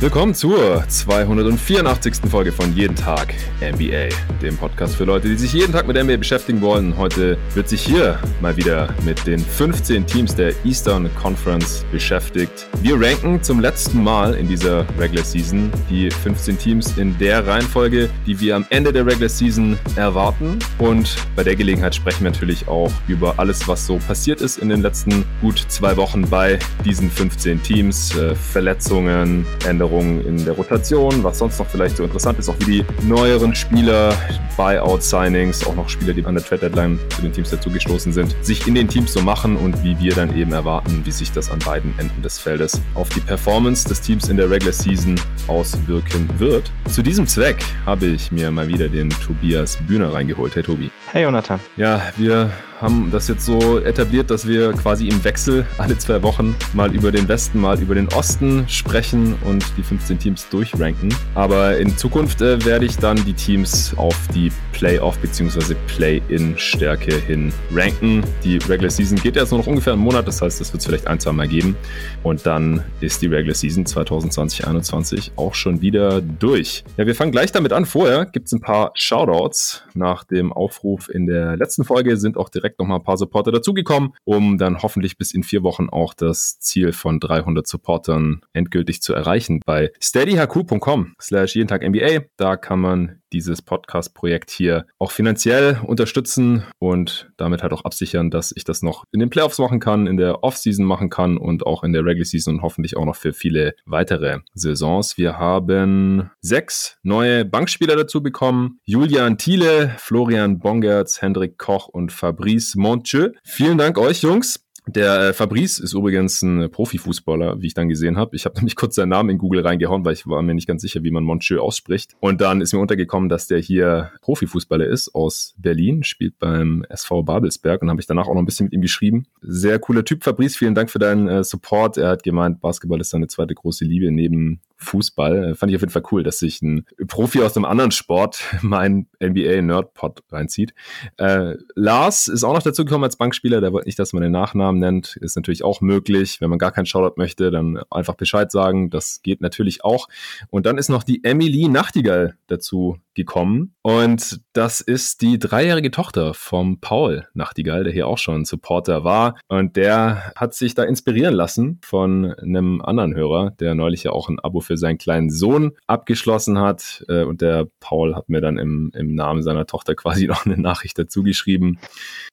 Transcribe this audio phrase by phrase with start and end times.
[0.00, 2.30] Willkommen zur 284.
[2.30, 4.08] Folge von Jeden Tag NBA,
[4.40, 6.96] dem Podcast für Leute, die sich jeden Tag mit NBA beschäftigen wollen.
[6.96, 12.66] Heute wird sich hier mal wieder mit den 15 Teams der Eastern Conference beschäftigt.
[12.80, 18.08] Wir ranken zum letzten Mal in dieser Regular Season die 15 Teams in der Reihenfolge,
[18.26, 20.58] die wir am Ende der Regular Season erwarten.
[20.78, 24.70] Und bei der Gelegenheit sprechen wir natürlich auch über alles, was so passiert ist in
[24.70, 28.16] den letzten gut zwei Wochen bei diesen 15 Teams.
[28.16, 32.54] Äh, Verletzungen, Änderungen Veränderungen in der Rotation, was sonst noch vielleicht so interessant ist, auch
[32.60, 34.14] wie die neueren Spieler,
[34.56, 38.74] Buyout-Signings, auch noch Spieler, die an der Trade-Deadline zu den Teams dazugestoßen sind, sich in
[38.74, 41.92] den Teams so machen und wie wir dann eben erwarten, wie sich das an beiden
[41.98, 46.70] Enden des Feldes auf die Performance des Teams in der Regular Season auswirken wird.
[46.88, 50.54] Zu diesem Zweck habe ich mir mal wieder den Tobias Bühner reingeholt.
[50.54, 50.90] Hey Tobi.
[51.12, 51.58] Hey Jonathan.
[51.76, 56.56] Ja, wir haben das jetzt so etabliert, dass wir quasi im Wechsel alle zwei Wochen
[56.72, 61.14] mal über den Westen, mal über den Osten sprechen und die 15 Teams durchranken.
[61.34, 65.74] Aber in Zukunft äh, werde ich dann die Teams auf die Playoff- bzw.
[65.86, 68.22] Play-In-Stärke hin ranken.
[68.44, 70.86] Die Regular Season geht jetzt nur noch ungefähr einen Monat, das heißt, das wird es
[70.86, 71.76] vielleicht ein, zwei Mal geben.
[72.22, 76.84] Und dann ist die Regular Season 2020-21 auch schon wieder durch.
[76.96, 77.86] Ja, wir fangen gleich damit an.
[77.86, 79.84] Vorher gibt es ein paar Shoutouts.
[79.94, 84.14] Nach dem Aufruf in der letzten Folge sind auch direkt nochmal ein paar Supporter dazugekommen,
[84.24, 89.14] um dann hoffentlich bis in vier Wochen auch das Ziel von 300 Supportern endgültig zu
[89.14, 92.24] erreichen bei steadyhq.com slash jeden Tag NBA.
[92.36, 98.52] Da kann man dieses Podcast-Projekt hier auch finanziell unterstützen und damit halt auch absichern, dass
[98.56, 101.84] ich das noch in den Playoffs machen kann, in der Offseason machen kann und auch
[101.84, 105.16] in der Regular Season und hoffentlich auch noch für viele weitere Saisons.
[105.16, 108.80] Wir haben sechs neue Bankspieler dazu bekommen.
[108.82, 113.28] Julian Thiele, Florian Bongertz, Hendrik Koch und Fabrice Montjeu.
[113.44, 114.69] Vielen Dank euch, Jungs.
[114.94, 118.34] Der äh, Fabrice ist übrigens ein Profifußballer, wie ich dann gesehen habe.
[118.34, 120.82] Ich habe nämlich kurz seinen Namen in Google reingehauen, weil ich war mir nicht ganz
[120.82, 122.16] sicher, wie man Moncheux ausspricht.
[122.18, 127.22] Und dann ist mir untergekommen, dass der hier Profifußballer ist aus Berlin, spielt beim SV
[127.22, 129.26] Babelsberg und habe ich danach auch noch ein bisschen mit ihm geschrieben.
[129.42, 130.56] Sehr cooler Typ, Fabrice.
[130.56, 131.96] Vielen Dank für deinen äh, Support.
[131.96, 135.50] Er hat gemeint, Basketball ist seine zweite große Liebe neben Fußball.
[135.50, 138.42] Äh, fand ich auf jeden Fall cool, dass sich ein Profi aus einem anderen Sport
[138.62, 140.74] meinen NBA-Nerd-Pod reinzieht.
[141.16, 143.60] Äh, Lars ist auch noch dazu gekommen als Bankspieler.
[143.60, 145.16] Der wollte nicht, dass man den Nachnamen nennt.
[145.16, 146.40] Ist natürlich auch möglich.
[146.40, 148.90] Wenn man gar keinen Shoutout möchte, dann einfach Bescheid sagen.
[148.90, 150.08] Das geht natürlich auch.
[150.48, 153.74] Und dann ist noch die Emily Nachtigall dazu gekommen.
[153.82, 159.36] Und das ist die dreijährige Tochter vom Paul Nachtigall, der hier auch schon Supporter war.
[159.48, 164.28] Und der hat sich da inspirieren lassen von einem anderen Hörer, der neulich ja auch
[164.28, 167.04] ein Abo für seinen kleinen Sohn abgeschlossen hat.
[167.08, 170.58] Äh, und der Paul hat mir dann im, im Namen seiner Tochter quasi noch eine
[170.58, 171.78] Nachricht dazu geschrieben.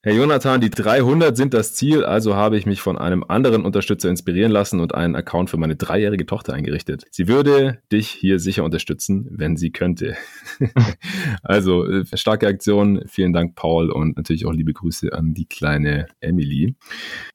[0.03, 4.09] Herr Jonathan, die 300 sind das Ziel, also habe ich mich von einem anderen Unterstützer
[4.09, 7.05] inspirieren lassen und einen Account für meine dreijährige Tochter eingerichtet.
[7.11, 10.15] Sie würde dich hier sicher unterstützen, wenn sie könnte.
[11.43, 13.03] also, äh, starke Aktion.
[13.07, 16.75] Vielen Dank, Paul, und natürlich auch liebe Grüße an die kleine Emily.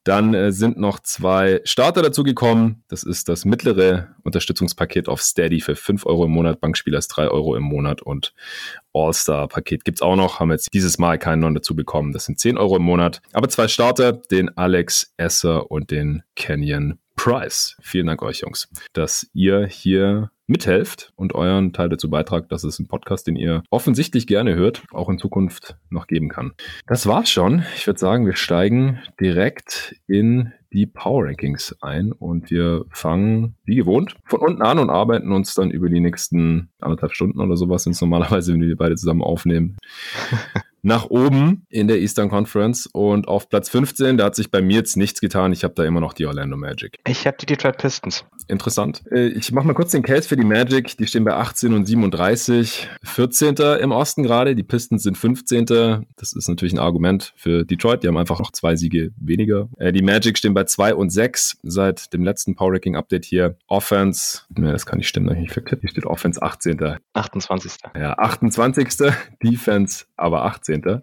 [0.03, 2.83] Dann äh, sind noch zwei Starter dazugekommen.
[2.87, 7.55] Das ist das mittlere Unterstützungspaket auf Steady für 5 Euro im Monat, Bankspielers 3 Euro
[7.55, 8.33] im Monat und
[8.93, 10.39] All-Star-Paket gibt's auch noch.
[10.39, 12.13] Haben jetzt dieses Mal keinen neuen dazu bekommen.
[12.13, 13.21] Das sind 10 Euro im Monat.
[13.33, 17.75] Aber zwei Starter, den Alex Esser und den Kenyon Price.
[17.81, 22.79] Vielen Dank euch, Jungs, dass ihr hier mithelft und euren Teil dazu beitragt, dass es
[22.79, 26.53] einen Podcast, den ihr offensichtlich gerne hört, auch in Zukunft noch geben kann.
[26.87, 27.63] Das war's schon.
[27.75, 33.75] Ich würde sagen, wir steigen direkt in die Power Rankings ein und wir fangen wie
[33.75, 37.83] gewohnt von unten an und arbeiten uns dann über die nächsten anderthalb Stunden oder sowas,
[37.83, 39.77] sind es normalerweise, wenn wir beide zusammen aufnehmen,
[40.83, 44.75] nach oben in der Eastern Conference und auf Platz 15, da hat sich bei mir
[44.75, 45.53] jetzt nichts getan.
[45.53, 46.99] Ich habe da immer noch die Orlando Magic.
[47.07, 48.25] Ich habe die Detroit Pistons.
[48.47, 49.01] Interessant.
[49.09, 50.97] Äh, ich mache mal kurz den Case für die Magic.
[50.97, 52.89] Die stehen bei 18 und 37.
[53.03, 53.55] 14.
[53.81, 54.55] im Osten gerade.
[54.55, 55.65] Die Pistons sind 15.
[55.65, 58.03] Das ist natürlich ein Argument für Detroit.
[58.03, 59.69] Die haben einfach noch zwei Siege weniger.
[59.77, 63.55] Äh, die Magic stehen bei 2 und 6 seit dem letzten Power Ranking Update hier.
[63.67, 65.81] Offense, ne, das kann nicht stimmen, ich verkehrt.
[65.81, 66.97] Hier steht Offense 18.
[67.13, 67.71] 28.
[67.95, 68.89] Ja, 28.
[69.41, 70.72] Defense aber 18.
[70.73, 71.01] 18.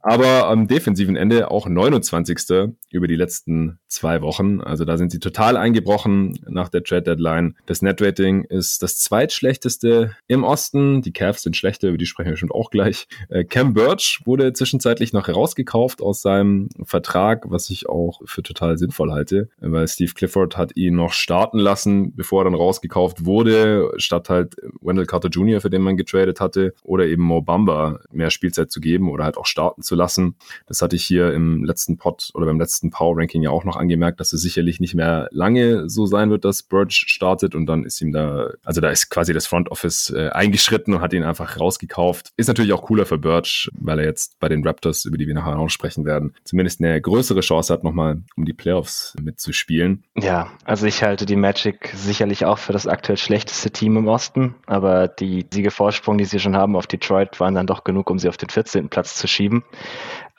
[0.00, 2.74] Aber am defensiven Ende auch 29.
[2.90, 4.60] über die letzten zwei Wochen.
[4.60, 7.56] Also da sind sie total eingebrochen nach der Trade Deadline.
[7.66, 11.02] Das Net Rating ist das zweitschlechteste im Osten.
[11.02, 13.08] Die Cavs sind schlechter, über die sprechen wir schon auch gleich.
[13.28, 18.78] Äh, Cam Birch wurde zwischenzeitlich noch herausgekauft aus seinem Vertrag, was ich auch für total
[18.78, 23.92] sinnvoll halte, weil Steve Clifford hat ihn noch starten lassen, bevor er dann rausgekauft wurde,
[23.96, 28.30] statt halt Wendell Carter Jr., für den man getradet hatte, oder eben Mo Bamba mehr
[28.30, 30.36] Spielzeit zu geben geben oder halt auch starten zu lassen.
[30.66, 33.76] Das hatte ich hier im letzten Pod oder beim letzten Power Ranking ja auch noch
[33.76, 37.84] angemerkt, dass es sicherlich nicht mehr lange so sein wird, dass Birch startet und dann
[37.84, 41.22] ist ihm da, also da ist quasi das Front Office äh, eingeschritten und hat ihn
[41.22, 42.32] einfach rausgekauft.
[42.36, 45.34] Ist natürlich auch cooler für Birch, weil er jetzt bei den Raptors, über die wir
[45.34, 50.04] nachher auch sprechen werden, zumindest eine größere Chance hat, nochmal um die Playoffs mitzuspielen.
[50.16, 54.54] Ja, also ich halte die Magic sicherlich auch für das aktuell schlechteste Team im Osten,
[54.66, 58.28] aber die Siegevorsprung, die sie schon haben auf Detroit, waren dann doch genug, um sie
[58.28, 58.89] auf den 14.
[58.90, 59.64] Platz zu schieben.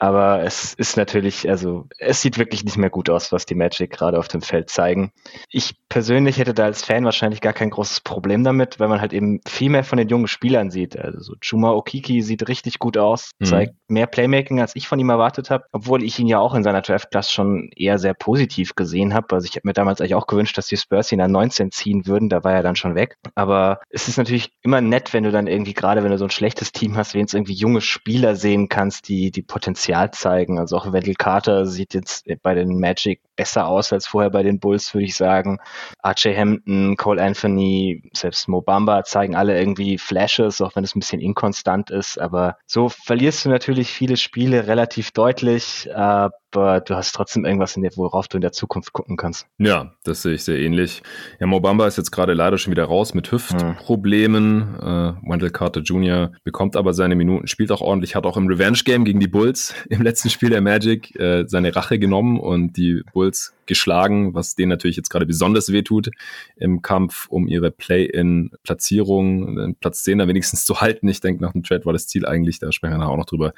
[0.02, 3.92] Aber es ist natürlich, also es sieht wirklich nicht mehr gut aus, was die Magic
[3.92, 5.12] gerade auf dem Feld zeigen.
[5.48, 9.12] Ich persönlich hätte da als Fan wahrscheinlich gar kein großes Problem damit, weil man halt
[9.12, 10.98] eben viel mehr von den jungen Spielern sieht.
[10.98, 13.44] Also so Chuma Okiki sieht richtig gut aus, mhm.
[13.44, 16.64] zeigt mehr Playmaking, als ich von ihm erwartet habe, obwohl ich ihn ja auch in
[16.64, 19.32] seiner Draft Class schon eher sehr positiv gesehen habe.
[19.32, 22.08] Also ich habe mir damals eigentlich auch gewünscht, dass die Spurs ihn an 19 ziehen
[22.08, 23.18] würden, da war er dann schon weg.
[23.36, 26.30] Aber es ist natürlich immer nett, wenn du dann irgendwie gerade, wenn du so ein
[26.30, 30.58] schlechtes Team hast, wenn du irgendwie junge Spieler sehen kannst, die die Potenzial zeigen.
[30.58, 34.60] Also auch Wendell Carter sieht jetzt bei den Magic besser aus als vorher bei den
[34.60, 35.58] Bulls, würde ich sagen.
[36.04, 41.20] RJ Hampton, Cole Anthony, selbst Mobamba zeigen alle irgendwie Flashes, auch wenn es ein bisschen
[41.20, 42.18] inkonstant ist.
[42.18, 45.88] Aber so verlierst du natürlich viele Spiele relativ deutlich.
[45.94, 49.46] Aber du hast trotzdem irgendwas, in der, worauf du in der Zukunft gucken kannst.
[49.58, 51.02] Ja, das sehe ich sehr ähnlich.
[51.40, 54.78] Ja, Mobamba ist jetzt gerade leider schon wieder raus mit Hüftproblemen.
[54.78, 55.16] Hm.
[55.22, 56.32] Äh, Wendell Carter Jr.
[56.44, 60.02] bekommt aber seine Minuten, spielt auch ordentlich, hat auch im Revenge-Game gegen die Bulls im
[60.02, 63.52] letzten Spiel der Magic äh, seine Rache genommen und die Bulls Tools.
[63.72, 66.10] Geschlagen, was denen natürlich jetzt gerade besonders wehtut
[66.56, 71.08] im Kampf um ihre Play-in-Platzierung, Platz 10 da wenigstens zu halten.
[71.08, 73.24] Ich denke, nach dem Trade war das Ziel eigentlich, da sprechen wir nachher auch noch
[73.24, 73.54] drüber,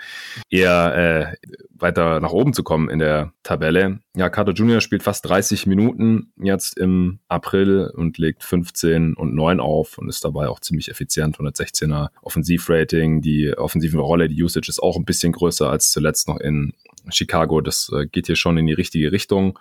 [0.50, 1.34] eher äh,
[1.76, 3.98] weiter nach oben zu kommen in der Tabelle.
[4.16, 4.80] Ja, Carter Jr.
[4.80, 10.24] spielt fast 30 Minuten jetzt im April und legt 15 und 9 auf und ist
[10.24, 11.38] dabei auch ziemlich effizient.
[11.38, 16.38] 116er Offensivrating, die offensive Rolle, die Usage ist auch ein bisschen größer als zuletzt noch
[16.38, 16.72] in
[17.10, 17.60] Chicago.
[17.60, 19.58] Das äh, geht hier schon in die richtige Richtung.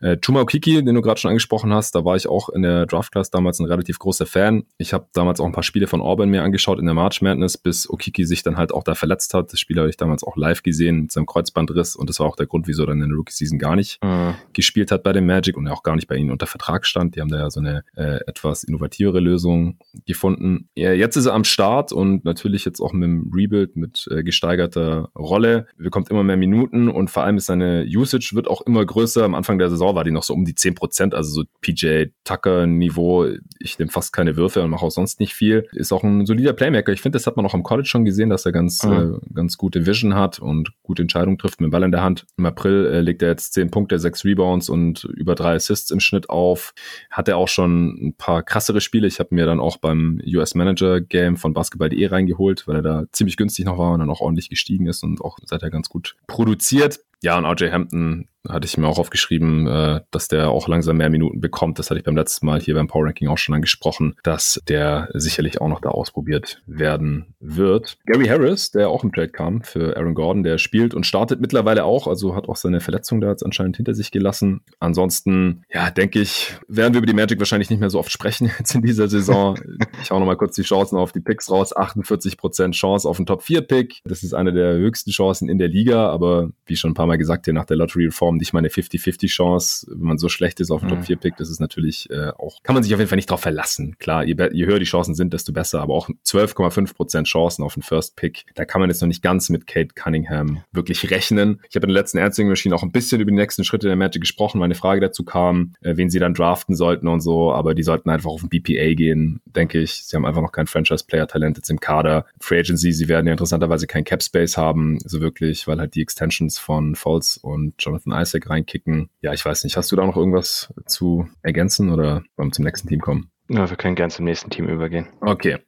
[0.00, 2.86] Äh, Chuma Okiki, den du gerade schon angesprochen hast, da war ich auch in der
[2.86, 4.64] Draft Class damals ein relativ großer Fan.
[4.78, 7.58] Ich habe damals auch ein paar Spiele von Auburn mir angeschaut in der March Madness,
[7.58, 9.52] bis Okiki sich dann halt auch da verletzt hat.
[9.52, 12.36] Das Spiel habe ich damals auch live gesehen mit seinem Kreuzbandriss und das war auch
[12.36, 14.34] der Grund, wieso er dann in der Rookie Season gar nicht mhm.
[14.52, 17.16] gespielt hat bei dem Magic und auch gar nicht bei ihnen unter Vertrag stand.
[17.16, 20.68] Die haben da ja so eine äh, etwas innovativere Lösung gefunden.
[20.74, 24.22] Ja, jetzt ist er am Start und natürlich jetzt auch mit dem Rebuild mit äh,
[24.22, 25.66] gesteigerter Rolle.
[25.76, 29.24] Bekommt immer mehr Minuten Minuten und vor allem ist seine Usage wird auch immer größer.
[29.24, 32.06] Am Anfang der Saison war die noch so um die 10 Prozent, also so PJ
[32.24, 33.26] Tucker Niveau.
[33.58, 35.68] Ich nehme fast keine Würfe und mache auch sonst nicht viel.
[35.72, 36.92] Ist auch ein solider Playmaker.
[36.92, 39.20] Ich finde, das hat man auch im College schon gesehen, dass er ganz, mhm.
[39.22, 42.26] äh, ganz gute Vision hat und gute Entscheidungen trifft mit dem Ball in der Hand.
[42.36, 46.00] Im April äh, legt er jetzt 10 Punkte, 6 Rebounds und über drei Assists im
[46.00, 46.74] Schnitt auf.
[47.10, 49.06] Hat er auch schon ein paar krassere Spiele.
[49.06, 53.04] Ich habe mir dann auch beim US Manager Game von Basketball.de reingeholt, weil er da
[53.12, 56.16] ziemlich günstig noch war und dann auch ordentlich gestiegen ist und auch seither ganz gut
[56.26, 57.00] produziert.
[57.24, 61.08] Ja, und RJ Hampton hatte ich mir auch aufgeschrieben, äh, dass der auch langsam mehr
[61.08, 61.78] Minuten bekommt.
[61.78, 65.08] Das hatte ich beim letzten Mal hier beim Power Ranking auch schon angesprochen, dass der
[65.14, 67.96] sicherlich auch noch da ausprobiert werden wird.
[68.06, 71.84] Gary Harris, der auch im Trade kam für Aaron Gordon, der spielt und startet mittlerweile
[71.84, 74.60] auch, also hat auch seine Verletzung da jetzt anscheinend hinter sich gelassen.
[74.78, 78.50] Ansonsten, ja, denke ich, werden wir über die Magic wahrscheinlich nicht mehr so oft sprechen
[78.58, 79.58] jetzt in dieser Saison.
[80.02, 81.74] ich hau nochmal kurz die Chancen auf die Picks raus.
[81.74, 84.02] 48% Chance auf einen Top-4-Pick.
[84.04, 87.13] Das ist eine der höchsten Chancen in der Liga, aber wie schon ein paar Mal
[87.16, 89.86] gesagt, hier nach der Lottery-Reform Plattform nicht mal eine 50-50-Chance.
[89.90, 90.94] Wenn man so schlecht ist auf dem mhm.
[90.94, 93.30] Top 4 Pick, das ist natürlich äh, auch, kann man sich auf jeden Fall nicht
[93.30, 93.96] drauf verlassen.
[93.98, 97.82] Klar, je, je höher die Chancen sind, desto besser, aber auch 12,5% Chancen auf den
[97.82, 98.44] First Pick.
[98.54, 101.60] Da kann man jetzt noch nicht ganz mit Kate Cunningham wirklich rechnen.
[101.68, 103.96] Ich habe in der letzten Answering Machine auch ein bisschen über die nächsten Schritte der
[103.96, 107.52] Magic gesprochen, weil eine Frage dazu kam, äh, wen sie dann draften sollten und so,
[107.52, 110.04] aber die sollten einfach auf ein BPA gehen, denke ich.
[110.04, 112.26] Sie haben einfach noch kein Franchise-Player-Talent jetzt im Kader.
[112.40, 116.58] Free Agency, sie werden ja interessanterweise kein Cap-Space haben, so wirklich, weil halt die Extensions
[116.58, 119.10] von Falls und Jonathan Isaac reinkicken.
[119.20, 119.76] Ja, ich weiß nicht.
[119.76, 123.30] Hast du da noch irgendwas zu ergänzen oder wollen wir zum nächsten Team kommen?
[123.48, 125.08] Ja, wir können gerne zum nächsten Team übergehen.
[125.20, 125.58] Okay.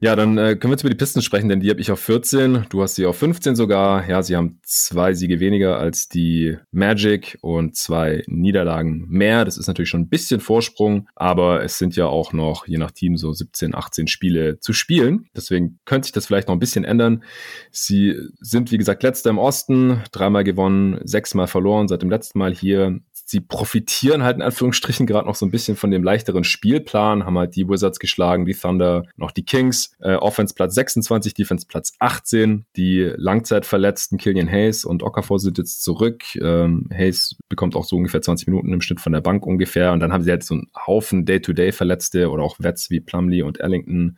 [0.00, 1.98] Ja, dann äh, können wir jetzt über die Pistons sprechen, denn die habe ich auf
[1.98, 4.08] 14, du hast sie auf 15 sogar.
[4.08, 9.44] Ja, sie haben zwei Siege weniger als die Magic und zwei Niederlagen mehr.
[9.44, 12.92] Das ist natürlich schon ein bisschen Vorsprung, aber es sind ja auch noch, je nach
[12.92, 15.26] Team, so 17, 18 Spiele zu spielen.
[15.34, 17.24] Deswegen könnte sich das vielleicht noch ein bisschen ändern.
[17.72, 22.54] Sie sind, wie gesagt, letzter im Osten, dreimal gewonnen, sechsmal verloren seit dem letzten Mal
[22.54, 27.26] hier sie profitieren halt in Anführungsstrichen gerade noch so ein bisschen von dem leichteren Spielplan,
[27.26, 31.66] haben halt die Wizards geschlagen, die Thunder, noch die Kings, äh, Offense Platz 26, Defense
[31.66, 36.24] Platz 18, die Langzeitverletzten Killian Hayes und Okafor sind jetzt zurück.
[36.36, 40.00] Ähm, Hayes bekommt auch so ungefähr 20 Minuten im Schnitt von der Bank ungefähr und
[40.00, 44.16] dann haben sie halt so einen Haufen Day-to-Day-Verletzte oder auch Vets wie Plumlee und Ellington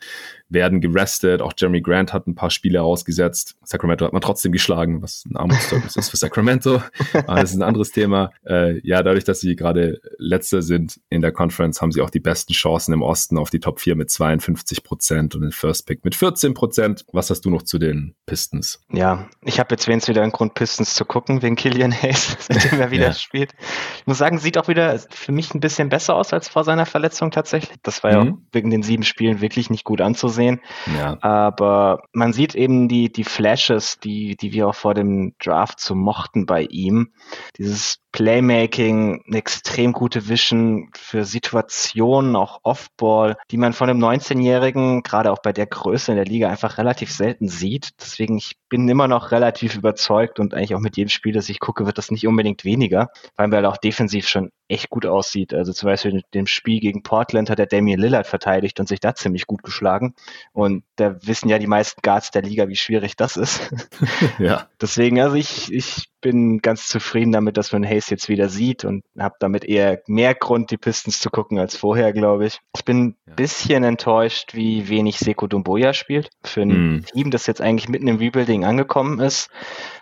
[0.50, 1.42] werden gerestet.
[1.42, 3.56] Auch Jeremy Grant hat ein paar Spiele ausgesetzt.
[3.64, 6.82] Sacramento hat man trotzdem geschlagen, was ein Armutszeugnis ist für Sacramento.
[7.26, 8.32] Aber das ist ein anderes Thema.
[8.44, 12.20] Äh, ja, dadurch, dass sie gerade Letzter sind in der Conference, haben sie auch die
[12.20, 16.04] besten Chancen im Osten auf die Top 4 mit 52 Prozent und den First Pick
[16.04, 17.04] mit 14 Prozent.
[17.12, 18.84] Was hast du noch zu den Pistons?
[18.92, 22.80] Ja, ich habe jetzt wenigstens wieder einen Grund, Pistons zu gucken, wegen Killian Hayes, seitdem
[22.80, 23.12] er wieder ja.
[23.12, 23.52] spielt.
[23.98, 26.86] Ich muss sagen, sieht auch wieder für mich ein bisschen besser aus als vor seiner
[26.86, 27.78] Verletzung tatsächlich.
[27.82, 28.26] Das war mhm.
[28.26, 30.60] ja wegen den sieben Spielen wirklich nicht gut anzusehen sehen.
[30.98, 31.18] Ja.
[31.22, 35.94] Aber man sieht eben die, die Flashes, die, die wir auch vor dem Draft so
[35.94, 37.12] mochten bei ihm.
[37.58, 45.02] Dieses Playmaking, eine extrem gute Vision für Situationen, auch Offball, die man von einem 19-Jährigen,
[45.02, 47.90] gerade auch bei der Größe in der Liga, einfach relativ selten sieht.
[48.00, 51.60] Deswegen, ich bin immer noch relativ überzeugt und eigentlich auch mit jedem Spiel, das ich
[51.60, 55.52] gucke, wird das nicht unbedingt weniger, weil er auch defensiv schon echt gut aussieht.
[55.52, 59.00] Also zum Beispiel in dem Spiel gegen Portland hat er Damian Lillard verteidigt und sich
[59.00, 60.14] da ziemlich gut geschlagen.
[60.52, 63.70] Und da wissen ja die meisten Guards der Liga, wie schwierig das ist.
[64.38, 64.68] ja.
[64.80, 69.02] Deswegen, also ich, ich bin ganz zufrieden damit, dass man Hayes jetzt wieder sieht und
[69.18, 72.60] habe damit eher mehr Grund, die Pistons zu gucken als vorher, glaube ich.
[72.76, 73.34] Ich bin ein ja.
[73.34, 76.30] bisschen enttäuscht, wie wenig Seko Dumboya spielt.
[76.44, 77.04] Für ein mm.
[77.06, 79.50] Team, das jetzt eigentlich mitten im Rebuilding angekommen ist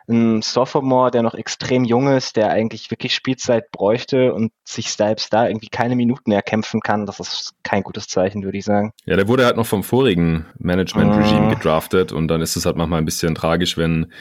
[0.09, 5.33] ein Sophomore, der noch extrem jung ist, der eigentlich wirklich Spielzeit bräuchte und sich selbst
[5.33, 8.93] da irgendwie keine Minuten erkämpfen kann, das ist kein gutes Zeichen, würde ich sagen.
[9.05, 11.51] Ja, der wurde halt noch vom vorigen Management-Regime uh.
[11.51, 14.13] gedraftet und dann ist es halt manchmal ein bisschen tragisch, wenn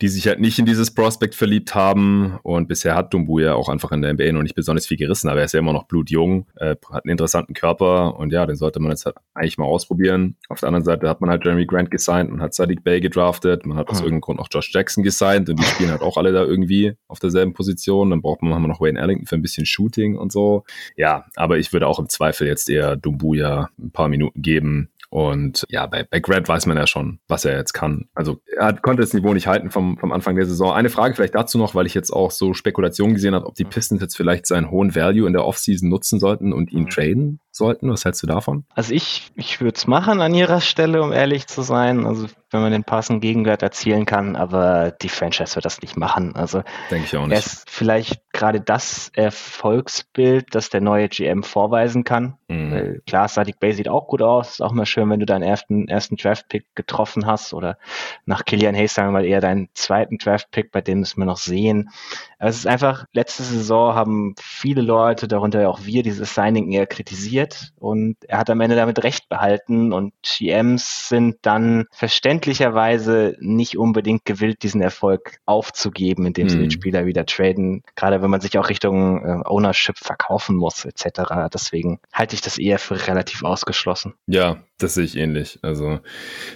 [0.00, 3.68] die sich halt nicht in dieses Prospect verliebt haben und bisher hat Dumbu ja auch
[3.68, 5.84] einfach in der NBA noch nicht besonders viel gerissen, aber er ist ja immer noch
[5.84, 9.66] blutjung, äh, hat einen interessanten Körper und ja, den sollte man jetzt halt eigentlich mal
[9.66, 10.36] ausprobieren.
[10.48, 13.66] Auf der anderen Seite hat man halt Jeremy Grant gesigned, man hat Sadiq Bay gedraftet,
[13.66, 14.04] man hat aus uh.
[14.04, 16.94] irgendeinem Grund auch Josh Jackson gesigned gesigned und die spielen halt auch alle da irgendwie
[17.08, 18.10] auf derselben Position.
[18.10, 20.64] Dann braucht man haben wir noch Wayne Ellington für ein bisschen Shooting und so.
[20.96, 24.90] Ja, aber ich würde auch im Zweifel jetzt eher Dumbuya ein paar Minuten geben.
[25.10, 28.08] Und ja, bei, bei Grant weiß man ja schon, was er jetzt kann.
[28.14, 30.72] Also er konnte das Niveau nicht halten vom, vom Anfang der Saison.
[30.72, 33.64] Eine Frage vielleicht dazu noch, weil ich jetzt auch so Spekulationen gesehen habe, ob die
[33.64, 36.90] Pistons jetzt vielleicht seinen hohen Value in der Offseason nutzen sollten und ihn mhm.
[36.90, 37.90] traden sollten.
[37.90, 38.64] Was hältst du davon?
[38.74, 42.06] Also ich, ich würde es machen an ihrer Stelle, um ehrlich zu sein.
[42.06, 46.34] Also wenn man den passenden Gegenwert erzielen kann, aber die Franchise wird das nicht machen.
[46.34, 47.32] Also denke ich auch nicht.
[47.32, 52.38] Er ist vielleicht gerade das Erfolgsbild, das der neue GM vorweisen kann.
[52.48, 53.02] Mhm.
[53.06, 54.52] Klar, Sadiq Bay sieht auch gut aus.
[54.52, 57.76] Ist auch mal schön, wenn du deinen ersten, ersten Draft-Pick getroffen hast oder
[58.24, 61.36] nach Killian Hayes sagen wir mal eher deinen zweiten Draft-Pick, bei dem müssen wir noch
[61.36, 61.90] sehen.
[62.38, 66.70] Aber es ist einfach, letzte Saison haben viele Leute, darunter ja auch wir, dieses Signing
[66.72, 73.36] eher kritisiert und er hat am Ende damit recht behalten und GMs sind dann verständlicherweise
[73.40, 76.50] nicht unbedingt gewillt, diesen Erfolg aufzugeben, indem mhm.
[76.50, 76.70] sie den mhm.
[76.70, 81.48] Spieler wieder traden, gerade wenn man sich auch Richtung äh, Ownership verkaufen muss etc.
[81.52, 84.14] Deswegen halte ich das eher für relativ ausgeschlossen.
[84.26, 85.58] Ja, das sehe ich ähnlich.
[85.62, 86.00] Also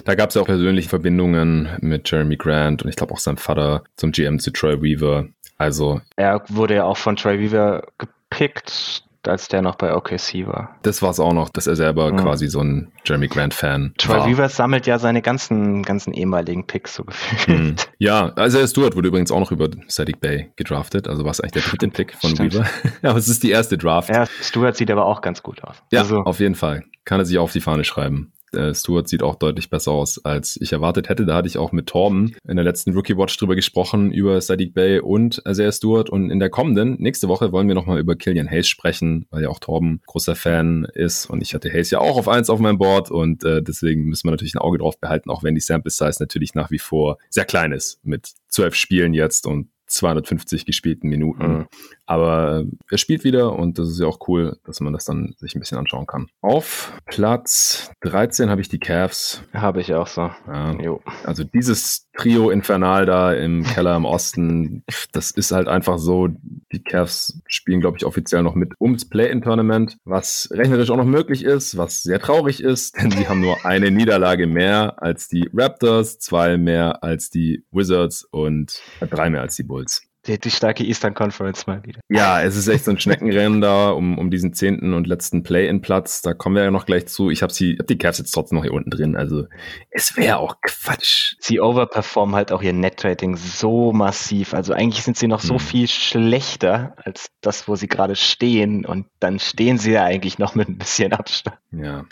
[0.04, 3.36] da gab es ja auch persönliche Verbindungen mit Jeremy Grant und ich glaube auch sein
[3.36, 5.28] Vater zum GM zu Troy Weaver.
[5.58, 10.76] Also er wurde ja auch von Troy Weaver gepickt als der noch bei OKC war.
[10.82, 12.18] Das war es auch noch, dass er selber mhm.
[12.18, 14.28] quasi so ein Jeremy Grant-Fan Troy war.
[14.28, 17.48] Weaver sammelt ja seine ganzen, ganzen ehemaligen Picks so gefühlt.
[17.48, 17.76] Mhm.
[17.98, 21.64] Ja, also Stuart wurde übrigens auch noch über Sadiq Bay gedraftet, also war es eigentlich
[21.64, 22.54] der dritte Pick von Stimmt.
[22.54, 22.66] Weaver.
[23.02, 24.08] ja, aber es ist die erste Draft.
[24.08, 25.76] Ja, Stuart sieht aber auch ganz gut aus.
[25.92, 26.18] Ja, also.
[26.18, 26.84] auf jeden Fall.
[27.04, 30.58] Kann er sich auf die Fahne schreiben äh, Stewart sieht auch deutlich besser aus, als
[30.60, 31.26] ich erwartet hätte.
[31.26, 34.74] Da hatte ich auch mit Torben in der letzten Rookie Watch drüber gesprochen, über Sadiq
[34.74, 36.10] Bay und Isaiah Stewart.
[36.10, 39.48] Und in der kommenden, nächste Woche, wollen wir nochmal über Killian Hayes sprechen, weil ja
[39.48, 41.26] auch Torben großer Fan ist.
[41.26, 43.10] Und ich hatte Hayes ja auch auf eins auf meinem Board.
[43.10, 46.16] Und äh, deswegen müssen wir natürlich ein Auge drauf behalten, auch wenn die Sample Size
[46.20, 47.98] natürlich nach wie vor sehr klein ist.
[48.04, 51.46] Mit zwölf Spielen jetzt und 250 gespielten Minuten.
[51.46, 51.66] Mhm.
[52.06, 55.54] Aber er spielt wieder und das ist ja auch cool, dass man das dann sich
[55.54, 56.26] ein bisschen anschauen kann.
[56.40, 59.42] Auf Platz 13 habe ich die Cavs.
[59.54, 60.30] Habe ich auch so.
[60.46, 60.98] Ja.
[61.24, 66.28] Also dieses Trio Infernal da im Keller im Osten, das ist halt einfach so.
[66.72, 71.44] Die Cavs spielen, glaube ich, offiziell noch mit ums Play-In-Tournament, was rechnerisch auch noch möglich
[71.44, 76.18] ist, was sehr traurig ist, denn sie haben nur eine Niederlage mehr als die Raptors,
[76.18, 80.02] zwei mehr als die Wizards und drei mehr als die Bulls.
[80.26, 82.00] Die, die starke Eastern Conference mal wieder.
[82.08, 86.22] Ja, es ist echt so ein Schneckenrennen da um, um diesen zehnten und letzten Play-in-Platz.
[86.22, 87.30] Da kommen wir ja noch gleich zu.
[87.30, 89.16] Ich habe sie, hab die Cavs jetzt trotzdem noch hier unten drin.
[89.16, 89.46] Also
[89.90, 91.34] es wäre auch Quatsch.
[91.40, 94.54] Sie overperformen halt auch ihr Net-Rating so massiv.
[94.54, 95.60] Also eigentlich sind sie noch so hm.
[95.60, 98.86] viel schlechter als das, wo sie gerade stehen.
[98.86, 101.56] Und dann stehen sie ja eigentlich noch mit ein bisschen Abstand.
[101.72, 102.04] Ja.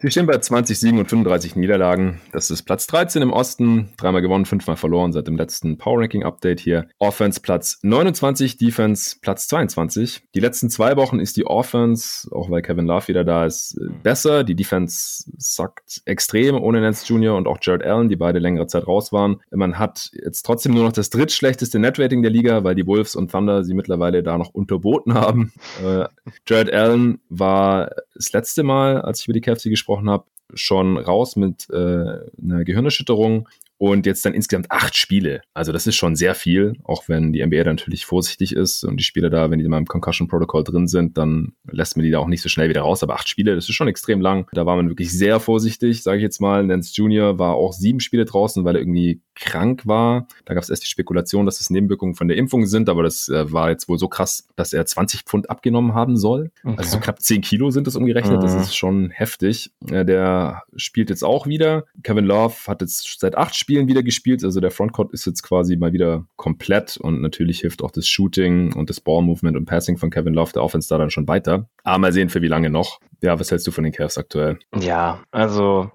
[0.00, 2.20] Sie stehen bei 20 Siegen und 35 Niederlagen.
[2.32, 3.90] Das ist Platz 13 im Osten.
[3.96, 6.88] Dreimal gewonnen, fünfmal verloren seit dem letzten Power Ranking Update hier.
[6.98, 10.24] Offense Platz 29, Defense Platz 22.
[10.34, 14.42] Die letzten zwei Wochen ist die Offense, auch weil Kevin Love wieder da ist, besser.
[14.42, 17.36] Die Defense sackt extrem ohne Nance Jr.
[17.36, 19.40] und auch Jared Allen, die beide längere Zeit raus waren.
[19.50, 23.30] Man hat jetzt trotzdem nur noch das drittschlechteste Netrating der Liga, weil die Wolves und
[23.30, 25.52] Thunder sie mittlerweile da noch unterboten haben.
[25.84, 26.06] Äh,
[26.46, 31.36] Jared Allen war das letzte Mal, als ich über die Cavs gesprochen habe, schon raus
[31.36, 33.48] mit äh, einer Gehirnerschütterung
[33.84, 35.42] und jetzt dann insgesamt acht Spiele.
[35.52, 39.04] Also das ist schon sehr viel, auch wenn die NBA natürlich vorsichtig ist und die
[39.04, 42.18] Spieler da, wenn die mal im Concussion Protocol drin sind, dann lässt man die da
[42.18, 43.02] auch nicht so schnell wieder raus.
[43.02, 44.48] Aber acht Spiele, das ist schon extrem lang.
[44.54, 46.64] Da war man wirklich sehr vorsichtig, sage ich jetzt mal.
[46.64, 47.38] Nance Jr.
[47.38, 50.28] war auch sieben Spiele draußen, weil er irgendwie krank war.
[50.44, 53.28] Da gab es erst die Spekulation, dass es Nebenwirkungen von der Impfung sind, aber das
[53.28, 56.52] äh, war jetzt wohl so krass, dass er 20 Pfund abgenommen haben soll.
[56.62, 56.76] Okay.
[56.78, 58.38] Also so knapp 10 Kilo sind das umgerechnet.
[58.38, 58.42] Mhm.
[58.42, 59.72] Das ist schon heftig.
[59.90, 61.84] Äh, der spielt jetzt auch wieder.
[62.02, 64.44] Kevin Love hat jetzt seit acht Spielen wieder gespielt.
[64.44, 68.72] Also der Frontcourt ist jetzt quasi mal wieder komplett und natürlich hilft auch das Shooting
[68.72, 71.68] und das Ball-Movement und Passing von Kevin Love der Offense da dann schon weiter.
[71.82, 73.00] Aber mal sehen, für wie lange noch.
[73.24, 74.58] Ja, was hältst du von den Cavs aktuell?
[74.78, 75.90] Ja, also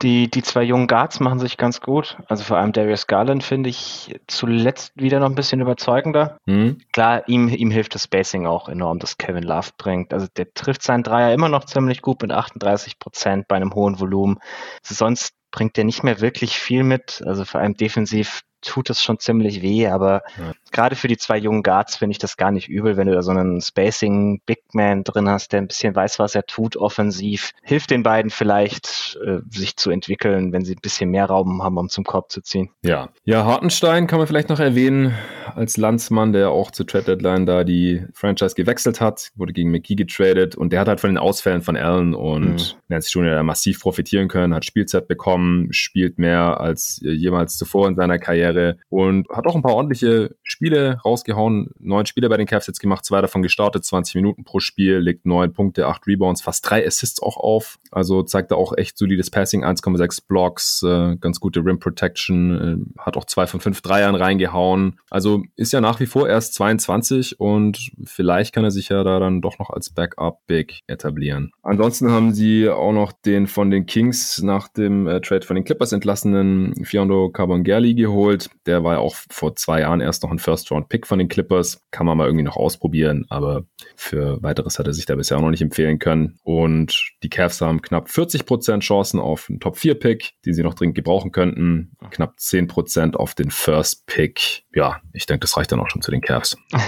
[0.00, 2.16] die, die zwei jungen Guards machen sich ganz gut.
[2.26, 6.38] Also vor allem Darius Garland finde ich zuletzt wieder noch ein bisschen überzeugender.
[6.46, 6.78] Mhm.
[6.94, 10.14] Klar, ihm, ihm hilft das Spacing auch enorm, das Kevin Love bringt.
[10.14, 14.00] Also der trifft seinen Dreier immer noch ziemlich gut mit 38 Prozent bei einem hohen
[14.00, 14.38] Volumen.
[14.82, 17.22] Sonst bringt er nicht mehr wirklich viel mit.
[17.26, 20.52] Also vor allem defensiv tut es schon ziemlich weh, aber ja.
[20.70, 23.22] Gerade für die zwei jungen Guards finde ich das gar nicht übel, wenn du da
[23.22, 27.52] so einen Spacing Big Man drin hast, der ein bisschen weiß, was er tut, offensiv.
[27.62, 31.78] Hilft den beiden vielleicht, äh, sich zu entwickeln, wenn sie ein bisschen mehr Raum haben,
[31.78, 32.70] um zum Korb zu ziehen.
[32.82, 33.10] Ja.
[33.24, 35.14] Ja, Hartenstein kann man vielleicht noch erwähnen,
[35.54, 39.96] als Landsmann, der auch zur Trade Deadline da die Franchise gewechselt hat, wurde gegen McKee
[39.96, 42.78] getradet und der hat halt von den Ausfällen von Allen und mhm.
[42.88, 43.42] Nancy Jr.
[43.42, 48.78] massiv profitieren können, hat Spielzeit bekommen, spielt mehr als jemals zuvor in seiner Karriere Karriere
[48.88, 51.70] und hat auch ein paar ordentliche Spiele rausgehauen.
[51.78, 55.26] Neun Spiele bei den Cavs jetzt gemacht, zwei davon gestartet, 20 Minuten pro Spiel, legt
[55.26, 57.78] neun Punkte, acht Rebounds, fast drei Assists auch auf.
[57.90, 63.00] Also zeigt er auch echt solides Passing, 1,6 Blocks, äh, ganz gute Rim Protection, äh,
[63.00, 64.98] hat auch zwei von fünf Dreiern reingehauen.
[65.10, 69.18] Also ist ja nach wie vor erst 22 und vielleicht kann er sich ja da
[69.18, 71.52] dann doch noch als Backup Big etablieren.
[71.62, 75.64] Ansonsten haben sie auch noch den von den Kings nach dem äh, Trade von den
[75.64, 78.50] Clippers entlassenen Fiondo Carbongerli geholt.
[78.66, 81.82] Der war ja auch vor zwei Jahren erst noch ein First-Round-Pick von den Clippers.
[81.92, 85.42] Kann man mal irgendwie noch ausprobieren, aber für weiteres hat er sich da bisher auch
[85.42, 86.38] noch nicht empfehlen können.
[86.42, 91.30] Und die Cavs haben knapp 40% Chancen auf einen Top-4-Pick, den sie noch dringend gebrauchen
[91.30, 91.92] könnten.
[92.10, 94.64] Knapp 10% auf den First-Pick.
[94.74, 96.56] Ja, ich denke, das reicht dann auch schon zu den Cavs.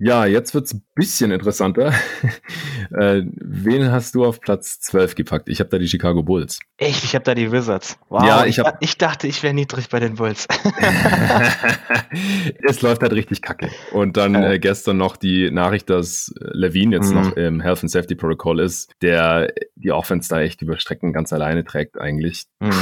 [0.00, 1.92] Ja, jetzt wird's ein bisschen interessanter.
[2.96, 5.48] äh, wen hast du auf Platz 12 gepackt?
[5.48, 6.60] Ich habe da die Chicago Bulls.
[6.76, 7.02] Echt?
[7.02, 7.98] Ich habe da die Wizards.
[8.08, 8.80] Wow, ja, ich, hab...
[8.80, 10.46] ich dachte, ich wäre niedrig bei den Bulls.
[12.68, 13.68] es läuft halt richtig kacke.
[13.92, 17.14] Und dann äh, gestern noch die Nachricht, dass Levine jetzt mhm.
[17.14, 21.32] noch im Health and Safety Protocol ist, der die Offense da echt über Strecken ganz
[21.32, 22.46] alleine trägt eigentlich.
[22.60, 22.72] Mhm.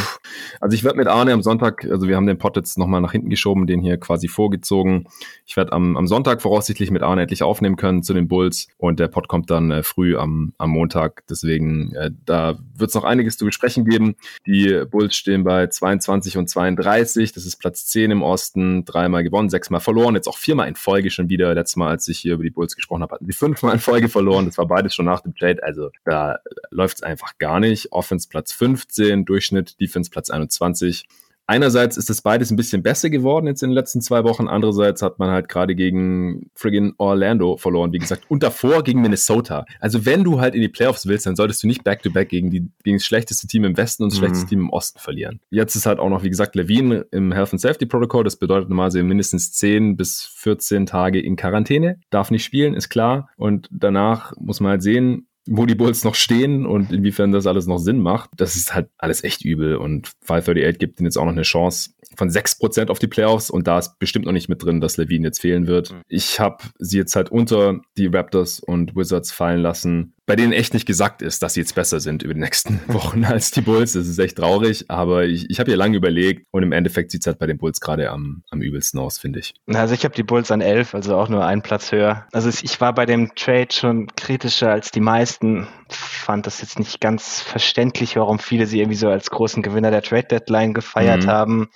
[0.60, 3.12] Also ich werde mit Arne am Sonntag, also wir haben den Pot jetzt nochmal nach
[3.12, 5.06] hinten geschoben, den hier quasi vorgezogen.
[5.44, 8.98] Ich werde am, am Sonntag voraussichtlich mit Arne endlich aufnehmen können zu den Bulls und
[9.00, 11.24] der Pod kommt dann äh, früh am, am Montag.
[11.28, 14.16] Deswegen, äh, da wird es noch einiges zu besprechen geben.
[14.46, 17.32] Die Bulls stehen bei 22 und 32.
[17.32, 18.84] Das ist Platz 10 im Osten.
[18.84, 20.05] Dreimal gewonnen, sechsmal verloren.
[20.14, 21.54] Jetzt auch viermal in Folge schon wieder.
[21.54, 24.08] Letztes Mal, als ich hier über die Bulls gesprochen habe, hatten sie fünfmal in Folge
[24.08, 24.46] verloren.
[24.46, 25.62] Das war beides schon nach dem Trade.
[25.62, 26.38] Also da
[26.70, 27.92] läuft es einfach gar nicht.
[27.92, 31.06] Offense Platz 15, Durchschnitt, Defense Platz 21
[31.46, 34.48] einerseits ist das beides ein bisschen besser geworden jetzt in den letzten zwei Wochen.
[34.48, 39.64] Andererseits hat man halt gerade gegen friggin' Orlando verloren, wie gesagt, und davor gegen Minnesota.
[39.80, 42.50] Also wenn du halt in die Playoffs willst, dann solltest du nicht back-to-back -back gegen,
[42.50, 44.24] die, gegen das schlechteste Team im Westen und das mhm.
[44.24, 45.40] schlechteste Team im Osten verlieren.
[45.50, 48.24] Jetzt ist halt auch noch, wie gesagt, Levine im Health and Safety Protocol.
[48.24, 52.00] Das bedeutet normalerweise mindestens 10 bis 14 Tage in Quarantäne.
[52.10, 53.28] Darf nicht spielen, ist klar.
[53.36, 57.66] Und danach muss man halt sehen, wo die Bulls noch stehen und inwiefern das alles
[57.66, 58.30] noch Sinn macht.
[58.36, 61.90] Das ist halt alles echt übel und 538 gibt ihnen jetzt auch noch eine Chance
[62.16, 65.28] von 6% auf die Playoffs und da ist bestimmt noch nicht mit drin, dass Levine
[65.28, 65.92] jetzt fehlen wird.
[65.92, 66.02] Mhm.
[66.08, 70.74] Ich habe sie jetzt halt unter die Raptors und Wizards fallen lassen bei denen echt
[70.74, 73.92] nicht gesagt ist, dass sie jetzt besser sind über die nächsten Wochen als die Bulls.
[73.92, 77.22] Das ist echt traurig, aber ich, ich habe hier lange überlegt und im Endeffekt sieht
[77.22, 79.54] es halt bei den Bulls gerade am, am übelsten aus, finde ich.
[79.72, 82.26] Also ich habe die Bulls an elf, also auch nur einen Platz höher.
[82.32, 85.68] Also ich war bei dem Trade schon kritischer als die meisten.
[85.88, 90.02] Fand das jetzt nicht ganz verständlich, warum viele sie irgendwie so als großen Gewinner der
[90.02, 91.28] Trade Deadline gefeiert mhm.
[91.28, 91.68] haben.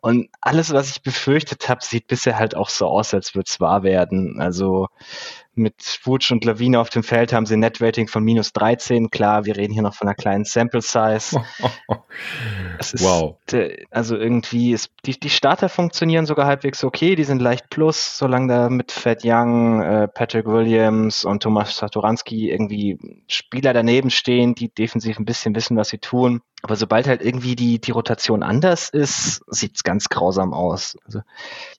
[0.00, 3.60] Und alles, was ich befürchtet habe, sieht bisher halt auch so aus, als würde es
[3.60, 4.40] wahr werden.
[4.40, 4.88] Also
[5.54, 9.10] mit Wutsch und Lawine auf dem Feld haben sie ein Net-Rating von minus 13.
[9.10, 11.42] Klar, wir reden hier noch von einer kleinen Sample-Size.
[12.98, 13.36] wow.
[13.90, 17.14] also irgendwie ist, die, die Starter funktionieren sogar halbwegs okay.
[17.14, 22.50] Die sind leicht plus, solange da mit Fat Young, äh, Patrick Williams und Thomas Satoranski
[22.50, 26.40] irgendwie Spieler daneben stehen, die defensiv ein bisschen wissen, was sie tun.
[26.62, 30.96] Aber sobald halt irgendwie die, die Rotation anders ist, sieht's ganz grausam aus.
[31.04, 31.20] Also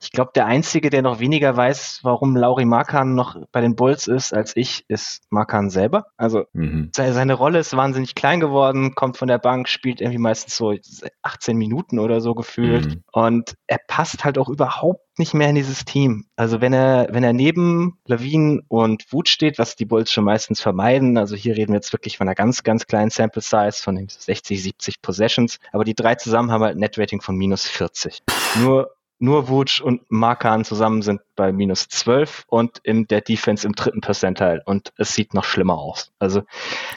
[0.01, 4.08] ich glaube, der Einzige, der noch weniger weiß, warum Lauri Markan noch bei den Bulls
[4.08, 6.06] ist, als ich, ist Markan selber.
[6.17, 6.91] Also mhm.
[6.93, 10.76] seine Rolle ist wahnsinnig klein geworden, kommt von der Bank, spielt irgendwie meistens so
[11.23, 12.86] 18 Minuten oder so gefühlt.
[12.86, 13.04] Mhm.
[13.12, 16.26] Und er passt halt auch überhaupt nicht mehr in dieses Team.
[16.36, 20.62] Also wenn er, wenn er neben Lawine und Wut steht, was die Bulls schon meistens
[20.62, 24.08] vermeiden, also hier reden wir jetzt wirklich von einer ganz, ganz kleinen Sample Size von
[24.08, 28.23] 60, 70 Possessions, aber die drei zusammen haben halt ein Net Rating von minus 40.
[28.62, 33.73] Nur nur Wutsch und Markan zusammen sind bei minus 12 und in der Defense im
[33.73, 36.12] dritten Percentile und es sieht noch schlimmer aus.
[36.19, 36.43] Also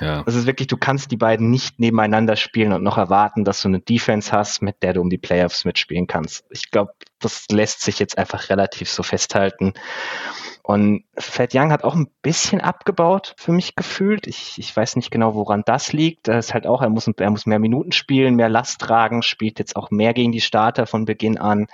[0.00, 0.24] ja.
[0.26, 3.68] es ist wirklich, du kannst die beiden nicht nebeneinander spielen und noch erwarten, dass du
[3.68, 6.44] eine Defense hast, mit der du um die Playoffs mitspielen kannst.
[6.50, 9.74] Ich glaube, das lässt sich jetzt einfach relativ so festhalten.
[10.66, 14.26] Und Fat Young hat auch ein bisschen abgebaut für mich gefühlt.
[14.26, 16.26] Ich, ich weiß nicht genau, woran das liegt.
[16.26, 19.60] Das ist halt auch, er muss, er muss mehr Minuten spielen, mehr Last tragen, spielt
[19.60, 21.68] jetzt auch mehr gegen die Starter von Beginn an.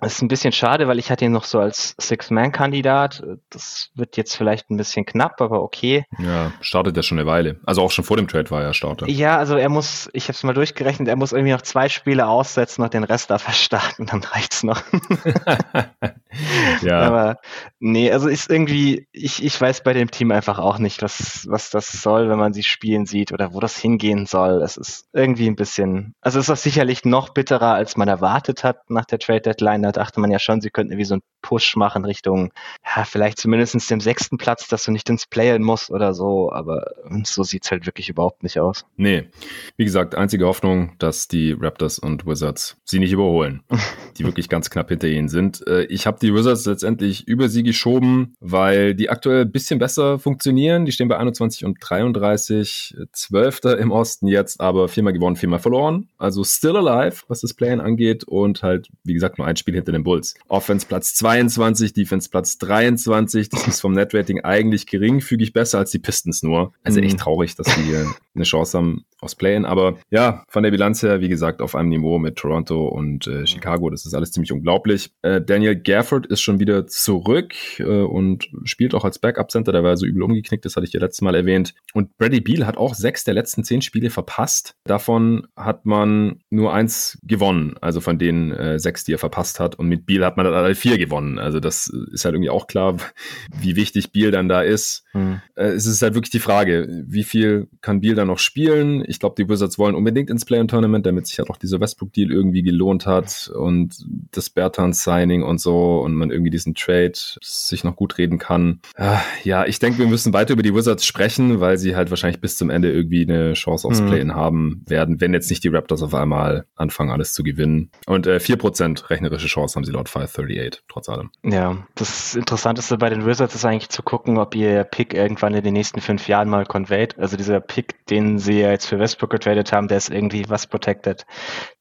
[0.00, 3.22] Das ist ein bisschen schade, weil ich hatte ihn noch so als Six-Man-Kandidat.
[3.50, 6.06] Das wird jetzt vielleicht ein bisschen knapp, aber okay.
[6.18, 7.60] Ja, startet ja schon eine Weile.
[7.66, 9.10] Also auch schon vor dem Trade war er Starter.
[9.10, 12.26] Ja, also er muss, ich habe es mal durchgerechnet, er muss irgendwie noch zwei Spiele
[12.26, 14.71] aussetzen und den Rest da verstarten, dann reicht's noch.
[16.82, 17.00] ja.
[17.00, 17.38] Aber
[17.80, 21.70] nee, also ist irgendwie, ich, ich weiß bei dem Team einfach auch nicht, was, was
[21.70, 24.62] das soll, wenn man sie spielen sieht oder wo das hingehen soll.
[24.62, 28.90] Es ist irgendwie ein bisschen, also es ist sicherlich noch bitterer, als man erwartet hat
[28.90, 32.04] nach der Trade Deadline dachte man ja schon, sie könnten irgendwie so einen Push machen
[32.04, 32.52] Richtung,
[32.84, 36.92] ja, vielleicht zumindest dem sechsten Platz, dass du nicht ins Playen musst oder so, aber
[37.24, 38.86] so sieht's halt wirklich überhaupt nicht aus.
[38.96, 39.28] Nee,
[39.76, 43.62] wie gesagt, einzige Hoffnung, dass die Raptors und Wizards sie nicht überholen,
[44.18, 45.66] die wirklich ganz knapp hinter ihnen sind.
[45.66, 50.18] Äh, ich habe die Wizards letztendlich über sie geschoben, weil die aktuell ein bisschen besser
[50.18, 50.84] funktionieren.
[50.84, 56.08] Die stehen bei 21 und 33, Zwölfter im Osten jetzt, aber viermal gewonnen, viermal verloren.
[56.18, 59.92] Also still alive, was das Playen angeht und halt, wie gesagt, nur ein Spiel hinter
[59.92, 60.34] den Bulls.
[60.48, 63.48] Offense Platz 22, Defense Platz 23.
[63.48, 66.72] Das ist vom Netrating eigentlich geringfügig besser als die Pistons nur.
[66.84, 67.20] Also echt mhm.
[67.20, 69.64] traurig, dass die hier eine Chance haben aufs Play-In.
[69.64, 73.46] Aber ja, von der Bilanz her, wie gesagt, auf einem Niveau mit Toronto und äh,
[73.46, 73.90] Chicago.
[73.90, 75.12] Das ist alles ziemlich unglaublich.
[75.22, 79.72] Äh, Daniel Gafford ist schon wieder zurück äh, und spielt auch als Backup-Center.
[79.72, 81.74] Der war so übel umgeknickt, das hatte ich ja letztes Mal erwähnt.
[81.94, 84.74] Und Brady Beal hat auch sechs der letzten zehn Spiele verpasst.
[84.84, 89.76] Davon hat man nur eins gewonnen, also von den äh, sechs, die er verpasst hat.
[89.76, 91.38] Und mit Beal hat man dann alle vier gewonnen.
[91.38, 92.96] Also das ist halt irgendwie auch klar,
[93.60, 95.04] wie wichtig Beal dann da ist.
[95.12, 95.40] Hm.
[95.54, 99.02] Äh, es ist halt wirklich die Frage, wie viel kann Beal da noch spielen?
[99.12, 102.62] Ich glaube, die Wizards wollen unbedingt ins Play-In-Tournament, damit sich halt auch dieser Westbrook-Deal irgendwie
[102.62, 103.94] gelohnt hat und
[104.30, 108.80] das Bertans-Signing und so und man irgendwie diesen Trade sich noch gut reden kann.
[108.96, 112.40] Ah, ja, ich denke, wir müssen weiter über die Wizards sprechen, weil sie halt wahrscheinlich
[112.40, 114.06] bis zum Ende irgendwie eine Chance aufs hm.
[114.06, 117.90] Play-In haben werden, wenn jetzt nicht die Raptors auf einmal anfangen, alles zu gewinnen.
[118.06, 121.30] Und äh, 4% rechnerische Chance haben sie laut 538, trotz allem.
[121.44, 125.62] Ja, das Interessanteste bei den Wizards ist eigentlich zu gucken, ob ihr Pick irgendwann in
[125.62, 127.18] den nächsten fünf Jahren mal conveyt.
[127.18, 130.66] Also dieser Pick, den sie ja jetzt für Westbrook getradet haben, der ist irgendwie was
[130.66, 131.26] protected.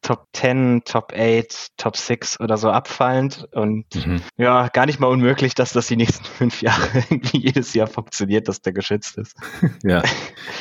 [0.02, 4.22] Top 10, Top 8, Top 6 oder so abfallend und mhm.
[4.38, 8.48] ja, gar nicht mal unmöglich, dass das die nächsten fünf Jahre irgendwie jedes Jahr funktioniert,
[8.48, 9.36] dass der geschützt ist.
[9.84, 10.02] ja,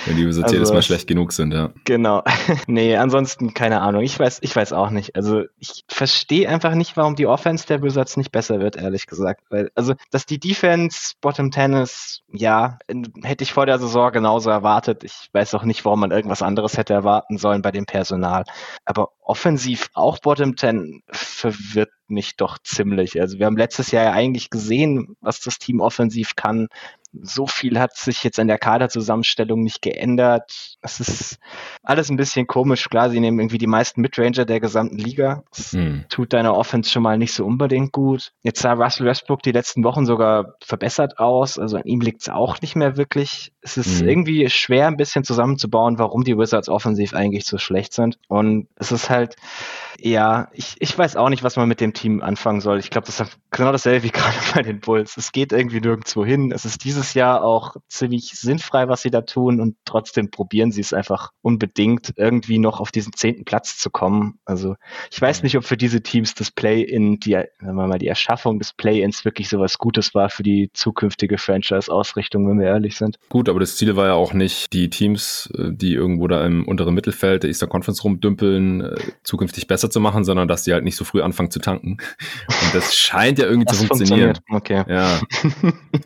[0.07, 1.71] wenn die Wizards also, jedes Mal schlecht genug sind, ja.
[1.85, 2.23] Genau.
[2.67, 4.03] nee, ansonsten keine Ahnung.
[4.03, 5.17] Ich weiß, ich weiß auch nicht.
[5.17, 9.43] Also ich verstehe einfach nicht, warum die Offense der Wizards nicht besser wird, ehrlich gesagt.
[9.51, 12.79] Weil, also, dass die Defense Bottom Tennis, ja,
[13.23, 15.05] hätte ich vor der Saison genauso erwartet.
[15.05, 18.45] Ich weiß auch nicht, warum man irgendwas anderes hätte erwarten sollen bei dem Personal.
[18.85, 23.21] Aber offensiv auch Bottom Ten verwirrt mich doch ziemlich.
[23.21, 26.69] Also wir haben letztes Jahr ja eigentlich gesehen, was das Team offensiv kann.
[27.13, 30.77] So viel hat sich jetzt in der Kaderzusammenstellung nicht geändert.
[30.81, 31.39] Es ist
[31.83, 32.89] alles ein bisschen komisch.
[32.89, 35.43] Klar, sie nehmen irgendwie die meisten Midranger der gesamten Liga.
[35.51, 36.05] Das hm.
[36.09, 38.33] tut deiner Offense schon mal nicht so unbedingt gut.
[38.43, 41.59] Jetzt sah Russell Westbrook die letzten Wochen sogar verbessert aus.
[41.59, 43.53] Also an ihm liegt es auch nicht mehr wirklich.
[43.61, 44.09] Es ist hm.
[44.09, 48.19] irgendwie schwer, ein bisschen zusammenzubauen, warum die Wizards offensiv eigentlich so schlecht sind.
[48.29, 49.37] Und es ist halt,
[49.99, 52.79] ja, ich, ich weiß auch nicht, was man mit dem Team anfangen soll.
[52.79, 55.17] Ich glaube, das ist genau dasselbe wie gerade bei den Bulls.
[55.17, 56.53] Es geht irgendwie nirgendwo hin.
[56.53, 60.81] Es ist dieses Jahr auch ziemlich sinnfrei, was sie da tun und trotzdem probieren sie
[60.81, 64.39] es einfach unbedingt, irgendwie noch auf diesen zehnten Platz zu kommen.
[64.45, 64.77] Also
[65.11, 68.59] ich weiß nicht, ob für diese Teams das Play-In, die, sagen wir mal, die Erschaffung
[68.59, 73.19] des Play-Ins wirklich so was Gutes war für die zukünftige Franchise-Ausrichtung, wenn wir ehrlich sind.
[73.29, 76.67] Gut, aber das Ziel war ja auch nicht, die Teams, äh, die irgendwo da im
[76.67, 80.85] unteren Mittelfeld der Easter Conference rumdümpeln, äh, zukünftig besser zu machen, sondern dass die halt
[80.85, 81.99] nicht so früh anfangen zu tanken.
[82.49, 84.39] Und das scheint ja irgendwie das zu funktionieren.
[84.51, 84.85] Okay.
[84.89, 85.21] Ja.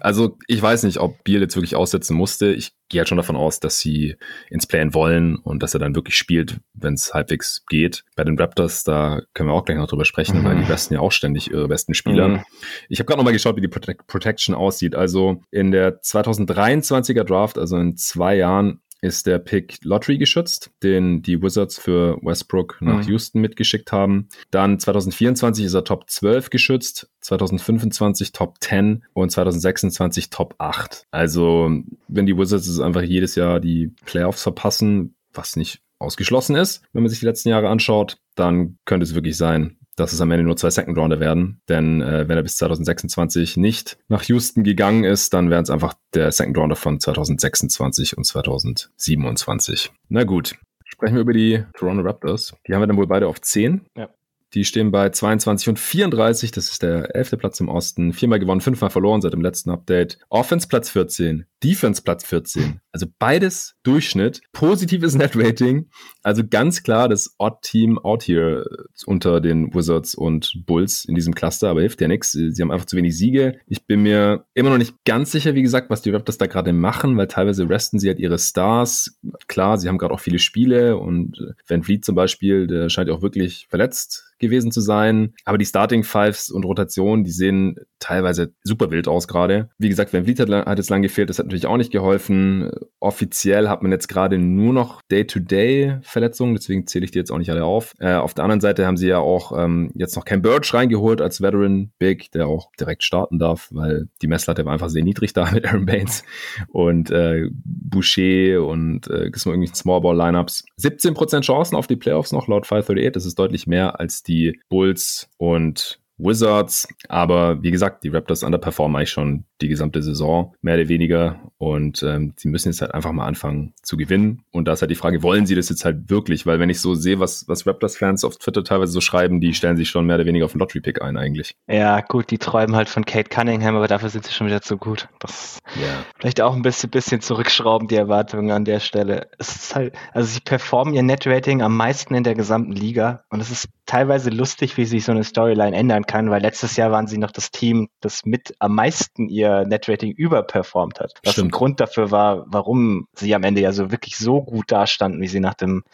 [0.00, 2.52] Also ich weiß nicht, ob Biel jetzt wirklich aussetzen musste.
[2.52, 4.16] Ich gehe halt schon davon aus, dass sie
[4.50, 8.04] ins Playen wollen und dass er dann wirklich spielt, wenn es halbwegs geht.
[8.16, 10.44] Bei den Raptors, da können wir auch gleich noch drüber sprechen, mhm.
[10.44, 12.28] weil die besten ja auch ständig ihre besten Spieler.
[12.28, 12.44] Mhm.
[12.88, 14.94] Ich habe gerade noch mal geschaut, wie die Protect Protection aussieht.
[14.94, 21.22] Also in der 2023er Draft, also in zwei Jahren, ist der Pick Lottery geschützt, den
[21.22, 23.10] die Wizards für Westbrook nach mhm.
[23.10, 24.28] Houston mitgeschickt haben.
[24.50, 31.04] Dann 2024 ist er Top 12 geschützt, 2025 Top 10 und 2026 Top 8.
[31.10, 31.70] Also,
[32.08, 37.10] wenn die Wizards einfach jedes Jahr die Playoffs verpassen, was nicht ausgeschlossen ist, wenn man
[37.10, 40.56] sich die letzten Jahre anschaut, dann könnte es wirklich sein, dass es am Ende nur
[40.56, 41.60] zwei Second Rounder werden.
[41.68, 45.94] Denn äh, wenn er bis 2026 nicht nach Houston gegangen ist, dann wären es einfach
[46.14, 49.92] der Second Rounder von 2026 und 2027.
[50.08, 52.54] Na gut, sprechen wir über die Toronto Raptors.
[52.66, 53.82] Die haben wir dann wohl beide auf 10.
[53.96, 54.08] Ja.
[54.54, 56.52] Die stehen bei 22 und 34.
[56.52, 58.12] Das ist der elfte Platz im Osten.
[58.12, 60.18] Viermal gewonnen, fünfmal verloren seit dem letzten Update.
[60.28, 62.80] Offense Platz 14, Defense Platz 14.
[62.92, 64.42] Also beides Durchschnitt.
[64.52, 65.88] Positives Net Rating.
[66.22, 68.64] Also ganz klar das Odd Team out here
[69.06, 72.30] unter den Wizards und Bulls in diesem Cluster, aber hilft ja nichts.
[72.30, 73.58] Sie haben einfach zu wenig Siege.
[73.66, 76.72] Ich bin mir immer noch nicht ganz sicher, wie gesagt, was die Raptors da gerade
[76.72, 79.18] machen, weil teilweise resten sie halt ihre Stars.
[79.48, 83.14] Klar, sie haben gerade auch viele Spiele und Van Vliet zum Beispiel, der scheint ja
[83.14, 85.34] auch wirklich verletzt gewesen zu sein.
[85.44, 89.70] Aber die Starting Fives und Rotationen, die sehen teilweise super wild aus gerade.
[89.78, 92.70] Wie gesagt, Van Vliet hat, hat jetzt lang gefehlt, das hat natürlich auch nicht geholfen.
[93.00, 97.50] Offiziell hat man jetzt gerade nur noch Day-to-Day-Verletzungen, deswegen zähle ich die jetzt auch nicht
[97.50, 97.94] alle auf.
[97.98, 101.20] Äh, auf der anderen Seite haben sie ja auch ähm, jetzt noch Ken Birch reingeholt
[101.22, 105.32] als Veteran Big, der auch direkt starten darf, weil die Messlatte war einfach sehr niedrig
[105.32, 106.24] da mit Aaron Baines
[106.68, 110.64] und äh, Boucher und äh, gibt irgendwie Small Ball Lineups.
[110.80, 114.33] 17% Chancen auf die Playoffs noch laut 538, das ist deutlich mehr als die
[114.68, 116.88] Bulls und Wizards.
[117.08, 121.40] Aber wie gesagt, die Raptors underperformen eigentlich schon die gesamte Saison, mehr oder weniger.
[121.58, 124.42] Und ähm, sie müssen jetzt halt einfach mal anfangen zu gewinnen.
[124.50, 126.46] Und da ist halt die Frage, wollen sie das jetzt halt wirklich?
[126.46, 129.76] Weil wenn ich so sehe, was, was Raptors-Fans auf Twitter teilweise so schreiben, die stellen
[129.76, 131.54] sich schon mehr oder weniger auf den Lottery-Pick ein eigentlich.
[131.66, 134.76] Ja, gut, die träumen halt von Kate Cunningham, aber dafür sind sie schon wieder zu
[134.76, 135.08] gut.
[135.20, 136.04] Das yeah.
[136.18, 139.28] vielleicht auch ein bisschen, bisschen zurückschrauben, die Erwartungen an der Stelle.
[139.38, 143.24] Es ist halt, also sie performen ihr Net-Rating am meisten in der gesamten Liga.
[143.30, 146.90] Und es ist teilweise lustig, wie sich so eine Storyline ändern kann, weil letztes Jahr
[146.90, 151.14] waren sie noch das Team, das mit am meisten ihr Netrating überperformt hat.
[151.24, 151.48] Was Stimmt.
[151.48, 155.28] ein Grund dafür war, warum sie am Ende ja so wirklich so gut dastanden, wie
[155.28, 155.84] sie nach dem,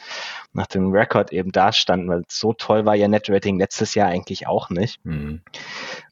[0.53, 4.71] nach dem Rekord eben dastanden, weil so toll war ihr Netrating letztes Jahr eigentlich auch
[4.71, 5.05] nicht.
[5.05, 5.43] Mhm.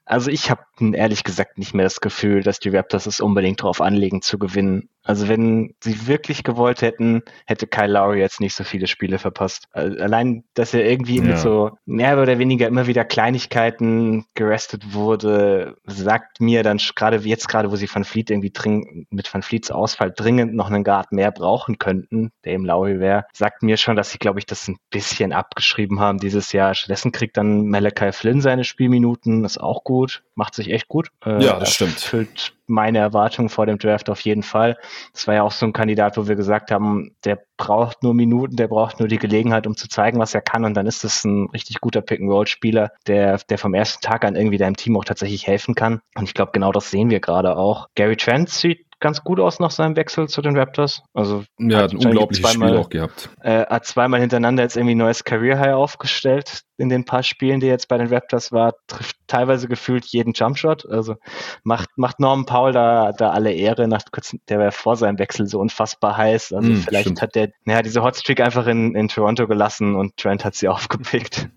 [0.05, 3.81] Also ich habe ehrlich gesagt nicht mehr das Gefühl, dass die Raptors es unbedingt darauf
[3.81, 4.89] anlegen zu gewinnen.
[5.09, 9.67] Also wenn sie wirklich gewollt hätten, hätte Kyle Lowry jetzt nicht so viele Spiele verpasst.
[9.73, 11.23] Allein, dass er irgendwie ja.
[11.23, 17.49] mit so mehr oder weniger immer wieder Kleinigkeiten gerestet wurde, sagt mir dann gerade jetzt
[17.49, 21.11] gerade, wo sie Van Fleet irgendwie dringend, mit Van Fleets Ausfall dringend noch einen Guard
[21.11, 24.69] mehr brauchen könnten, der im Lowry wäre, sagt mir schon, dass sie, glaube ich, das
[24.69, 26.75] ein bisschen abgeschrieben haben dieses Jahr.
[26.75, 31.09] Stattdessen kriegt dann Malachi Flynn seine Spielminuten, ist auch gut, macht sich echt gut.
[31.25, 32.01] Äh, ja, das stimmt.
[32.01, 34.77] Füllt meine Erwartungen vor dem Draft auf jeden Fall.
[35.13, 38.57] Das war ja auch so ein Kandidat, wo wir gesagt haben, der braucht nur Minuten,
[38.57, 40.65] der braucht nur die Gelegenheit, um zu zeigen, was er kann.
[40.65, 44.59] Und dann ist es ein richtig guter Pick-and-Roll-Spieler, der, der vom ersten Tag an irgendwie
[44.59, 46.01] deinem Team auch tatsächlich helfen kann.
[46.15, 47.89] Und ich glaube, genau das sehen wir gerade auch.
[47.95, 51.03] Gary Trent sieht ganz gut aus nach seinem Wechsel zu den Raptors.
[51.15, 53.31] Also ja, hat ein unglaubliches zweimal, Spiel auch gehabt.
[53.43, 57.61] Äh, hat zweimal hintereinander jetzt irgendwie ein neues Career High aufgestellt in den paar Spielen,
[57.61, 60.87] die jetzt bei den Raptors war, trifft teilweise gefühlt jeden Jumpshot.
[60.87, 61.17] Also
[61.65, 65.47] macht, macht Norman Paul da, da alle Ehre, nach kurz, der war vor seinem Wechsel
[65.47, 66.53] so unfassbar heiß.
[66.53, 67.23] Also mm, vielleicht stimmt.
[67.23, 71.49] hat der, naja, diese Hotstreak einfach in, in Toronto gelassen und Trent hat sie aufgepickt.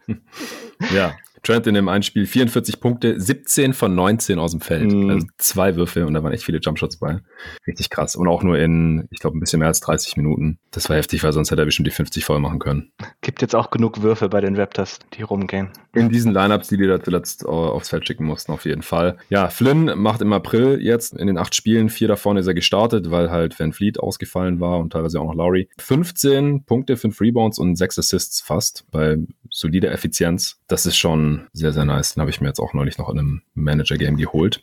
[0.94, 4.92] ja, Trent in dem einen Spiel 44 Punkte, 17 von 19 aus dem Feld.
[4.92, 5.10] Mm.
[5.10, 7.20] Also zwei Würfe und da waren echt viele Jumpshots bei.
[7.66, 8.16] Richtig krass.
[8.16, 10.60] Und auch nur in, ich glaube, ein bisschen mehr als 30 Minuten.
[10.70, 12.92] Das war heftig, weil sonst hätte er bestimmt die 50 voll machen können.
[13.22, 15.70] Gibt jetzt auch genug Würfe bei den Raptors, die rumgehen.
[15.94, 19.18] In diesen Lineups, die die da zuletzt äh, aufs Feld schicken mussten, auf jeden Fall.
[19.30, 23.12] Ja, Flynn macht im April jetzt in den acht Spielen, vier davon ist er gestartet,
[23.12, 25.70] weil halt Van Fleet ausgefallen war und teilweise auch noch Lowry.
[25.78, 29.18] 15 Punkte, 5 Rebounds und 6 Assists fast bei
[29.50, 30.60] solider Effizienz.
[30.68, 32.14] Das ist schon sehr, sehr nice.
[32.14, 34.62] Den habe ich mir jetzt auch neulich noch in einem Manager-Game geholt.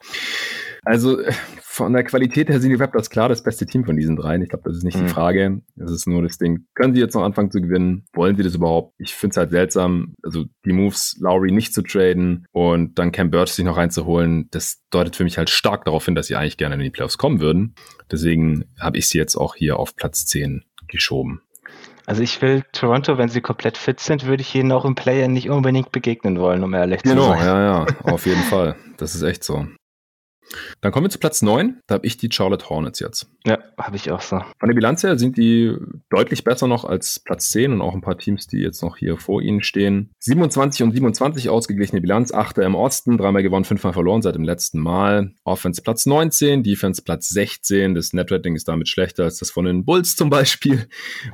[0.85, 1.19] Also
[1.61, 4.43] von der Qualität her sind die Raptors klar das beste Team von diesen dreien.
[4.43, 5.07] Ich glaube, das ist nicht mhm.
[5.07, 5.63] die Frage.
[5.77, 6.67] Das ist nur das Ding.
[6.75, 8.05] Können sie jetzt noch anfangen zu gewinnen?
[8.13, 8.95] Wollen sie das überhaupt?
[8.99, 13.31] Ich finde es halt seltsam, also die Moves, Lowry nicht zu traden und dann Cam
[13.31, 16.57] Birch sich noch reinzuholen, das deutet für mich halt stark darauf hin, dass sie eigentlich
[16.57, 17.75] gerne in die Playoffs kommen würden.
[18.11, 21.43] Deswegen habe ich sie jetzt auch hier auf Platz 10 geschoben.
[22.09, 25.29] Also ich will Toronto, wenn sie komplett fit sind, würde ich ihnen auch im Player
[25.29, 27.41] nicht unbedingt begegnen wollen, um ehrlich genau, zu sein.
[27.41, 28.77] Genau, ja, ja, auf jeden Fall.
[28.97, 29.67] Das ist echt so.
[30.81, 31.81] Dann kommen wir zu Platz 9.
[31.87, 33.31] Da habe ich die Charlotte Hornets jetzt.
[33.47, 34.41] Ja, habe ich auch so.
[34.59, 35.75] Von der Bilanz her sind die
[36.11, 39.17] deutlich besser noch als Platz 10 und auch ein paar Teams, die jetzt noch hier
[39.19, 40.11] vor ihnen stehen.
[40.21, 44.79] 27 und 27 ausgeglichene Bilanz, Achter im Osten, dreimal gewonnen, fünfmal verloren seit dem letzten
[44.79, 45.33] Mal.
[45.45, 47.95] Offense Platz 19, Defense Platz 16.
[47.95, 50.89] Das Netrating ist damit schlechter als das von den Bulls zum Beispiel,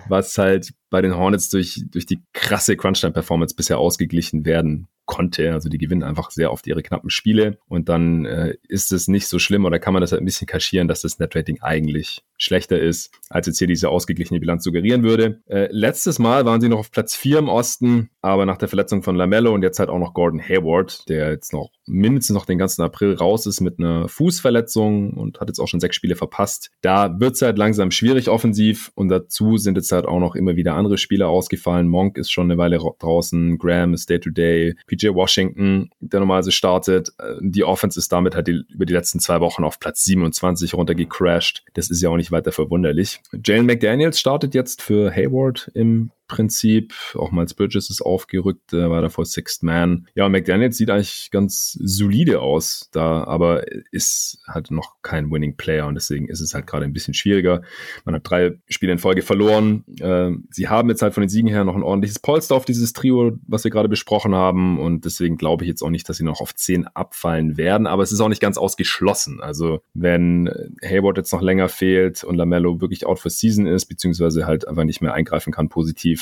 [0.09, 5.53] was halt bei den Hornets durch, durch die krasse Crunchtime-Performance bisher ausgeglichen werden konnte.
[5.53, 9.27] Also die gewinnen einfach sehr oft ihre knappen Spiele und dann äh, ist es nicht
[9.27, 12.79] so schlimm oder kann man das halt ein bisschen kaschieren, dass das Netrating eigentlich schlechter
[12.79, 15.43] ist, als jetzt hier diese ausgeglichene Bilanz suggerieren würde.
[15.47, 19.03] Äh, letztes Mal waren sie noch auf Platz 4 im Osten, aber nach der Verletzung
[19.03, 22.59] von Lamello und jetzt halt auch noch Gordon Hayward, der jetzt noch mindestens noch den
[22.59, 26.71] ganzen April raus ist mit einer Fußverletzung und hat jetzt auch schon sechs Spiele verpasst.
[26.81, 30.57] Da wird es halt langsam schwierig offensiv und dazu sind jetzt halt auch noch immer
[30.57, 31.89] wieder andere Spieler ausgefallen.
[31.89, 37.13] Monk ist schon eine Weile draußen, Graham ist Day-to-Day, PJ Washington, der normalerweise startet.
[37.19, 40.75] Äh, die Offense ist damit halt die, über die letzten zwei Wochen auf Platz 27
[40.75, 41.65] runtergecrashed.
[41.75, 43.21] Das ist ja auch nicht weiter verwunderlich.
[43.45, 46.95] Jalen McDaniels startet jetzt für Hayward im Prinzip.
[47.15, 50.07] Auch Miles Bridges ist aufgerückt, äh, war davor Sixth Man.
[50.15, 55.87] Ja, McDaniels sieht eigentlich ganz solide aus, da, aber ist halt noch kein Winning Player
[55.87, 57.63] und deswegen ist es halt gerade ein bisschen schwieriger.
[58.05, 59.85] Man hat drei Spiele in Folge verloren.
[60.01, 62.93] Äh, sie haben jetzt halt von den Siegen her noch ein ordentliches Polster auf dieses
[62.93, 66.25] Trio, was wir gerade besprochen haben und deswegen glaube ich jetzt auch nicht, dass sie
[66.25, 69.41] noch auf 10 abfallen werden, aber es ist auch nicht ganz ausgeschlossen.
[69.41, 70.49] Also wenn
[70.83, 74.85] Hayward jetzt noch länger fehlt und Lamello wirklich out for season ist, beziehungsweise halt einfach
[74.85, 76.14] nicht mehr eingreifen kann positiv,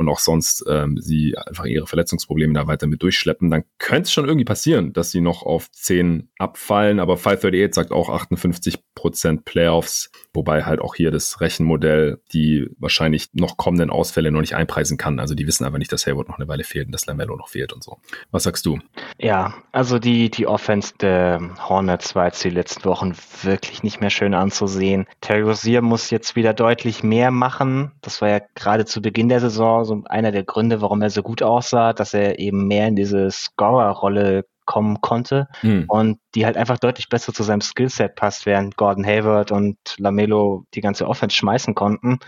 [0.00, 4.12] und auch sonst ähm, sie einfach ihre Verletzungsprobleme da weiter mit durchschleppen, dann könnte es
[4.12, 7.00] schon irgendwie passieren, dass sie noch auf 10 abfallen.
[7.00, 13.56] Aber 538 sagt auch 58% Playoffs, wobei halt auch hier das Rechenmodell die wahrscheinlich noch
[13.56, 15.18] kommenden Ausfälle noch nicht einpreisen kann.
[15.18, 17.48] Also die wissen aber nicht, dass Hayward noch eine Weile fehlt und dass Lamello noch
[17.48, 17.98] fehlt und so.
[18.30, 18.78] Was sagst du?
[19.18, 24.10] Ja, also die, die Offense der Hornets war jetzt die letzten Wochen wirklich nicht mehr
[24.10, 25.06] schön anzusehen.
[25.20, 27.92] Terry Rozier muss jetzt wieder deutlich mehr machen.
[28.00, 31.22] Das war ja gerade zu Beginn der Saison so einer der Gründe, warum er so
[31.22, 35.86] gut aussah, dass er eben mehr in diese Scorer-Rolle kommen konnte mhm.
[35.88, 40.64] und die halt einfach deutlich besser zu seinem Skillset passt, während Gordon Hayward und Lamelo
[40.74, 42.20] die ganze Offense schmeißen konnten.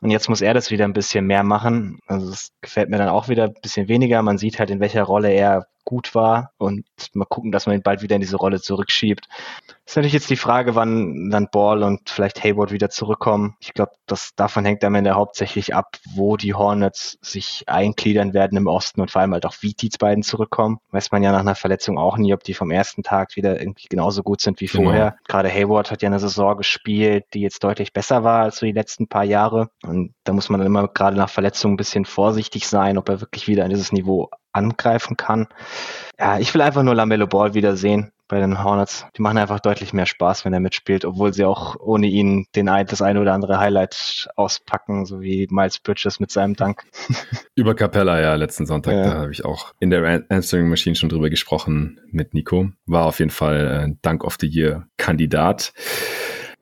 [0.00, 1.98] Und jetzt muss er das wieder ein bisschen mehr machen.
[2.06, 4.22] Also das gefällt mir dann auch wieder ein bisschen weniger.
[4.22, 7.82] Man sieht halt, in welcher Rolle er gut war und mal gucken, dass man ihn
[7.82, 9.28] bald wieder in diese Rolle zurückschiebt.
[9.86, 13.54] Ist natürlich jetzt die Frage, wann dann Ball und vielleicht Hayward wieder zurückkommen.
[13.60, 18.56] Ich glaube, das davon hängt am Ende hauptsächlich ab, wo die Hornets sich eingliedern werden
[18.56, 20.78] im Osten und vor allem halt auch, wie die beiden zurückkommen.
[20.90, 23.88] Weiß man ja nach einer Verletzung auch nie, ob die vom ersten Tag wieder irgendwie
[23.88, 24.84] genauso gut sind wie genau.
[24.84, 25.16] vorher.
[25.28, 28.72] Gerade Hayward hat ja eine Saison gespielt, die jetzt deutlich besser war als so die
[28.72, 29.68] letzten paar Jahre.
[29.82, 33.20] Und da muss man dann immer gerade nach Verletzungen ein bisschen vorsichtig sein, ob er
[33.20, 35.48] wirklich wieder an dieses Niveau angreifen kann.
[36.18, 39.06] Ja, ich will einfach nur Lamello Ball wiedersehen bei den Hornets.
[39.16, 42.68] Die machen einfach deutlich mehr Spaß, wenn er mitspielt, obwohl sie auch ohne ihn den
[42.68, 46.84] ein, das eine oder andere Highlight auspacken, so wie Miles Bridges mit seinem Dank.
[47.54, 49.02] Über Capella, ja, letzten Sonntag, ja.
[49.02, 52.70] da habe ich auch in der Answering Machine schon drüber gesprochen mit Nico.
[52.86, 55.72] War auf jeden Fall äh, Dank of the Year Kandidat.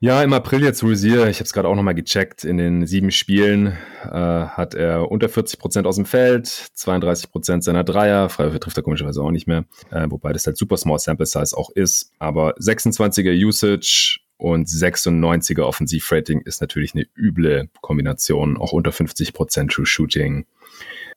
[0.05, 3.13] Ja, im April jetzt Rosier, ich habe es gerade auch nochmal gecheckt, in den sieben
[3.13, 8.59] Spielen äh, hat er unter 40 Prozent aus dem Feld, 32 Prozent seiner Dreier, Freiwürfe
[8.59, 11.71] trifft er komischerweise auch nicht mehr, äh, wobei das halt super small sample size auch
[11.71, 19.33] ist, aber 26er Usage und 96er Offensivrating ist natürlich eine üble Kombination, auch unter 50
[19.33, 20.47] Prozent True Shooting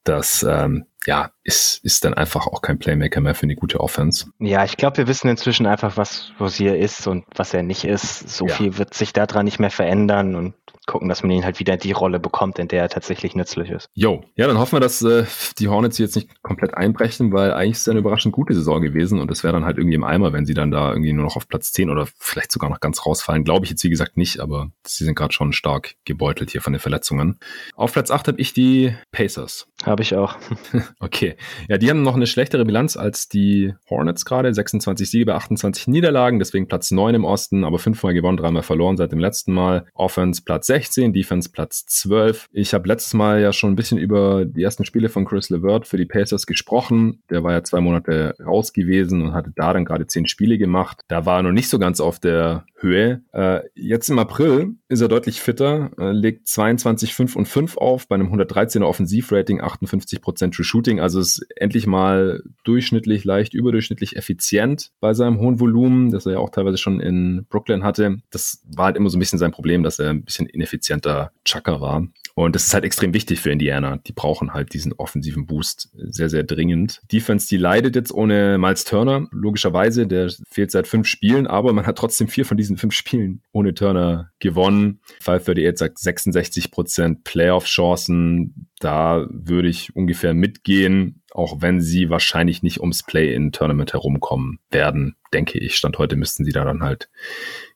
[0.06, 4.28] das ähm, ja, ist, ist dann einfach auch kein Playmaker mehr für eine gute Offense.
[4.40, 8.30] Ja, ich glaube, wir wissen inzwischen einfach, was Rosier ist und was er nicht ist.
[8.30, 8.54] So ja.
[8.54, 10.54] viel wird sich daran nicht mehr verändern und
[10.86, 13.90] gucken, dass man ihn halt wieder die Rolle bekommt, in der er tatsächlich nützlich ist.
[13.94, 15.26] Jo, ja, dann hoffen wir, dass äh,
[15.60, 19.20] die Hornets jetzt nicht komplett einbrechen, weil eigentlich ist es eine überraschend gute Saison gewesen
[19.20, 21.36] und es wäre dann halt irgendwie im Eimer, wenn sie dann da irgendwie nur noch
[21.36, 23.44] auf Platz 10 oder vielleicht sogar noch ganz rausfallen.
[23.44, 26.74] Glaube ich jetzt wie gesagt nicht, aber sie sind gerade schon stark gebeutelt hier von
[26.74, 27.40] den Verletzungen.
[27.76, 29.68] Auf Platz 8 habe ich die Pacers.
[29.84, 30.38] Habe ich auch.
[31.00, 31.36] okay.
[31.68, 34.54] Ja, die haben noch eine schlechtere Bilanz als die Hornets gerade.
[34.54, 38.98] 26 Siege bei 28 Niederlagen, deswegen Platz 9 im Osten, aber fünfmal gewonnen, dreimal verloren
[38.98, 39.86] seit dem letzten Mal.
[39.94, 42.50] Offense Platz 16, Defense Platz 12.
[42.52, 45.88] Ich habe letztes Mal ja schon ein bisschen über die ersten Spiele von Chris LeVert
[45.88, 47.24] für die Pacers gesprochen.
[47.30, 51.00] Der war ja zwei Monate raus gewesen und hatte da dann gerade zehn Spiele gemacht.
[51.08, 53.22] Da war er noch nicht so ganz auf der Höhe.
[53.32, 58.08] Äh, jetzt im April ist er deutlich fitter, äh, legt 22, 5 und 5 auf
[58.08, 61.00] bei einem 113er Offensivrating, 58% True Shooting.
[61.00, 66.40] Also ist endlich mal durchschnittlich, leicht überdurchschnittlich effizient bei seinem hohen Volumen, das er ja
[66.40, 68.18] auch teilweise schon in Brooklyn hatte.
[68.30, 71.80] Das war halt immer so ein bisschen sein Problem, dass er ein bisschen ineffizienter Chucker
[71.82, 72.08] war.
[72.38, 73.98] Und das ist halt extrem wichtig für Indiana.
[74.06, 77.02] Die brauchen halt diesen offensiven Boost sehr, sehr dringend.
[77.10, 79.28] Defense, die leidet jetzt ohne Miles Turner.
[79.32, 83.42] Logischerweise, der fehlt seit fünf Spielen, aber man hat trotzdem vier von diesen fünf Spielen
[83.54, 85.00] ohne Turner gewonnen.
[85.22, 88.68] 538 sagt 66 Prozent Playoff-Chancen.
[88.80, 95.58] Da würde ich ungefähr mitgehen, auch wenn sie wahrscheinlich nicht ums Play-in-Tournament herumkommen werden, denke
[95.58, 95.78] ich.
[95.78, 97.10] Stand heute müssten sie da dann halt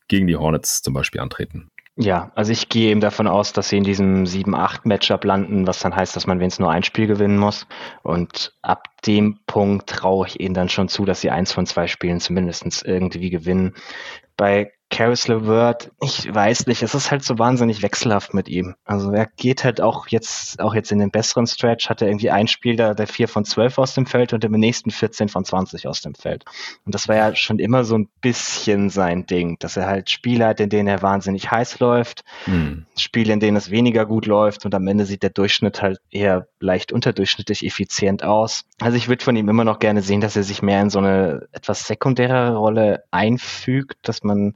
[0.09, 1.71] gegen die Hornets zum Beispiel antreten.
[1.95, 5.93] Ja, also ich gehe eben davon aus, dass sie in diesem 7-8-Matchup landen, was dann
[5.95, 7.67] heißt, dass man wenigstens nur ein Spiel gewinnen muss.
[8.03, 11.87] Und ab dem Punkt traue ich ihnen dann schon zu, dass sie eins von zwei
[11.87, 13.75] Spielen zumindest irgendwie gewinnen.
[14.37, 18.75] Bei Caris LeVert, ich weiß nicht, es ist halt so wahnsinnig wechselhaft mit ihm.
[18.85, 22.31] Also er geht halt auch jetzt, auch jetzt in den besseren Stretch, hat er irgendwie
[22.31, 25.45] ein Spiel da, der 4 von 12 aus dem Feld und im nächsten 14 von
[25.45, 26.43] 20 aus dem Feld.
[26.85, 30.47] Und das war ja schon immer so ein bisschen sein Ding, dass er halt Spiele
[30.47, 32.85] hat, in denen er wahnsinnig heiß läuft, hm.
[32.97, 36.47] Spiele, in denen es weniger gut läuft und am Ende sieht der Durchschnitt halt eher
[36.59, 38.65] leicht unterdurchschnittlich effizient aus.
[38.81, 40.99] Also ich würde von ihm immer noch gerne sehen, dass er sich mehr in so
[40.99, 44.55] eine etwas sekundäre Rolle einfügt, dass man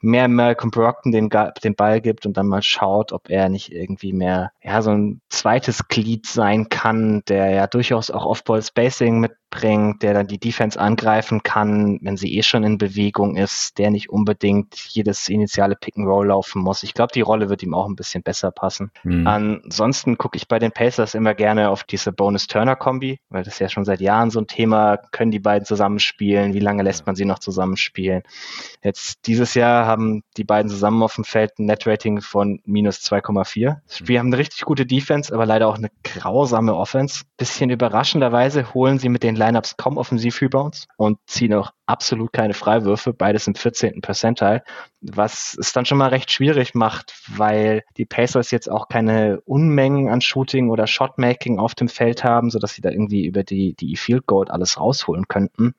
[0.00, 1.28] mehr Malcolm Brockton den,
[1.62, 5.20] den Ball gibt und dann mal schaut, ob er nicht irgendwie mehr, ja, so ein
[5.28, 10.80] zweites Glied sein kann, der ja durchaus auch Off-Ball-Spacing mit bringt, der dann die Defense
[10.80, 15.96] angreifen kann, wenn sie eh schon in Bewegung ist, der nicht unbedingt jedes initiale Pick
[15.98, 16.84] and Roll laufen muss.
[16.84, 18.92] Ich glaube, die Rolle wird ihm auch ein bisschen besser passen.
[19.02, 19.26] Mhm.
[19.26, 23.84] Ansonsten gucke ich bei den Pacers immer gerne auf diese Bonus-Turner-Kombi, weil das ja schon
[23.84, 27.40] seit Jahren so ein Thema, können die beiden zusammenspielen, wie lange lässt man sie noch
[27.40, 28.22] zusammenspielen.
[28.82, 33.76] Jetzt dieses Jahr haben die beiden zusammen auf dem Feld ein Net-Rating von minus 2,4.
[34.04, 37.24] Wir haben eine richtig gute Defense, aber leider auch eine grausame Offense.
[37.36, 43.12] Bisschen überraschenderweise holen sie mit den Lineups kaum Offensiv-Rebounds und ziehen auch absolut keine Freiwürfe,
[43.12, 44.00] beides im 14.
[44.00, 44.62] Percentile,
[45.00, 50.08] was es dann schon mal recht schwierig macht, weil die Pacers jetzt auch keine Unmengen
[50.08, 53.96] an Shooting oder Shotmaking auf dem Feld haben, sodass sie da irgendwie über die, die
[53.96, 55.74] Field Goal alles rausholen könnten.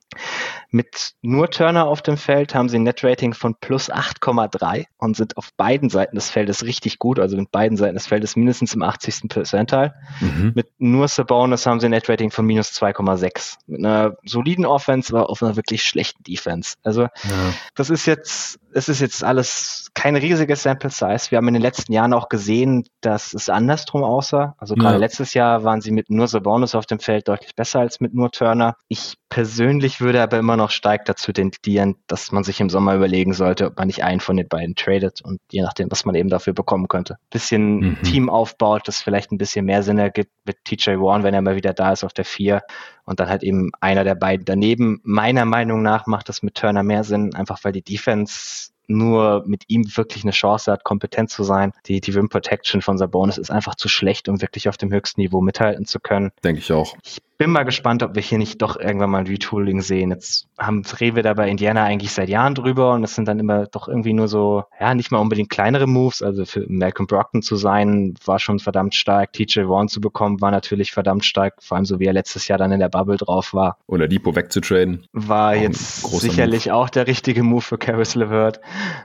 [0.70, 5.38] Mit nur Turner auf dem Feld haben sie ein Net-Rating von plus 8,3 und sind
[5.38, 8.82] auf beiden Seiten des Feldes richtig gut, also mit beiden Seiten des Feldes mindestens im
[8.82, 9.30] 80.
[9.30, 9.94] Percentile.
[10.20, 10.52] Mhm.
[10.56, 13.58] Mit nur Sabonis haben sie ein Net-Rating von minus 2,6.
[13.68, 16.76] Mit einer soliden Offense, aber auf einer wirklich schlechten Defense.
[16.84, 17.54] Also ja.
[17.76, 21.32] das ist jetzt es ist jetzt alles kein riesiges Sample Size.
[21.32, 24.56] Wir haben in den letzten Jahren auch gesehen, dass es andersrum aussah.
[24.58, 25.00] Also gerade ja.
[25.00, 28.32] letztes Jahr waren sie mit nur Sabonis auf dem Feld deutlich besser als mit nur
[28.32, 28.76] Turner.
[28.88, 33.34] Ich persönlich würde aber immer noch stark dazu tendieren, dass man sich im Sommer überlegen
[33.34, 36.30] sollte, ob man nicht einen von den beiden tradet und je nachdem, was man eben
[36.30, 37.18] dafür bekommen könnte.
[37.30, 38.02] Bisschen mhm.
[38.04, 41.56] Team aufbaut, das vielleicht ein bisschen mehr Sinn ergibt mit TJ Warren, wenn er mal
[41.56, 42.62] wieder da ist auf der vier
[43.06, 45.00] und dann halt eben einer der beiden daneben.
[45.04, 48.61] Meiner Meinung nach macht das mit Turner mehr Sinn, einfach weil die Defense
[48.92, 51.72] nur mit ihm wirklich eine Chance hat, kompetent zu sein.
[51.86, 55.22] Die, die Rim Protection von Sabonis ist einfach zu schlecht, um wirklich auf dem höchsten
[55.22, 56.32] Niveau mithalten zu können.
[56.44, 56.96] Denke ich auch.
[57.04, 60.12] Ich bin mal gespannt, ob wir hier nicht doch irgendwann mal ein Retooling sehen.
[60.12, 63.66] Jetzt haben Rewe da bei Indiana eigentlich seit Jahren drüber und es sind dann immer
[63.66, 66.22] doch irgendwie nur so, ja, nicht mal unbedingt kleinere Moves.
[66.22, 69.34] Also für Malcolm Brockton zu sein, war schon verdammt stark.
[69.34, 72.60] TJ Warren zu bekommen, war natürlich verdammt stark, vor allem so wie er letztes Jahr
[72.60, 73.80] dann in der Bubble drauf war.
[73.88, 75.08] Oder Depot wegzutraden.
[75.12, 76.76] War jetzt sicherlich Move.
[76.76, 78.62] auch der richtige Move für Caris LeVert.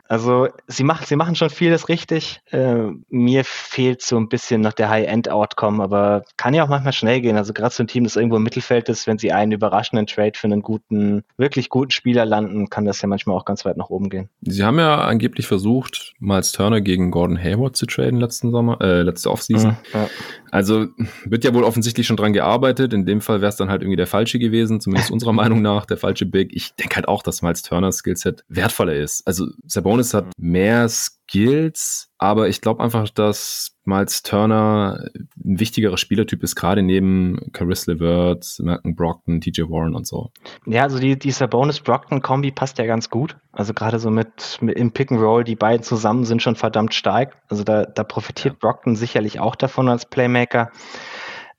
[0.08, 2.42] Also sie machen, sie machen schon vieles richtig.
[2.50, 7.22] Äh, mir fehlt so ein bisschen noch der High-End-Outcome, aber kann ja auch manchmal schnell
[7.22, 7.38] gehen.
[7.38, 10.32] Also gerade so ein Team, das irgendwo im Mittelfeld ist, wenn sie einen überraschenden Trade
[10.34, 13.88] für einen guten, wirklich guten Spieler landen, kann das ja manchmal auch ganz weit nach
[13.88, 14.28] oben gehen.
[14.42, 19.02] Sie haben ja angeblich versucht, Miles Turner gegen Gordon Hayward zu traden letzten Sommer, äh,
[19.02, 19.70] letzte Offseason.
[19.70, 20.08] Mhm, ja.
[20.50, 20.86] Also
[21.24, 22.92] wird ja wohl offensichtlich schon dran gearbeitet.
[22.92, 25.86] In dem Fall wäre es dann halt irgendwie der falsche gewesen, zumindest unserer Meinung nach,
[25.86, 26.50] der falsche Big.
[26.52, 29.26] Ich denke halt auch, dass Miles Turner Skillset wertvoller ist.
[29.26, 35.98] Also Sabonis hat mehr Skillset Skills, aber ich glaube einfach, dass Miles Turner ein wichtigerer
[35.98, 40.30] Spielertyp ist, gerade neben Caris LeVert, Malcolm Brockton, TJ Warren und so.
[40.64, 43.36] Ja, also die, die Sabonis-Brockton-Kombi passt ja ganz gut.
[43.52, 46.94] Also gerade so mit, mit im Pick and Roll, die beiden zusammen sind schon verdammt
[46.94, 47.36] stark.
[47.48, 48.58] Also da, da profitiert ja.
[48.60, 50.70] Brockton sicherlich auch davon als Playmaker.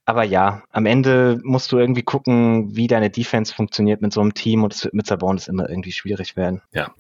[0.06, 4.34] Aber ja, am Ende musst du irgendwie gucken, wie deine Defense funktioniert mit so einem
[4.34, 6.62] Team und es wird mit Sabonis immer irgendwie schwierig werden.
[6.72, 6.94] Ja.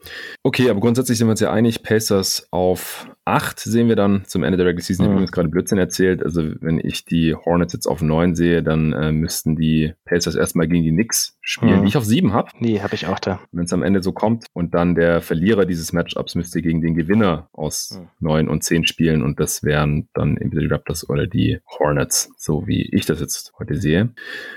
[0.43, 4.43] Okay, aber grundsätzlich sind wir uns ja einig, Pacers auf 8 sehen wir dann zum
[4.43, 5.03] Ende der Regular Season.
[5.03, 6.23] Ich habe übrigens gerade Blödsinn erzählt.
[6.23, 10.67] Also wenn ich die Hornets jetzt auf 9 sehe, dann äh, müssten die Pacers erstmal
[10.67, 11.81] gegen die Knicks spielen, mhm.
[11.81, 12.51] die ich auf 7 habe.
[12.59, 13.41] Nee, habe ich auch da.
[13.51, 14.45] Wenn es am Ende so kommt.
[14.53, 18.07] Und dann der Verlierer dieses Matchups müsste gegen den Gewinner aus mhm.
[18.27, 19.21] 9 und 10 spielen.
[19.21, 23.51] Und das wären dann entweder die Raptors oder die Hornets, so wie ich das jetzt
[23.59, 24.09] heute sehe.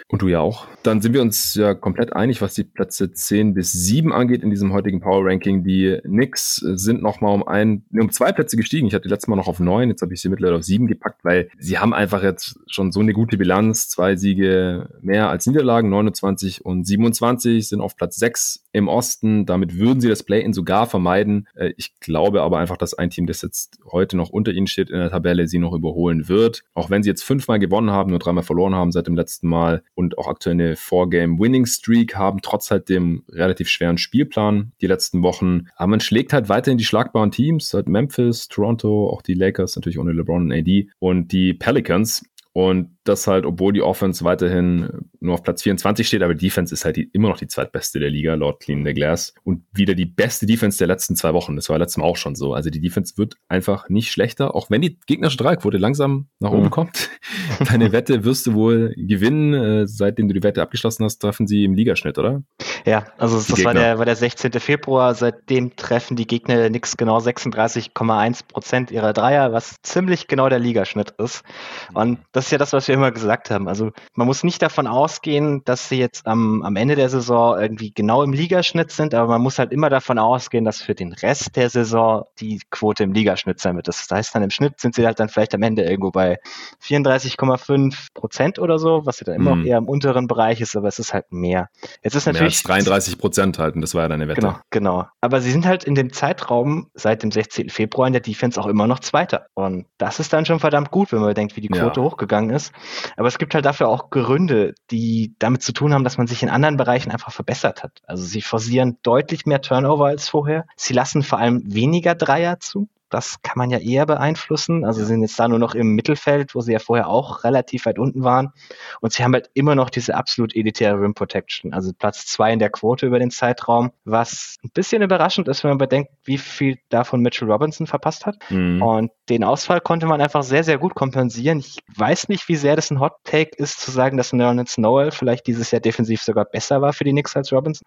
[0.09, 0.68] Und du ja auch.
[0.85, 4.51] Dann sind wir uns ja komplett einig, was die Plätze 10 bis 7 angeht in
[4.51, 5.64] diesem heutigen Power Ranking.
[5.64, 8.86] Die Knicks sind nochmal um ein, um zwei Plätze gestiegen.
[8.86, 11.24] Ich hatte letztes Mal noch auf 9, jetzt habe ich sie mittlerweile auf 7 gepackt,
[11.24, 13.88] weil sie haben einfach jetzt schon so eine gute Bilanz.
[13.88, 19.46] Zwei Siege mehr als Niederlagen, 29 und 27 sind auf Platz 6 im Osten.
[19.46, 21.48] Damit würden sie das Play-In sogar vermeiden.
[21.54, 24.90] Äh, ich glaube aber einfach, dass ein Team, das jetzt heute noch unter ihnen steht
[24.90, 26.62] in der Tabelle, sie noch überholen wird.
[26.74, 29.48] Auch wenn sie jetzt fünfmal gewonnen haben, nur dreimal verloren verloren haben seit dem letzten
[29.48, 35.22] Mal und auch aktuell eine Four-Game-Winning-Streak haben, trotz halt dem relativ schweren Spielplan die letzten
[35.22, 35.68] Wochen.
[35.76, 39.98] Aber man schlägt halt weiterhin die schlagbaren Teams, halt Memphis, Toronto, auch die Lakers, natürlich
[39.98, 42.24] ohne LeBron und AD und die Pelicans.
[42.53, 44.88] Und das halt, obwohl die Offense weiterhin
[45.20, 48.01] nur auf Platz 24 steht, aber die Defense ist halt die, immer noch die zweitbeste
[48.01, 49.34] der Liga, laut Clean the Glass.
[49.44, 51.55] Und wieder die beste Defense der letzten zwei Wochen.
[51.55, 52.53] Das war letztes Mal auch schon so.
[52.53, 56.64] Also die Defense wird einfach nicht schlechter, auch wenn die gegnerische Dreierquote langsam nach oben
[56.64, 56.70] mhm.
[56.70, 57.11] kommt.
[57.68, 59.55] Deine Wette wirst du wohl gewinnen.
[59.55, 62.42] Äh, seitdem du die Wette abgeschlossen hast, treffen sie im Ligaschnitt, oder?
[62.84, 64.53] Ja, also die das war der, war der 16.
[64.53, 65.14] Februar.
[65.14, 71.11] Seitdem treffen die Gegner nix genau 36,1 Prozent ihrer Dreier, was ziemlich genau der Ligaschnitt
[71.18, 71.44] ist.
[71.92, 73.68] Und das ist ja das, was wir immer gesagt haben.
[73.68, 77.93] Also man muss nicht davon ausgehen, dass sie jetzt am, am Ende der Saison irgendwie
[77.93, 81.57] genau im Ligaschnitt sind, aber man muss halt immer davon ausgehen, dass für den Rest
[81.57, 83.88] der Saison die Quote im Ligaschnitt sein wird.
[83.88, 86.38] Das heißt dann im Schnitt sind sie halt dann vielleicht am Ende irgendwo bei
[86.82, 89.66] 34,5 Prozent oder so, was ja dann immer mhm.
[89.66, 91.68] eher im unteren Bereich ist, aber es ist halt mehr.
[92.03, 94.41] Jetzt ist natürlich mehr als 33 Prozent halten, das war ja deine Wette.
[94.41, 95.07] Genau, genau.
[95.20, 97.70] Aber sie sind halt in dem Zeitraum seit dem 16.
[97.70, 99.47] Februar in der Defense auch immer noch Zweiter.
[99.55, 102.07] Und das ist dann schon verdammt gut, wenn man denkt, wie die Quote ja.
[102.07, 102.72] hochgegangen ist.
[103.16, 106.43] Aber es gibt halt dafür auch Gründe, die damit zu tun haben, dass man sich
[106.43, 108.01] in anderen Bereichen einfach verbessert hat.
[108.07, 110.66] Also sie forcieren deutlich mehr Turnover als vorher.
[110.76, 112.89] Sie lassen vor allem weniger Dreier zu.
[113.11, 114.84] Das kann man ja eher beeinflussen.
[114.84, 117.86] Also sie sind jetzt da nur noch im Mittelfeld, wo sie ja vorher auch relativ
[117.86, 118.52] weit unten waren.
[119.00, 121.72] Und sie haben halt immer noch diese absolut elitäre Rim Protection.
[121.72, 125.70] Also Platz zwei in der Quote über den Zeitraum, was ein bisschen überraschend ist, wenn
[125.70, 128.36] man bedenkt, wie viel davon Mitchell Robinson verpasst hat.
[128.50, 128.82] Mhm.
[128.82, 131.58] Und den Ausfall konnte man einfach sehr, sehr gut kompensieren.
[131.58, 135.11] Ich weiß nicht, wie sehr das ein Hot Take ist, zu sagen, dass Nerlens Noel
[135.11, 137.86] vielleicht dieses Jahr defensiv sogar besser war für die Knicks als Robinson.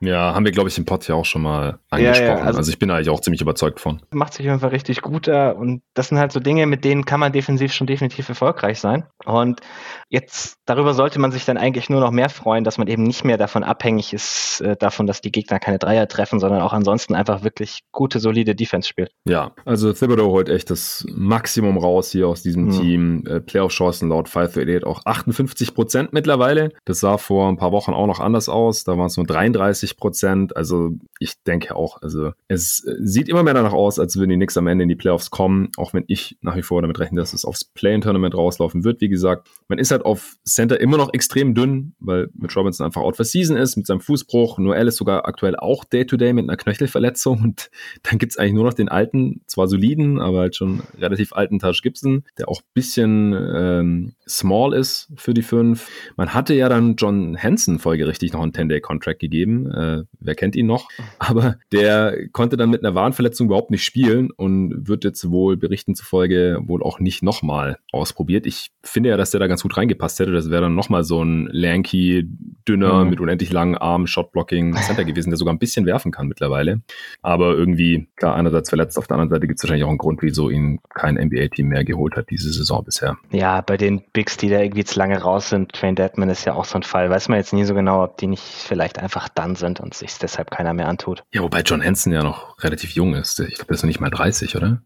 [0.00, 2.26] Ja, haben wir, glaube ich, im Pod ja auch schon mal angesprochen.
[2.26, 4.02] Ja, ja, also, also, ich bin eigentlich auch ziemlich überzeugt von.
[4.10, 5.50] Macht sich jeden Fall richtig gut da.
[5.50, 9.04] Und das sind halt so Dinge, mit denen kann man defensiv schon definitiv erfolgreich sein.
[9.24, 9.60] Und
[10.08, 13.24] jetzt darüber sollte man sich dann eigentlich nur noch mehr freuen, dass man eben nicht
[13.24, 17.14] mehr davon abhängig ist, äh, davon, dass die Gegner keine Dreier treffen, sondern auch ansonsten
[17.14, 19.10] einfach wirklich gute, solide Defense spielt.
[19.24, 22.70] Ja, also Thibodeau holt echt das Maximum raus hier aus diesem mhm.
[22.70, 23.24] Team.
[23.26, 26.72] Äh, Playoff-Chancen laut 538 auch 58 Prozent mittlerweile.
[26.84, 28.84] Das sah vor ein paar Wochen auch noch anders aus.
[28.84, 30.56] Da waren es nur 33 Prozent.
[30.56, 34.56] Also ich denke auch, also es sieht immer mehr danach aus, als würden die Knicks
[34.56, 37.32] am Ende in die Playoffs kommen, auch wenn ich nach wie vor damit rechne, dass
[37.32, 39.00] es aufs Play-In-Tournament rauslaufen wird.
[39.00, 43.02] Wie gesagt, man ist halt auf Center immer noch extrem dünn, weil mit Robinson einfach
[43.02, 44.58] out for season ist, mit seinem Fußbruch.
[44.58, 47.70] Noel ist sogar aktuell auch Day-to-Day -Day mit einer Knöchelverletzung und
[48.02, 51.60] dann gibt es eigentlich nur noch den alten, zwar soliden, aber halt schon relativ alten
[51.60, 55.88] Taj Gibson, der auch bisschen ähm, small ist für die fünf.
[56.16, 59.70] Man hatte ja dann John Hansen folgerichtig noch einen 10-Day-Contract gegeben.
[59.70, 60.88] Äh, wer kennt ihn noch?
[61.20, 65.94] Aber der konnte dann mit einer Warnverletzung überhaupt nicht spielen und wird jetzt wohl Berichten
[65.94, 68.46] zufolge wohl auch nicht nochmal ausprobiert.
[68.46, 70.32] Ich finde ja, dass der da ganz gut reingepasst hätte.
[70.32, 72.28] Das wäre dann nochmal so ein lanky,
[72.68, 73.10] dünner, mhm.
[73.10, 76.82] mit unendlich langen Armen, Shotblocking Center gewesen, der sogar ein bisschen werfen kann mittlerweile.
[77.22, 80.22] Aber irgendwie, klar, einerseits verletzt, auf der anderen Seite gibt es wahrscheinlich auch einen Grund,
[80.22, 83.16] wieso ihn kein NBA-Team mehr geholt hat diese Saison bisher.
[83.30, 86.54] Ja, bei den Bigs, die da irgendwie zu lange raus sind, Train Deadman ist ja
[86.54, 87.10] auch so ein Fall.
[87.10, 90.18] Weiß man jetzt nie so genau, ob die nicht vielleicht einfach dann sind und sich
[90.18, 91.24] deshalb keiner mehr antut.
[91.32, 93.40] Ja, wobei John Hansen ja noch relativ jung ist.
[93.40, 94.80] Ich glaube, der ist noch nicht mal 30, oder?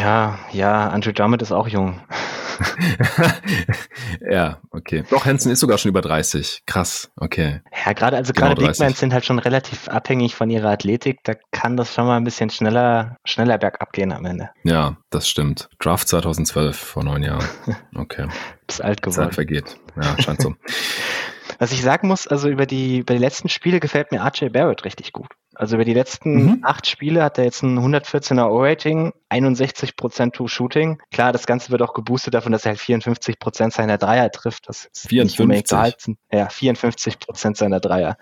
[0.00, 2.00] Ja, ja, Andrew Drummond ist auch jung.
[4.30, 5.02] ja, okay.
[5.10, 6.62] Doch, Hansen ist sogar schon über 30.
[6.66, 7.62] Krass, okay.
[7.84, 11.18] Ja, gerade, also genau gerade Big sind halt schon relativ abhängig von ihrer Athletik.
[11.24, 14.50] Da kann das schon mal ein bisschen schneller, schneller bergab gehen am Ende.
[14.62, 15.68] Ja, das stimmt.
[15.80, 17.44] Draft 2012, vor neun Jahren.
[17.94, 18.28] Okay.
[18.66, 19.24] Bist alt geworden.
[19.24, 19.76] Zeit vergeht.
[20.00, 20.54] Ja, scheint so.
[21.58, 24.84] Was ich sagen muss, also über die, über die letzten Spiele gefällt mir RJ Barrett
[24.84, 25.28] richtig gut.
[25.58, 26.58] Also über die letzten mhm.
[26.62, 31.00] acht Spiele hat er jetzt ein 114er O-Rating, 61% True Shooting.
[31.10, 34.68] Klar, das Ganze wird auch geboostet davon, dass er halt 54% seiner Dreier trifft.
[34.68, 36.16] Das ist 54.
[36.30, 38.18] Ja, 54% seiner Dreier.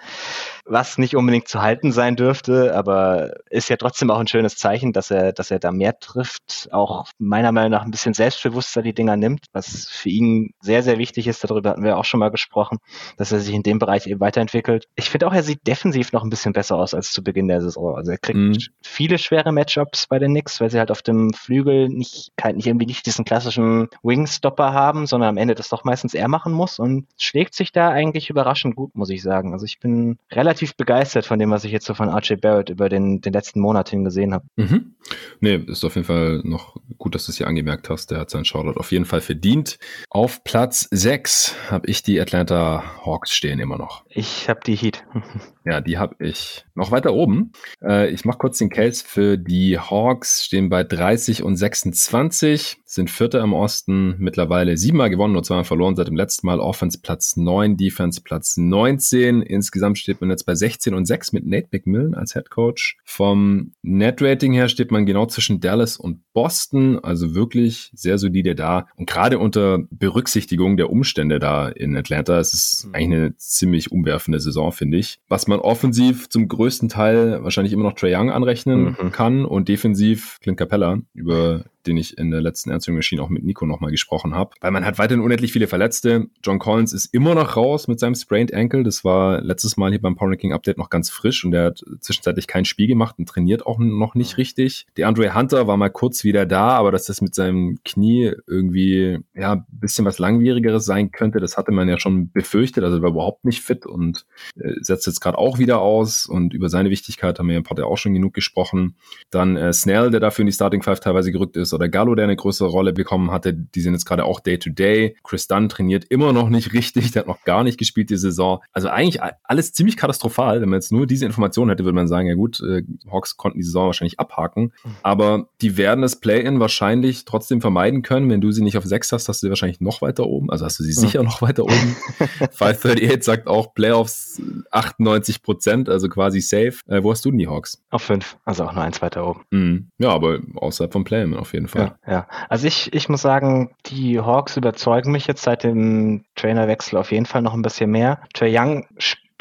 [0.65, 4.93] Was nicht unbedingt zu halten sein dürfte, aber ist ja trotzdem auch ein schönes Zeichen,
[4.93, 6.69] dass er, dass er da mehr trifft.
[6.71, 10.99] Auch meiner Meinung nach ein bisschen selbstbewusster die Dinger nimmt, was für ihn sehr, sehr
[10.99, 11.43] wichtig ist.
[11.43, 12.79] Darüber hatten wir auch schon mal gesprochen,
[13.17, 14.87] dass er sich in dem Bereich eben weiterentwickelt.
[14.95, 17.61] Ich finde auch, er sieht defensiv noch ein bisschen besser aus als zu Beginn der
[17.61, 17.97] Saison.
[17.97, 18.57] Also er kriegt mhm.
[18.83, 22.67] viele schwere Matchups bei den Knicks, weil sie halt auf dem Flügel nicht, halt nicht
[22.67, 26.79] irgendwie nicht diesen klassischen Wingstopper haben, sondern am Ende das doch meistens er machen muss
[26.79, 29.53] und schlägt sich da eigentlich überraschend gut, muss ich sagen.
[29.53, 32.89] Also ich bin relativ begeistert von dem, was ich jetzt so von RJ Barrett über
[32.89, 34.45] den, den letzten Monat hin gesehen habe.
[34.57, 34.95] Mhm.
[35.41, 38.11] Nee, ist auf jeden Fall noch gut, dass du es hier angemerkt hast.
[38.11, 39.79] Der hat seinen Shoutout auf jeden Fall verdient.
[40.11, 44.05] Auf Platz 6 habe ich die Atlanta Hawks stehen immer noch.
[44.09, 45.05] Ich habe die Heat.
[45.65, 47.53] Ja, die habe ich noch weiter oben.
[47.83, 53.11] Äh, ich mache kurz den Case für die Hawks, stehen bei 30 und 26, sind
[53.11, 56.61] Vierter im Osten, mittlerweile siebenmal gewonnen, nur zweimal verloren seit dem letzten Mal.
[56.61, 59.43] Offense Platz 9, Defense Platz 19.
[59.43, 62.99] Insgesamt steht man jetzt bei 16 und 6 mit Nate McMillan als Head Coach.
[63.05, 68.87] Vom Net-Rating her steht man genau zwischen Dallas und Boston, also wirklich sehr solide da.
[68.97, 72.95] Und gerade unter Berücksichtigung der Umstände da in Atlanta, ist es mhm.
[72.95, 75.19] eigentlich eine ziemlich umwerfende Saison, finde ich.
[75.29, 79.13] Was man offensiv zum größten Teil wahrscheinlich immer noch Trey Young anrechnen mhm.
[79.13, 83.45] kann und defensiv Clint Capella, über den ich in der letzten Answering Machine auch mit
[83.45, 84.55] Nico nochmal gesprochen habe.
[84.61, 86.27] Weil man hat weiterhin unendlich viele Verletzte.
[86.43, 88.83] John Collins ist immer noch raus mit seinem Sprained Ankle.
[88.83, 91.85] Das war letztes Mal hier beim Power Ranking Update noch ganz frisch und der hat
[92.01, 94.87] zwischenzeitlich kein Spiel gemacht und trainiert auch noch nicht richtig.
[94.97, 99.19] Der Andre Hunter war mal kurz wieder da, aber dass das mit seinem Knie irgendwie
[99.35, 102.85] ja ein bisschen was langwierigeres sein könnte, das hatte man ja schon befürchtet.
[102.85, 104.27] Also er war überhaupt nicht fit und
[104.59, 107.79] äh, setzt jetzt gerade auch wieder aus und über seine Wichtigkeit haben wir im Pod
[107.79, 108.97] ja auch schon genug gesprochen.
[109.31, 112.25] Dann äh, Snell, der dafür in die Starting Five teilweise gerückt ist oder Gallo, der
[112.25, 115.15] eine größere Rolle bekommen hatte, die sind jetzt gerade auch Day-to-Day.
[115.15, 115.17] -Day.
[115.23, 118.63] Chris Dunn trainiert immer noch nicht richtig, der hat noch gar nicht gespielt die Saison.
[118.73, 120.61] Also eigentlich alles ziemlich katastrophal.
[120.61, 123.59] Wenn man jetzt nur diese Informationen hätte, würde man sagen, ja gut, äh, Hawks konnten
[123.59, 124.73] die Saison wahrscheinlich abhaken.
[125.03, 128.31] Aber die werden das Play-In wahrscheinlich trotzdem vermeiden können.
[128.31, 130.51] Wenn du sie nicht auf 6 hast, hast du sie wahrscheinlich noch weiter oben.
[130.51, 131.75] Also hast du sie sicher noch weiter oben.
[132.19, 136.75] 538 sagt auch Playoffs 98 Prozent, also quasi safe.
[136.87, 137.83] Äh, wo hast du denn die Hawks?
[137.91, 139.41] Auf 5, also auch nur eins weiter oben.
[139.51, 141.64] Mm, ja, aber außerhalb vom Play-In auf jeden Fall.
[142.07, 142.27] Ja, ja.
[142.49, 147.27] Also ich, ich muss sagen, die Hawks überzeugen mich jetzt seit dem Trainerwechsel auf jeden
[147.27, 148.21] Fall noch ein bisschen mehr.
[148.33, 148.87] Trey Young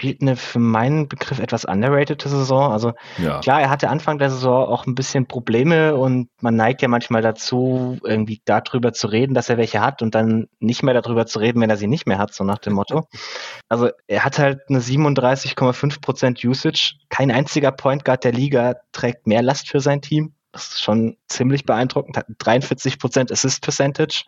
[0.04, 2.72] spielt eine für meinen Begriff etwas underrated Saison.
[2.72, 3.40] Also ja.
[3.40, 7.22] klar, er hatte Anfang der Saison auch ein bisschen Probleme und man neigt ja manchmal
[7.22, 11.40] dazu, irgendwie darüber zu reden, dass er welche hat und dann nicht mehr darüber zu
[11.40, 13.08] reden, wenn er sie nicht mehr hat, so nach dem Motto.
[13.70, 16.96] Also er hat halt eine 37,5% Usage.
[17.10, 20.34] Kein einziger Point Guard der Liga trägt mehr Last für sein Team.
[20.54, 22.16] Das ist schon ziemlich beeindruckend.
[22.16, 24.24] Hat 43% Assist Percentage,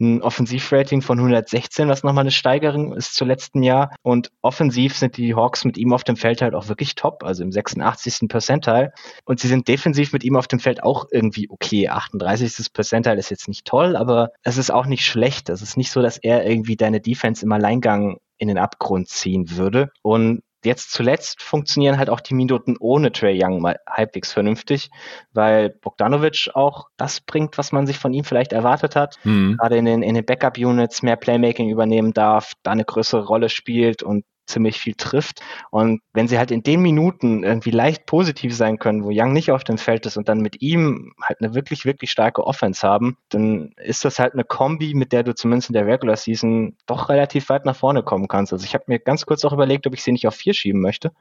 [0.00, 3.90] ein Offensivrating von 116, was nochmal eine Steigerung ist zu letzten Jahr.
[4.02, 7.42] Und offensiv sind die Hawks mit ihm auf dem Feld halt auch wirklich top, also
[7.42, 8.28] im 86.
[8.28, 8.92] Percentile.
[9.24, 11.88] Und sie sind defensiv mit ihm auf dem Feld auch irgendwie okay.
[11.88, 12.72] 38.
[12.72, 15.48] Percentile ist jetzt nicht toll, aber es ist auch nicht schlecht.
[15.48, 19.56] Es ist nicht so, dass er irgendwie deine Defense im Alleingang in den Abgrund ziehen
[19.56, 19.90] würde.
[20.02, 24.90] Und Jetzt zuletzt funktionieren halt auch die Minuten ohne Trey Young mal halbwegs vernünftig,
[25.32, 29.18] weil Bogdanovic auch das bringt, was man sich von ihm vielleicht erwartet hat.
[29.24, 29.56] Mhm.
[29.58, 34.02] Gerade in den, in den Backup-Units mehr Playmaking übernehmen darf, da eine größere Rolle spielt
[34.02, 35.40] und ziemlich viel trifft.
[35.70, 39.50] Und wenn sie halt in den Minuten irgendwie leicht positiv sein können, wo Young nicht
[39.50, 43.16] auf dem Feld ist und dann mit ihm halt eine wirklich, wirklich starke Offense haben,
[43.30, 47.08] dann ist das halt eine Kombi, mit der du zumindest in der Regular Season doch
[47.08, 48.52] relativ weit nach vorne kommen kannst.
[48.52, 50.80] Also ich habe mir ganz kurz auch überlegt, ob ich sie nicht auf vier schieben
[50.80, 51.12] möchte,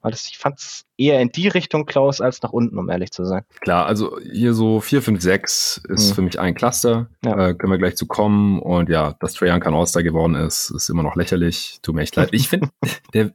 [0.00, 3.10] weil das, ich fand es eher in die Richtung, Klaus, als nach unten, um ehrlich
[3.10, 3.44] zu sein.
[3.60, 6.14] Klar, also hier so 4, 5, 6 ist hm.
[6.14, 7.08] für mich ein Cluster.
[7.24, 7.48] Ja.
[7.48, 8.60] Äh, können wir gleich zu kommen.
[8.60, 11.78] Und ja, dass Trae Young kein All-Star geworden ist, ist immer noch lächerlich.
[11.82, 12.30] Tut mir echt leid.
[12.32, 12.68] Ich finde
[13.14, 13.30] der,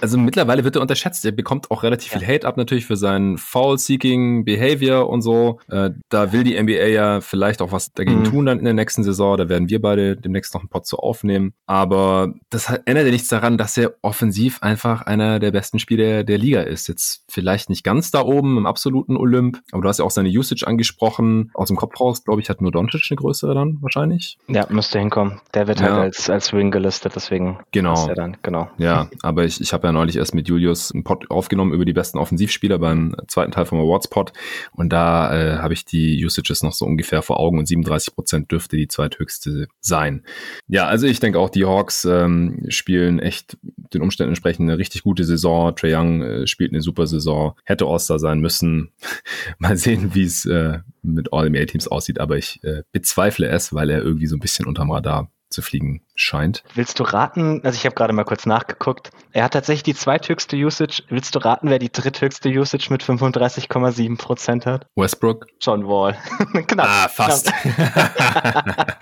[0.00, 1.24] also mittlerweile wird er unterschätzt.
[1.24, 2.18] Er bekommt auch relativ ja.
[2.18, 5.60] viel Hate ab natürlich für seinen Foul-Seeking Behavior und so.
[5.68, 8.24] Äh, da will die NBA ja vielleicht auch was dagegen mhm.
[8.24, 9.36] tun dann in der nächsten Saison.
[9.36, 11.54] Da werden wir beide demnächst noch einen Pod zu aufnehmen.
[11.66, 16.38] Aber das ändert ja nichts daran, dass er offensiv einfach einer der besten Spieler der
[16.38, 16.88] Liga ist.
[16.88, 20.28] Jetzt vielleicht nicht ganz da oben im absoluten Olymp, aber du hast ja auch seine
[20.28, 21.50] Usage angesprochen.
[21.54, 24.38] Aus dem Kopf raus, glaube ich, hat nur Doncic eine größere dann wahrscheinlich.
[24.48, 25.40] Ja, müsste hinkommen.
[25.54, 25.96] Der wird halt ja.
[25.96, 28.08] halt als, als Wing gelistet, deswegen genau.
[28.08, 28.68] er dann, genau.
[28.82, 31.92] Ja, aber ich, ich habe ja neulich erst mit Julius einen Pod aufgenommen über die
[31.92, 34.32] besten Offensivspieler beim zweiten Teil vom Awards-Pod
[34.72, 38.50] und da äh, habe ich die Usages noch so ungefähr vor Augen und 37 Prozent
[38.50, 40.24] dürfte die zweithöchste sein.
[40.68, 45.02] Ja, also ich denke auch, die Hawks ähm, spielen echt den Umständen entsprechend eine richtig
[45.02, 45.74] gute Saison.
[45.76, 48.90] Trae Young äh, spielt eine super Saison, hätte All-Star sein müssen.
[49.58, 54.02] Mal sehen, wie es äh, mit All-NBA-Teams aussieht, aber ich äh, bezweifle es, weil er
[54.02, 56.64] irgendwie so ein bisschen unterm Radar zu fliegen scheint.
[56.74, 60.56] Willst du raten, also ich habe gerade mal kurz nachgeguckt, er hat tatsächlich die zweithöchste
[60.56, 61.02] Usage.
[61.08, 64.86] Willst du raten, wer die dritthöchste Usage mit 35,7 Prozent hat?
[64.96, 65.46] Westbrook?
[65.60, 66.16] John Wall.
[66.66, 66.86] Knapp.
[66.88, 67.52] Ah, fast.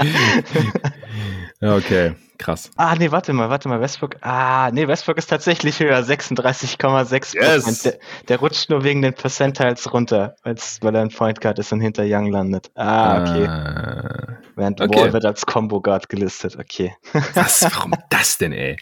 [1.60, 2.14] okay.
[2.40, 2.70] Krass.
[2.76, 4.16] Ah, nee, warte mal, warte mal, Westbrook.
[4.22, 7.82] Ah, nee, Westbrook ist tatsächlich höher, 36,6 yes.
[7.82, 7.98] Der,
[8.28, 12.04] der, rutscht nur wegen den Percentiles runter, weil er ein Point Guard ist und hinter
[12.06, 12.70] Young landet.
[12.76, 13.42] Ah, okay.
[13.42, 14.98] Uh, Während okay.
[15.00, 16.94] Wall wird als Combo Guard gelistet, okay.
[17.34, 18.78] Was, warum das denn, ey?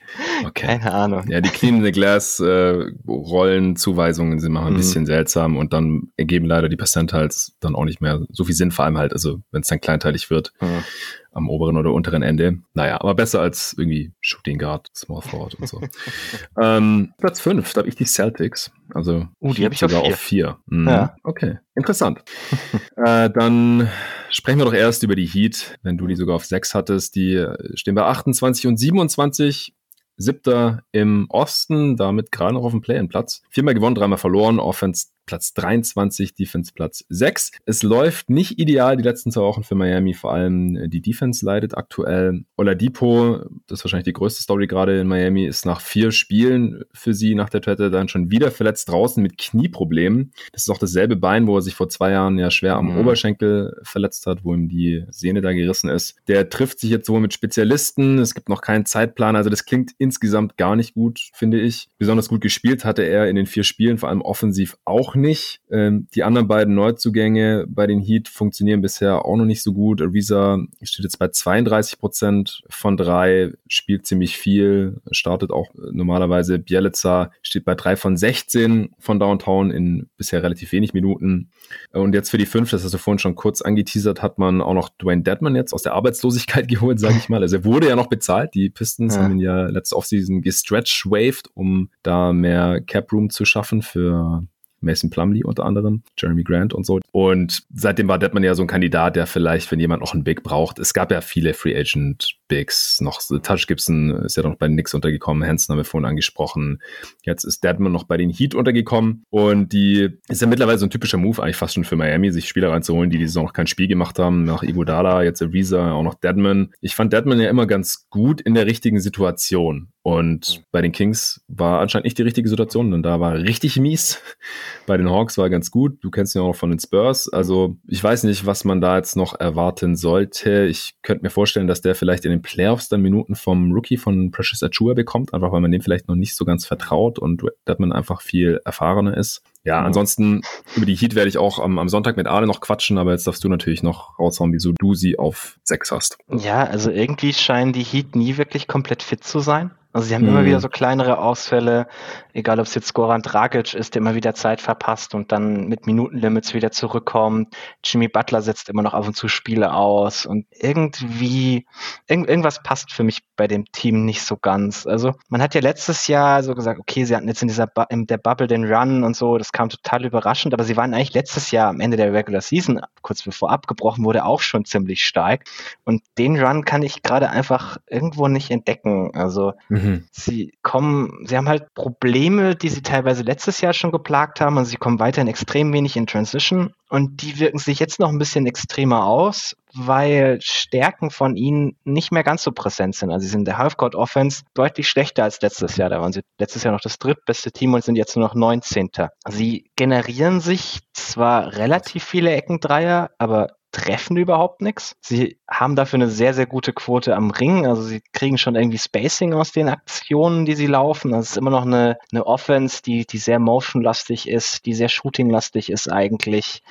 [0.47, 0.67] Okay.
[0.69, 1.25] Keine Ahnung.
[1.29, 4.79] Ja, die Clean the Glass äh, Rollenzuweisungen sind manchmal ein mhm.
[4.79, 8.71] bisschen seltsam und dann ergeben leider die Percentiles dann auch nicht mehr so viel Sinn,
[8.71, 10.53] vor allem halt, also wenn es dann kleinteilig wird.
[10.61, 10.85] Mhm
[11.33, 12.59] am oberen oder unteren Ende.
[12.75, 15.81] Naja, aber besser als irgendwie Shooting Guard, Small Forward und so.
[16.61, 18.71] ähm, Platz 5, da habe ich die Celtics.
[18.95, 20.59] Also uh, die habe ich sogar auf 4.
[20.67, 20.89] Mhm.
[20.89, 21.17] Ja.
[21.23, 22.23] Okay, interessant.
[22.97, 23.89] äh, dann
[24.31, 27.15] sprechen wir doch erst über die Heat, wenn du die sogar auf 6 hattest.
[27.15, 29.75] Die stehen bei 28 und 27
[30.17, 33.43] Siebter im Osten, damit gerade noch auf dem Play-in-Platz.
[33.51, 34.59] Viermal gewonnen, dreimal verloren.
[34.59, 37.53] Offense Platz 23, Defense Platz 6.
[37.67, 41.77] Es läuft nicht ideal die letzten zwei Wochen für Miami, vor allem die Defense leidet
[41.77, 42.45] aktuell.
[42.57, 47.13] Oladipo, das ist wahrscheinlich die größte Story gerade in Miami, ist nach vier Spielen für
[47.13, 50.33] sie nach der Tette dann schon wieder verletzt draußen mit Knieproblemen.
[50.53, 53.01] Das ist auch dasselbe Bein, wo er sich vor zwei Jahren ja schwer am mhm.
[53.01, 56.17] Oberschenkel verletzt hat, wo ihm die Sehne da gerissen ist.
[56.27, 58.19] Der trifft sich jetzt wohl mit Spezialisten.
[58.19, 59.37] Es gibt noch keinen Zeitplan.
[59.37, 61.91] Also das klingt insgesamt gar nicht gut, finde ich.
[61.99, 65.61] Besonders gut gespielt hatte er in den vier Spielen, vor allem offensiv auch nicht.
[65.71, 70.01] Ähm, die anderen beiden Neuzugänge bei den Heat funktionieren bisher auch noch nicht so gut.
[70.01, 76.59] Ariza steht jetzt bei 32 Prozent von drei, spielt ziemlich viel, startet auch normalerweise.
[76.59, 81.51] Bielica steht bei drei von 16 von Downtown in bisher relativ wenig Minuten.
[81.93, 84.75] Und jetzt für die fünf, das hast du vorhin schon kurz angeteasert, hat man auch
[84.75, 87.43] noch Dwayne Dedman jetzt aus der Arbeitslosigkeit geholt, sage ich mal.
[87.43, 88.55] Also er wurde ja noch bezahlt.
[88.55, 89.23] Die Pistons ja.
[89.23, 94.47] haben ihn ja letzte Offseason gestretch-waved, um da mehr Cap-Room zu schaffen für
[94.81, 97.01] Mason Plumley unter anderem, Jeremy Grant und so.
[97.13, 100.43] Und seitdem war Detman ja so ein Kandidat, der vielleicht, wenn jemand noch einen Big
[100.43, 104.67] braucht, es gab ja viele Free Agent Bigs, noch Touch Gibson ist ja noch bei
[104.67, 106.81] den Knicks untergekommen, Hansen haben wir vorhin angesprochen.
[107.23, 110.91] Jetzt ist Deadman noch bei den Heat untergekommen und die ist ja mittlerweile so ein
[110.91, 113.67] typischer Move eigentlich fast schon für Miami, sich Spieler reinzuholen, die die Saison noch kein
[113.67, 116.73] Spiel gemacht haben, nach Iguodala, jetzt Ariza, auch noch Deadman.
[116.81, 119.89] Ich fand Deadman ja immer ganz gut in der richtigen Situation.
[120.09, 120.65] Und mhm.
[120.73, 124.23] bei den Kings war anscheinend nicht die richtige Situation, denn da war richtig mies.
[124.87, 126.03] Bei den Hawks war ganz gut.
[126.03, 127.31] Du kennst ihn auch noch von den Spurs.
[127.31, 130.65] Also ich weiß nicht, was man da jetzt noch erwarten sollte.
[130.65, 134.31] Ich könnte mir vorstellen, dass der vielleicht in den Playoffs dann Minuten vom Rookie von
[134.31, 137.79] Precious Achua bekommt, einfach weil man dem vielleicht noch nicht so ganz vertraut und dass
[137.79, 139.43] man einfach viel erfahrener ist.
[139.65, 140.43] Ja, ansonsten
[140.77, 143.27] über die Heat werde ich auch am, am Sonntag mit Ale noch quatschen, aber jetzt
[143.27, 146.17] darfst du natürlich noch raushauen, wieso du sie auf sechs hast.
[146.31, 149.73] Ja, also irgendwie scheinen die Heat nie wirklich komplett fit zu sein.
[149.91, 150.29] Also sie haben mhm.
[150.29, 151.87] immer wieder so kleinere Ausfälle,
[152.35, 155.87] egal ob es jetzt Goran Dragic ist, der immer wieder Zeit verpasst und dann mit
[155.87, 157.57] Minutenlimits wieder zurückkommt.
[157.83, 161.67] Jimmy Butler setzt immer noch ab und zu Spiele aus und irgendwie,
[162.07, 164.87] irg irgendwas passt für mich bei dem Team nicht so ganz.
[164.87, 167.85] Also man hat ja letztes Jahr so gesagt, okay, sie hatten jetzt in dieser Bu
[167.89, 171.15] in der Bubble den Run und so, das kam total überraschend, aber sie waren eigentlich
[171.15, 175.45] letztes Jahr am Ende der Regular Season, kurz bevor abgebrochen wurde, auch schon ziemlich stark.
[175.85, 179.15] Und den Run kann ich gerade einfach irgendwo nicht entdecken.
[179.15, 180.05] Also mhm.
[180.13, 184.67] Sie kommen, sie haben halt Probleme, die sie teilweise letztes Jahr schon geplagt haben und
[184.67, 188.47] sie kommen weiterhin extrem wenig in Transition und die wirken sich jetzt noch ein bisschen
[188.47, 193.11] extremer aus, weil Stärken von ihnen nicht mehr ganz so präsent sind.
[193.11, 195.91] Also sie sind der Halfcourt Offense deutlich schlechter als letztes Jahr.
[195.91, 198.89] Da waren sie letztes Jahr noch das drittbeste Team und sind jetzt nur noch 19.
[199.29, 204.97] Sie generieren sich zwar relativ viele Eckendreier, aber treffen überhaupt nichts.
[205.01, 207.67] Sie haben dafür eine sehr, sehr gute Quote am Ring.
[207.67, 211.13] Also sie kriegen schon irgendwie Spacing aus den Aktionen, die sie laufen.
[211.13, 215.71] Das ist immer noch eine, eine Offense, die, die sehr motionlastig ist, die sehr shootinglastig
[215.71, 216.63] ist eigentlich.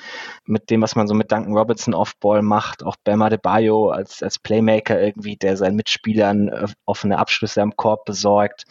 [0.44, 2.82] Mit dem, was man so mit Duncan Robertson Offball macht.
[2.82, 7.76] Auch Bama de Bayo als, als Playmaker irgendwie, der seinen Mitspielern äh, offene Abschlüsse am
[7.76, 8.64] Korb besorgt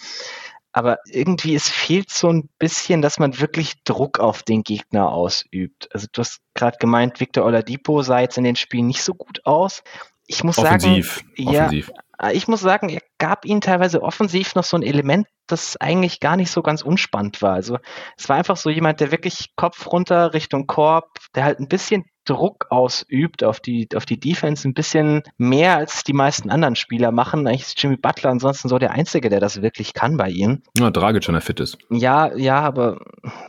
[0.78, 5.90] aber irgendwie es fehlt so ein bisschen, dass man wirklich Druck auf den Gegner ausübt.
[5.92, 9.44] Also du hast gerade gemeint, Victor Oladipo sah jetzt in den Spielen nicht so gut
[9.44, 9.82] aus.
[10.28, 11.92] Ich muss offensiv, sagen, offensiv.
[12.20, 16.20] ja, ich muss sagen, er gab ihnen teilweise offensiv noch so ein Element, das eigentlich
[16.20, 17.54] gar nicht so ganz unspannend war.
[17.54, 17.80] Also
[18.16, 22.06] es war einfach so jemand, der wirklich Kopf runter Richtung Korb, der halt ein bisschen
[22.28, 27.12] Druck ausübt auf die, auf die Defense ein bisschen mehr als die meisten anderen Spieler
[27.12, 27.48] machen.
[27.48, 30.62] Eigentlich ist Jimmy Butler ansonsten so der Einzige, der das wirklich kann bei ihnen.
[30.78, 31.78] Ja, Dragic schon er fit ist.
[31.90, 33.00] Ja, ja, aber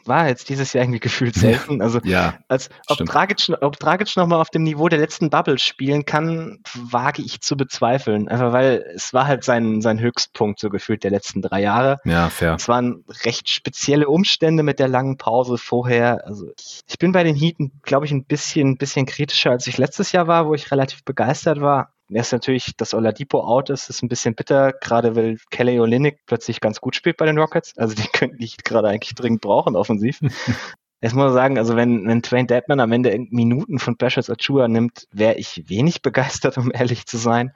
[0.05, 1.83] war jetzt dieses Jahr irgendwie gefühlt selten.
[1.83, 6.05] Also, ja, als, ob Dragic, ob Dragic nochmal auf dem Niveau der letzten Bubble spielen
[6.05, 8.29] kann, wage ich zu bezweifeln.
[8.29, 11.99] Einfach weil es war halt sein, sein Höchstpunkt so gefühlt der letzten drei Jahre.
[12.05, 12.55] Ja, fair.
[12.55, 16.26] Es waren recht spezielle Umstände mit der langen Pause vorher.
[16.26, 19.66] Also ich, ich bin bei den Heaten, glaube ich, ein bisschen ein bisschen kritischer, als
[19.66, 21.92] ich letztes Jahr war, wo ich relativ begeistert war.
[22.10, 26.60] Erst natürlich, dass Oladipo out ist, ist ein bisschen bitter, gerade weil Kelly Olynyk plötzlich
[26.60, 27.76] ganz gut spielt bei den Rockets.
[27.76, 30.20] Also die könnten ich gerade eigentlich dringend brauchen, offensiv.
[31.00, 34.66] Jetzt muss man sagen, also wenn, wenn Twain Deadman am Ende Minuten von Precious Achua
[34.66, 37.52] nimmt, wäre ich wenig begeistert, um ehrlich zu sein.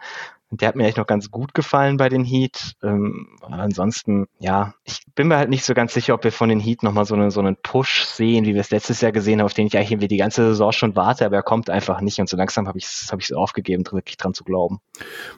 [0.61, 2.75] Der hat mir echt noch ganz gut gefallen bei den Heat.
[2.83, 6.61] Ähm, ansonsten, ja, ich bin mir halt nicht so ganz sicher, ob wir von den
[6.61, 9.47] Heat nochmal so, eine, so einen Push sehen, wie wir es letztes Jahr gesehen haben,
[9.47, 12.21] auf den ich eigentlich irgendwie die ganze Saison schon warte, aber er kommt einfach nicht.
[12.21, 14.81] Und so langsam habe ich es hab ich's aufgegeben, wirklich dran zu glauben.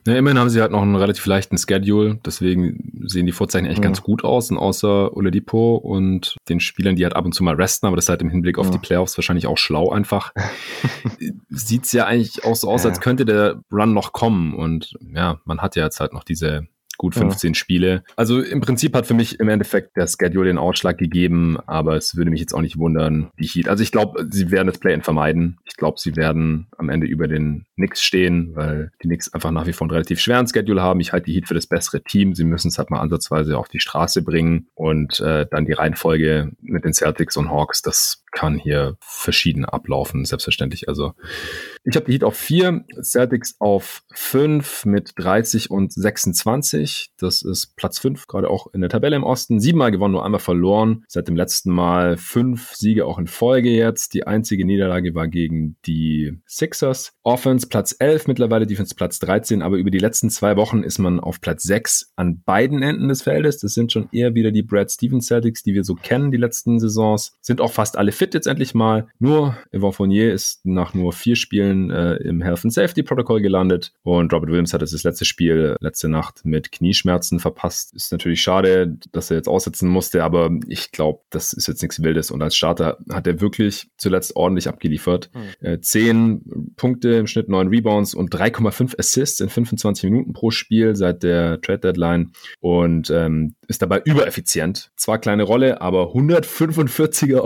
[0.06, 3.78] Ja, immerhin haben sie halt noch einen relativ leichten Schedule, deswegen sehen die Vorzeichen echt
[3.78, 3.84] mhm.
[3.84, 4.50] ganz gut aus.
[4.50, 8.06] Und außer Oladipo und den Spielern, die halt ab und zu mal resten, aber das
[8.06, 8.72] ist halt im Hinblick auf ja.
[8.72, 10.32] die Playoffs wahrscheinlich auch schlau einfach.
[11.48, 12.90] Sieht's ja eigentlich auch so aus, ja.
[12.90, 14.54] als könnte der Run noch kommen.
[14.54, 17.55] Und ja, man hat ja jetzt halt noch diese gut 15 ja.
[17.55, 18.05] Spiele.
[18.16, 22.16] Also im Prinzip hat für mich im Endeffekt der Schedule den Ausschlag gegeben, aber es
[22.16, 23.68] würde mich jetzt auch nicht wundern, die Heat.
[23.68, 25.59] Also ich glaube, sie werden das Play-In vermeiden.
[25.64, 29.66] Ich glaube, sie werden am Ende über den Knicks stehen, weil die Knicks einfach nach
[29.66, 31.00] wie vor einen relativ schweren Schedule haben.
[31.00, 32.34] Ich halte die Heat für das bessere Team.
[32.34, 36.52] Sie müssen es halt mal ansatzweise auf die Straße bringen und äh, dann die Reihenfolge
[36.61, 40.89] mit den Celtics und Hawks, das kann hier verschieden ablaufen, selbstverständlich.
[40.89, 41.14] Also
[41.85, 47.12] ich habe die Heat auf vier, Celtics auf fünf mit 30 und 26.
[47.16, 49.61] Das ist Platz fünf, gerade auch in der Tabelle im Osten.
[49.61, 51.05] Siebenmal gewonnen, nur einmal verloren.
[51.09, 54.14] Seit dem letzten Mal fünf Siege auch in Folge jetzt.
[54.14, 57.12] Die einzige Niederlage war gegen die Sixers.
[57.22, 61.20] Offense Platz 11 mittlerweile, Defense Platz 13, aber über die letzten zwei Wochen ist man
[61.20, 63.59] auf Platz 6 an beiden Enden des Feldes.
[63.59, 66.80] Das sind schon eher wieder die Brad Stevens Celtics, die wir so kennen, die letzten
[66.80, 67.37] Saisons.
[67.41, 69.08] Sind auch fast alle fit jetzt endlich mal.
[69.18, 73.92] Nur Yvonne Fournier ist nach nur vier Spielen äh, im Health and Safety Protocol gelandet
[74.02, 77.94] und Robert Williams hat das letzte Spiel letzte Nacht mit Knieschmerzen verpasst.
[77.94, 82.02] Ist natürlich schade, dass er jetzt aussetzen musste, aber ich glaube, das ist jetzt nichts
[82.02, 85.30] Wildes und als Starter hat er wirklich zuletzt ordentlich abgeliefert.
[85.34, 85.66] Mhm.
[85.66, 90.96] Äh, zehn Punkte im Schnitt, neun Rebounds und 3,5 Assists in 25 Minuten pro Spiel
[90.96, 94.90] seit der Trade Deadline und ähm, ist dabei übereffizient.
[94.96, 97.40] Zwar kleine Rolle, aber 145er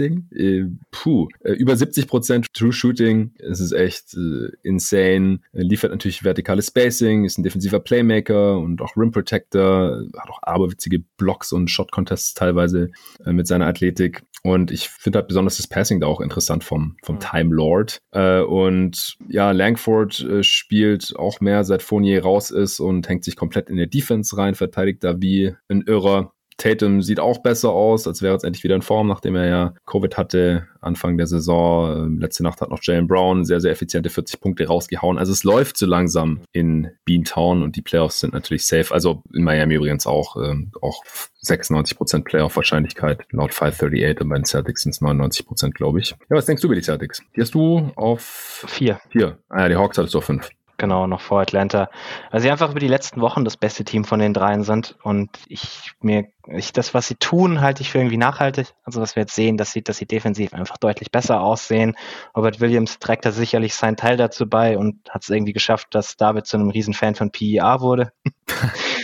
[0.00, 0.28] Offensivrating.
[0.34, 3.32] Äh, puh, äh, über 70% True Shooting.
[3.38, 5.40] Es ist echt äh, insane.
[5.52, 10.02] Er liefert natürlich vertikales Spacing, ist ein defensiver Playmaker und auch Rim Protector.
[10.16, 12.90] Hat auch aberwitzige Blocks und Shot Contests teilweise
[13.24, 14.22] äh, mit seiner Athletik.
[14.42, 17.20] Und ich finde halt besonders das Passing da auch interessant vom, vom mhm.
[17.20, 17.98] Time Lord.
[18.12, 23.36] Äh, und ja, Langford äh, spielt auch mehr, seit Fournier raus ist und hängt sich
[23.36, 26.32] komplett in der Defense rein, verteidigt da wie ein Irrer.
[26.60, 29.74] Tatum sieht auch besser aus, als wäre jetzt endlich wieder in Form, nachdem er ja
[29.86, 31.96] Covid hatte Anfang der Saison.
[31.96, 35.18] Ähm, letzte Nacht hat noch Jalen Brown sehr, sehr effiziente 40 Punkte rausgehauen.
[35.18, 38.92] Also es läuft so langsam in Beantown und die Playoffs sind natürlich safe.
[38.92, 41.02] Also in Miami übrigens auch, ähm, auch
[41.42, 46.10] 96% Playoff-Wahrscheinlichkeit laut 538 und bei den Celtics sind es 99%, glaube ich.
[46.10, 47.22] Ja, was denkst du über die Celtics?
[47.34, 49.00] Die hast du auf vier.
[49.08, 49.38] Vier.
[49.48, 50.50] Ah ja, die Hawks hattest du auf fünf.
[50.80, 51.90] Genau, noch vor Atlanta.
[52.30, 55.28] Also sie einfach über die letzten Wochen das beste Team von den dreien sind und
[55.46, 58.68] ich mir, ich, das, was sie tun, halte ich für irgendwie nachhaltig.
[58.84, 61.96] Also was wir jetzt sehen, dass sie, dass sie defensiv einfach deutlich besser aussehen.
[62.34, 66.16] Robert Williams trägt da sicherlich seinen Teil dazu bei und hat es irgendwie geschafft, dass
[66.16, 68.12] David zu einem Riesenfan von PER wurde.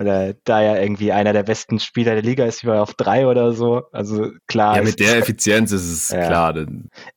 [0.00, 3.52] Oder da ja irgendwie einer der besten Spieler der Liga ist, wie auf drei oder
[3.52, 3.82] so.
[3.92, 4.76] Also klar.
[4.76, 6.54] Ja, mit der Effizienz ist es ja, klar.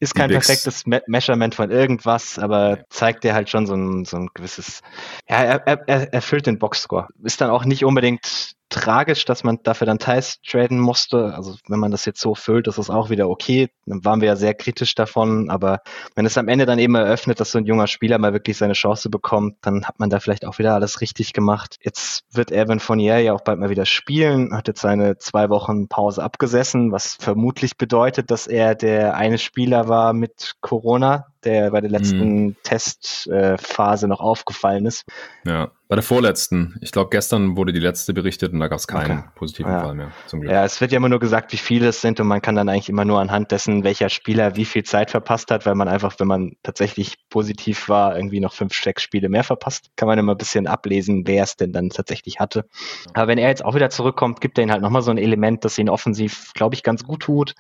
[0.02, 4.18] Ist kein perfektes Me Measurement von irgendwas, aber zeigt dir halt schon so ein, so
[4.18, 4.82] ein gewisses,
[5.30, 7.08] ja, er, er, er erfüllt den Boxscore.
[7.24, 11.34] Ist dann auch nicht unbedingt tragisch, dass man dafür dann Thais traden musste.
[11.36, 13.70] Also wenn man das jetzt so füllt, ist es auch wieder okay.
[13.86, 15.82] Dann waren wir ja sehr kritisch davon, aber
[16.16, 18.74] wenn es am Ende dann eben eröffnet, dass so ein junger Spieler mal wirklich seine
[18.74, 21.78] Chance bekommt, dann hat man da vielleicht auch wieder alles richtig gemacht.
[21.82, 25.88] Jetzt wird Evan Fournier ja auch bald mal wieder spielen, hat jetzt seine zwei Wochen
[25.88, 31.82] Pause abgesessen, was vermutlich bedeutet, dass er der eine Spieler war mit Corona, der bei
[31.82, 32.56] der letzten mhm.
[32.64, 35.06] Testphase äh, noch aufgefallen ist.
[35.46, 35.72] Ja.
[35.94, 36.76] Bei der vorletzten.
[36.82, 39.30] Ich glaube, gestern wurde die letzte berichtet und da gab es keinen okay.
[39.36, 39.80] positiven ja.
[39.80, 40.52] Fall mehr, zum Glück.
[40.52, 42.68] Ja, es wird ja immer nur gesagt, wie viele es sind und man kann dann
[42.68, 46.16] eigentlich immer nur anhand dessen, welcher Spieler wie viel Zeit verpasst hat, weil man einfach,
[46.18, 49.92] wenn man tatsächlich positiv war, irgendwie noch fünf, sechs Spiele mehr verpasst.
[49.96, 52.66] Kann man immer ein bisschen ablesen, wer es denn dann tatsächlich hatte.
[53.14, 55.64] Aber wenn er jetzt auch wieder zurückkommt, gibt er ihn halt nochmal so ein Element,
[55.64, 57.54] das ihn offensiv, glaube ich, ganz gut tut.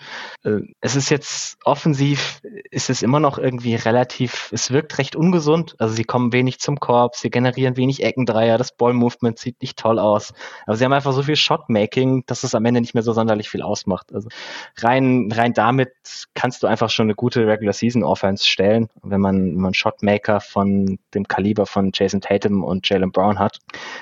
[0.43, 5.75] Äh, es ist jetzt offensiv, ist es immer noch irgendwie relativ, es wirkt recht ungesund.
[5.77, 9.77] Also sie kommen wenig zum Korb, sie generieren wenig Ecken Eckendreier, das Ball-Movement sieht nicht
[9.77, 10.33] toll aus.
[10.65, 13.49] Aber sie haben einfach so viel Shot-Making, dass es am Ende nicht mehr so sonderlich
[13.49, 14.13] viel ausmacht.
[14.13, 14.29] Also
[14.77, 15.91] rein, rein damit
[16.33, 21.27] kannst du einfach schon eine gute Regular-Season-Offense stellen, wenn man, wenn man Shotmaker von dem
[21.27, 23.59] Kaliber von Jason Tatum und Jalen Brown hat.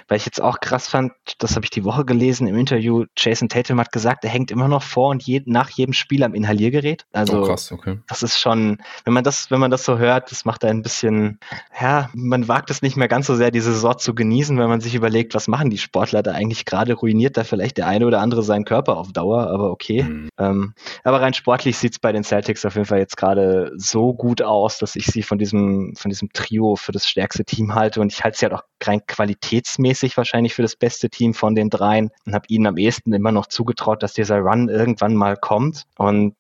[0.07, 3.49] Weil ich jetzt auch krass fand, das habe ich die Woche gelesen im Interview, Jason
[3.49, 7.05] Tatum hat gesagt, er hängt immer noch vor und je, nach jedem Spiel am Inhaliergerät.
[7.11, 7.99] Also oh, krass, okay.
[8.07, 11.39] das ist schon, wenn man das, wenn man das so hört, das macht ein bisschen,
[11.80, 14.82] ja, man wagt es nicht mehr ganz so sehr, diese Saison zu genießen, wenn man
[14.82, 16.93] sich überlegt, was machen die Sportler da eigentlich gerade?
[16.93, 20.03] Ruiniert da vielleicht der eine oder andere seinen Körper auf Dauer, aber okay.
[20.03, 20.30] Mhm.
[20.38, 24.14] Ähm, aber rein sportlich sieht es bei den Celtics auf jeden Fall jetzt gerade so
[24.14, 28.01] gut aus, dass ich sie von diesem, von diesem Trio für das stärkste Team halte
[28.01, 31.70] und ich halte sie halt auch rein qualitätsmäßig wahrscheinlich für das beste Team von den
[31.70, 35.86] dreien und habe ihnen am ehesten immer noch zugetraut, dass dieser Run irgendwann mal kommt
[35.97, 36.36] und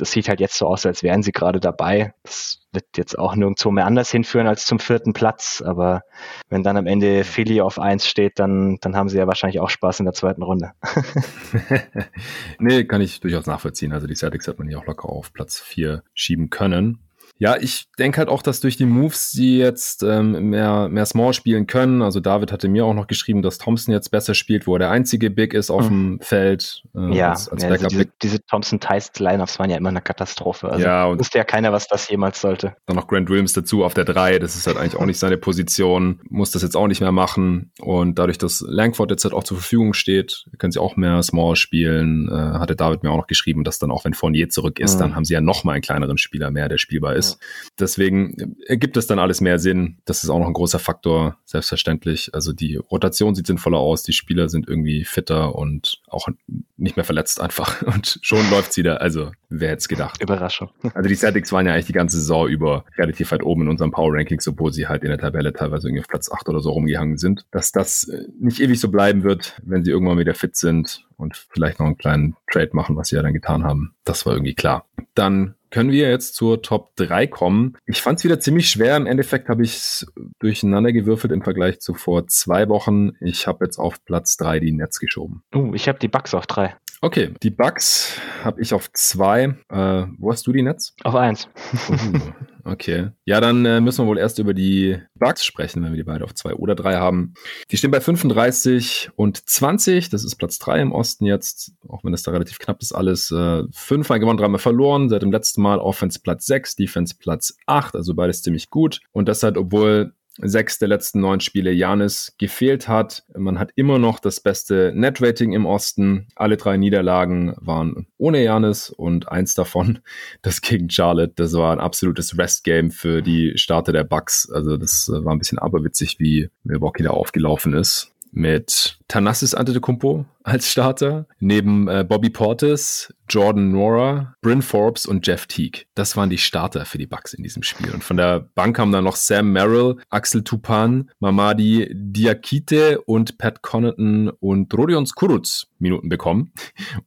[0.00, 2.14] das sieht halt jetzt so aus, als wären sie gerade dabei.
[2.22, 5.62] Das wird jetzt auch nirgendwo mehr anders hinführen als zum vierten Platz.
[5.64, 6.02] Aber
[6.48, 9.68] wenn dann am Ende Philly auf eins steht, dann, dann haben sie ja wahrscheinlich auch
[9.68, 10.70] Spaß in der zweiten Runde.
[12.58, 13.92] nee, kann ich durchaus nachvollziehen.
[13.92, 17.00] Also die Celtics hat man ja auch locker auf Platz vier schieben können.
[17.40, 21.32] Ja, ich denke halt auch, dass durch die Moves sie jetzt ähm, mehr, mehr Small
[21.32, 22.02] spielen können.
[22.02, 24.90] Also David hatte mir auch noch geschrieben, dass Thompson jetzt besser spielt, wo er der
[24.90, 26.18] einzige Big ist auf mhm.
[26.18, 26.82] dem Feld.
[26.94, 30.68] Äh, ja, als, als ja also diese, diese Thompson-Teist-Lineups waren ja immer eine Katastrophe.
[30.68, 32.76] Also ja, und wusste ja keiner, was das jemals sollte.
[32.84, 34.38] Dann noch Grant Williams dazu auf der 3.
[34.38, 36.20] Das ist halt eigentlich auch nicht seine Position.
[36.28, 37.72] Muss das jetzt auch nicht mehr machen.
[37.80, 41.56] Und dadurch, dass Langford jetzt halt auch zur Verfügung steht, können sie auch mehr Small
[41.56, 42.28] spielen.
[42.30, 44.98] Äh, hatte David mir auch noch geschrieben, dass dann auch, wenn Fournier zurück ist, mhm.
[44.98, 47.29] dann haben sie ja noch mal einen kleineren Spieler mehr, der spielbar ist.
[47.78, 49.98] Deswegen ergibt es dann alles mehr Sinn.
[50.04, 52.34] Das ist auch noch ein großer Faktor, selbstverständlich.
[52.34, 56.28] Also die Rotation sieht sinnvoller aus, die Spieler sind irgendwie fitter und auch
[56.76, 57.82] nicht mehr verletzt einfach.
[57.90, 59.00] Und schon läuft's wieder.
[59.00, 60.22] Also wer hätte es gedacht?
[60.22, 60.70] Überraschung.
[60.92, 63.90] Also die Celtics waren ja eigentlich die ganze Saison über relativ weit oben in unserem
[63.90, 66.70] Power Ranking, obwohl sie halt in der Tabelle teilweise irgendwie auf Platz 8 oder so
[66.70, 67.46] rumgehangen sind.
[67.50, 71.36] Dass das äh, nicht ewig so bleiben wird, wenn sie irgendwann wieder fit sind und
[71.50, 73.94] vielleicht noch einen kleinen Trade machen, was sie ja dann getan haben.
[74.04, 74.86] Das war irgendwie klar.
[75.14, 77.76] Dann können wir jetzt zur Top 3 kommen.
[77.86, 78.96] Ich fand es wieder ziemlich schwer.
[78.96, 83.12] Im Endeffekt habe ich es durcheinander gewürfelt im Vergleich zu vor zwei Wochen.
[83.20, 85.42] Ich habe jetzt auf Platz 3 die Netz geschoben.
[85.54, 86.76] Uh, ich habe die Bugs auf 3.
[87.02, 89.42] Okay, die Bugs habe ich auf 2.
[89.44, 90.94] Äh, wo hast du die Netz?
[91.02, 91.48] Auf 1.
[91.88, 92.18] Uh,
[92.64, 93.10] Okay.
[93.24, 96.24] Ja, dann äh, müssen wir wohl erst über die Bugs sprechen, wenn wir die beide
[96.24, 97.34] auf zwei oder drei haben.
[97.70, 100.10] Die stehen bei 35 und 20.
[100.10, 103.30] Das ist Platz drei im Osten jetzt, auch wenn es da relativ knapp ist alles.
[103.30, 105.08] Äh, fünfmal gewonnen, dreimal verloren.
[105.08, 107.96] Seit dem letzten Mal Offense Platz 6, Defense Platz 8.
[107.96, 109.00] Also beides ziemlich gut.
[109.12, 113.24] Und das halt, obwohl sechs der letzten neun Spiele Janis gefehlt hat.
[113.36, 116.28] Man hat immer noch das beste Net-Rating im Osten.
[116.36, 119.98] Alle drei Niederlagen waren ohne Janis und eins davon,
[120.42, 124.50] das gegen Charlotte, das war ein absolutes Rest-Game für die Starter der Bucks.
[124.50, 130.70] Also das war ein bisschen aberwitzig, wie Milwaukee da aufgelaufen ist mit Thanasis Antetokounmpo als
[130.70, 135.82] Starter, neben äh, Bobby Portis, Jordan Nora, Bryn Forbes und Jeff Teague.
[135.94, 137.92] Das waren die Starter für die Bucks in diesem Spiel.
[137.92, 143.62] Und von der Bank haben dann noch Sam Merrill, Axel Tupan, Mamadi Diakite und Pat
[143.62, 146.52] Connaughton und Rodion Skuruz Minuten bekommen.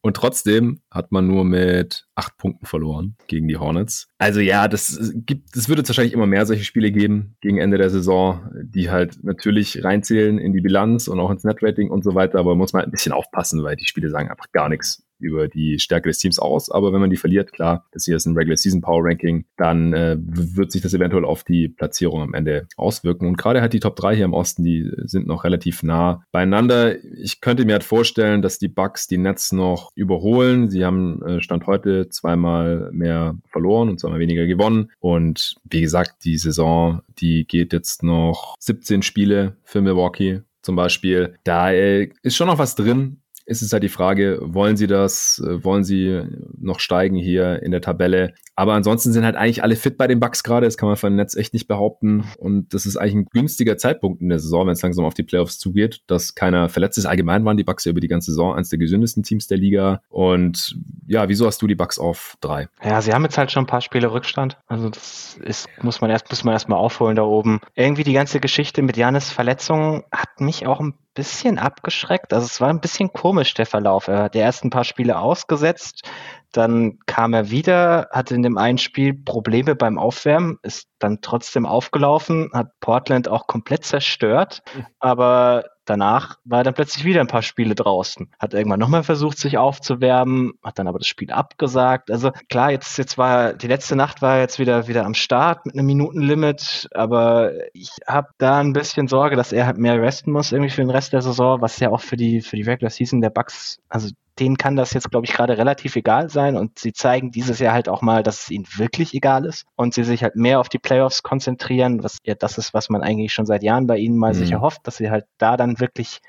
[0.02, 4.08] Und trotzdem hat man nur mit acht Punkten verloren gegen die Hornets.
[4.18, 7.78] Also ja, das gibt, es würde jetzt wahrscheinlich immer mehr solche Spiele geben gegen Ende
[7.78, 12.16] der Saison, die halt natürlich reinzählen in die Bilanz und auch ins Netrating und so
[12.16, 15.04] weiter, aber muss man halt ein bisschen aufpassen, weil die Spiele sagen einfach gar nichts
[15.24, 16.70] über die Stärke des Teams aus.
[16.70, 19.94] Aber wenn man die verliert, klar, das hier ist ein Regular Season Power Ranking, dann
[19.94, 23.28] äh, wird sich das eventuell auf die Platzierung am Ende auswirken.
[23.28, 27.04] Und gerade halt die Top 3 hier im Osten, die sind noch relativ nah beieinander.
[27.04, 30.70] Ich könnte mir halt vorstellen, dass die Bucks die Nets noch überholen.
[30.70, 34.92] Sie haben äh, Stand heute zweimal mehr verloren und zweimal weniger gewonnen.
[35.00, 40.42] Und wie gesagt, die Saison, die geht jetzt noch 17 Spiele für Milwaukee.
[40.64, 41.38] Zum Beispiel.
[41.44, 45.42] Da äh, ist schon noch was drin ist es halt die Frage, wollen sie das,
[45.46, 46.22] äh, wollen sie
[46.58, 48.34] noch steigen hier in der Tabelle?
[48.56, 51.16] Aber ansonsten sind halt eigentlich alle fit bei den Bucks gerade, das kann man von
[51.16, 52.26] Netz echt nicht behaupten.
[52.38, 55.24] Und das ist eigentlich ein günstiger Zeitpunkt in der Saison, wenn es langsam auf die
[55.24, 57.06] Playoffs zugeht, dass keiner verletzt ist.
[57.06, 60.02] Allgemein waren die Bucks ja über die ganze Saison eines der gesündesten Teams der Liga.
[60.10, 60.78] Und
[61.08, 62.68] ja, wieso hast du die Bucks auf drei?
[62.84, 64.58] Ja, sie haben jetzt halt schon ein paar Spiele Rückstand.
[64.68, 67.60] Also das ist, muss man erst, muss man erst mal aufholen da oben.
[67.76, 72.34] Irgendwie die ganze Geschichte mit Janis Verletzungen hat mich auch ein bisschen abgeschreckt.
[72.34, 74.08] Also es war ein bisschen komisch, der Verlauf.
[74.08, 76.04] Er hat die ersten paar Spiele ausgesetzt,
[76.52, 81.66] dann kam er wieder, hatte in dem einen Spiel Probleme beim Aufwärmen, ist dann trotzdem
[81.66, 84.86] aufgelaufen, hat Portland auch komplett zerstört, mhm.
[85.00, 88.30] aber danach war er dann plötzlich wieder ein paar Spiele draußen.
[88.40, 92.12] Hat irgendwann nochmal versucht, sich aufzuwärmen, hat dann aber das Spiel abgesagt.
[92.12, 95.76] Also klar, jetzt, jetzt war die letzte Nacht war jetzt wieder, wieder am Start mit
[95.76, 100.52] einem Minutenlimit, aber ich habe da ein bisschen Sorge, dass er halt mehr resten muss
[100.52, 103.22] irgendwie für den Rest der Saison, was ja auch für die, für die Regular Season
[103.22, 104.10] der Bucks, also
[104.40, 107.74] denen kann das jetzt, glaube ich, gerade relativ egal sein und sie zeigen dieses Jahr
[107.74, 110.70] halt auch mal, dass es ihnen wirklich egal ist und sie sich halt mehr auf
[110.70, 114.18] die Playoffs konzentrieren, was ja das ist, was man eigentlich schon seit Jahren bei ihnen
[114.18, 114.38] mal mhm.
[114.38, 116.22] sich erhofft, dass sie halt da dann wirklich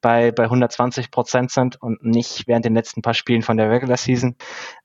[0.00, 3.96] bei, bei 120 Prozent sind und nicht während den letzten paar Spielen von der Regular
[3.96, 4.36] Season.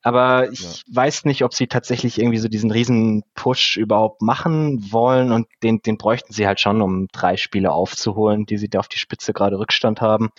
[0.01, 0.70] Aber ich ja.
[0.91, 5.82] weiß nicht, ob sie tatsächlich irgendwie so diesen riesen Push überhaupt machen wollen und den,
[5.82, 9.34] den bräuchten sie halt schon, um drei Spiele aufzuholen, die sie da auf die Spitze
[9.34, 10.30] gerade Rückstand haben.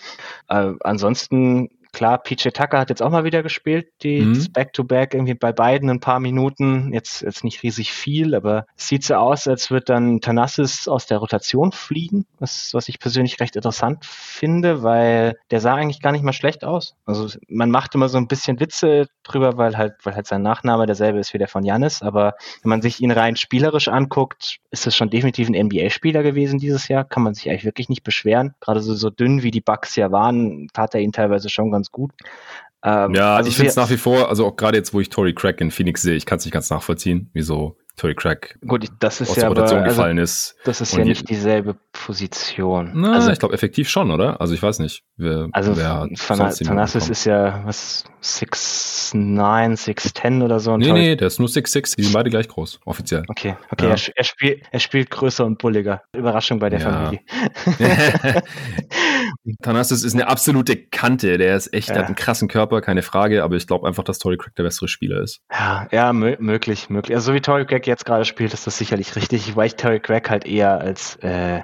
[0.47, 4.53] Äh, ansonsten klar, PJ Tucker hat jetzt auch mal wieder gespielt, die mhm.
[4.53, 9.03] Back-to-Back irgendwie bei beiden ein paar Minuten, jetzt, jetzt nicht riesig viel, aber es sieht
[9.03, 13.55] so aus, als wird dann Tanassis aus der Rotation fliegen, was, was ich persönlich recht
[13.55, 16.93] interessant finde, weil der sah eigentlich gar nicht mal schlecht aus.
[17.07, 20.85] Also man macht immer so ein bisschen Witze drüber, weil halt, weil halt sein Nachname
[20.85, 24.85] derselbe ist wie der von Janis, aber wenn man sich ihn rein spielerisch anguckt, ist
[24.85, 28.53] es schon definitiv ein NBA-Spieler gewesen dieses Jahr, kann man sich eigentlich wirklich nicht beschweren.
[28.59, 31.86] Gerade so, so dünn wie die Bucks ja waren, tat er ihn teilweise schon ganz
[31.91, 32.11] gut.
[32.83, 35.09] Ähm, ja, also ich finde es nach wie vor, also auch gerade jetzt, wo ich
[35.09, 38.87] Tory Craig in Phoenix sehe, ich kann es nicht ganz nachvollziehen, wieso Tory Craig Gut,
[38.99, 40.55] das ist aus ja der Rotation aber, also gefallen ist.
[40.65, 42.91] Das ist ja nicht dieselbe Position.
[42.93, 44.39] Na, also ich glaube effektiv schon, oder?
[44.39, 45.03] Also ich weiß nicht.
[45.17, 50.77] Wer, also wer Thanasis ist ja was 6'9, 6'10 oder so.
[50.77, 51.95] Nee, nee, der ist nur 6'6.
[51.95, 53.23] Die sind beide gleich groß, offiziell.
[53.27, 53.95] Okay, okay, ja.
[53.95, 56.03] er, er, spielt, er spielt größer und bulliger.
[56.13, 56.91] Überraschung bei der ja.
[56.91, 57.21] Familie.
[59.63, 61.39] Thanasis ist eine absolute Kante.
[61.39, 61.95] Der ist echt, ja.
[61.95, 64.63] der hat einen krassen Körper, keine Frage, aber ich glaube einfach, dass Tory Craig der
[64.63, 65.41] bessere Spieler ist.
[65.51, 67.15] Ja, ja, möglich, möglich.
[67.15, 69.99] Also so wie Tory Craig jetzt gerade spielt, ist das sicherlich richtig, weil ich Terry
[69.99, 71.61] Craig halt eher als äh,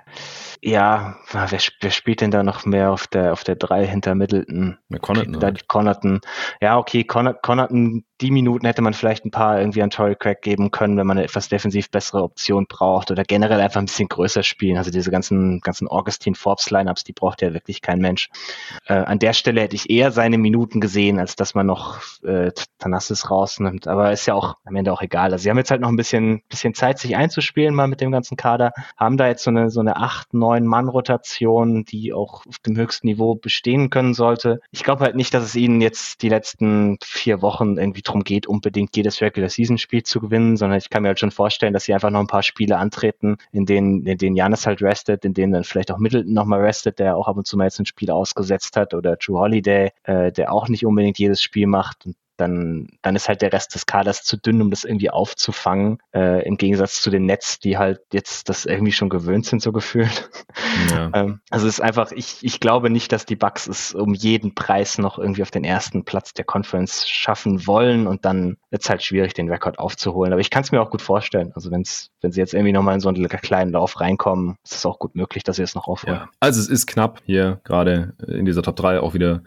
[0.66, 1.50] ja, wer,
[1.82, 4.78] wer spielt denn da noch mehr auf der auf der drei hinter Middleton?
[5.02, 5.40] Connaughton.
[5.42, 6.22] Da die Connaughton.
[6.62, 10.72] Ja, okay, Connaughton die Minuten hätte man vielleicht ein paar irgendwie an Tory Craig geben
[10.72, 14.44] können, wenn man eine etwas defensiv bessere Option braucht oder generell einfach ein bisschen größer
[14.44, 14.78] spielen.
[14.78, 18.30] Also diese ganzen, ganzen Augustine Forbes Lineups, die braucht ja wirklich kein Mensch.
[18.86, 22.52] Äh, an der Stelle hätte ich eher seine Minuten gesehen, als dass man noch äh,
[22.80, 23.88] Tanassis rausnimmt.
[23.88, 25.34] Aber ist ja auch am Ende auch egal.
[25.34, 28.12] Also sie haben jetzt halt noch ein bisschen, bisschen Zeit, sich einzuspielen mal mit dem
[28.12, 32.60] ganzen Kader, haben da jetzt so eine, so eine acht, neun Mann-Rotation, die auch auf
[32.60, 34.60] dem höchsten Niveau bestehen können sollte.
[34.72, 38.48] Ich glaube halt nicht, dass es ihnen jetzt die letzten vier Wochen irgendwie darum geht,
[38.48, 41.86] unbedingt jedes Regular Season Spiel zu gewinnen, sondern ich kann mir halt schon vorstellen, dass
[41.86, 45.34] sie einfach noch ein paar Spiele antreten, in denen, in denen Janis halt restet, in
[45.34, 47.86] denen dann vielleicht auch Middleton nochmal restet, der auch ab und zu mal jetzt ein
[47.86, 52.06] Spiel ausgesetzt hat, oder True Holiday, äh, der auch nicht unbedingt jedes Spiel macht.
[52.06, 56.00] Und dann, dann ist halt der Rest des Kaders zu dünn, um das irgendwie aufzufangen.
[56.14, 59.72] Äh, Im Gegensatz zu den Nets, die halt jetzt das irgendwie schon gewöhnt sind, so
[59.72, 60.30] gefühlt.
[60.92, 61.12] Ja.
[61.14, 64.56] ähm, also es ist einfach, ich, ich glaube nicht, dass die Bucks es um jeden
[64.56, 68.90] Preis noch irgendwie auf den ersten Platz der Conference schaffen wollen und dann wird es
[68.90, 70.34] halt schwierig, den Rekord aufzuholen.
[70.34, 71.52] Aber ich kann es mir auch gut vorstellen.
[71.54, 74.86] Also wenn's, wenn sie jetzt irgendwie nochmal in so einen kleinen Lauf reinkommen, ist es
[74.86, 76.18] auch gut möglich, dass sie es noch aufholen.
[76.18, 76.30] Ja.
[76.40, 79.44] Also es ist knapp hier gerade in dieser Top 3 auch wieder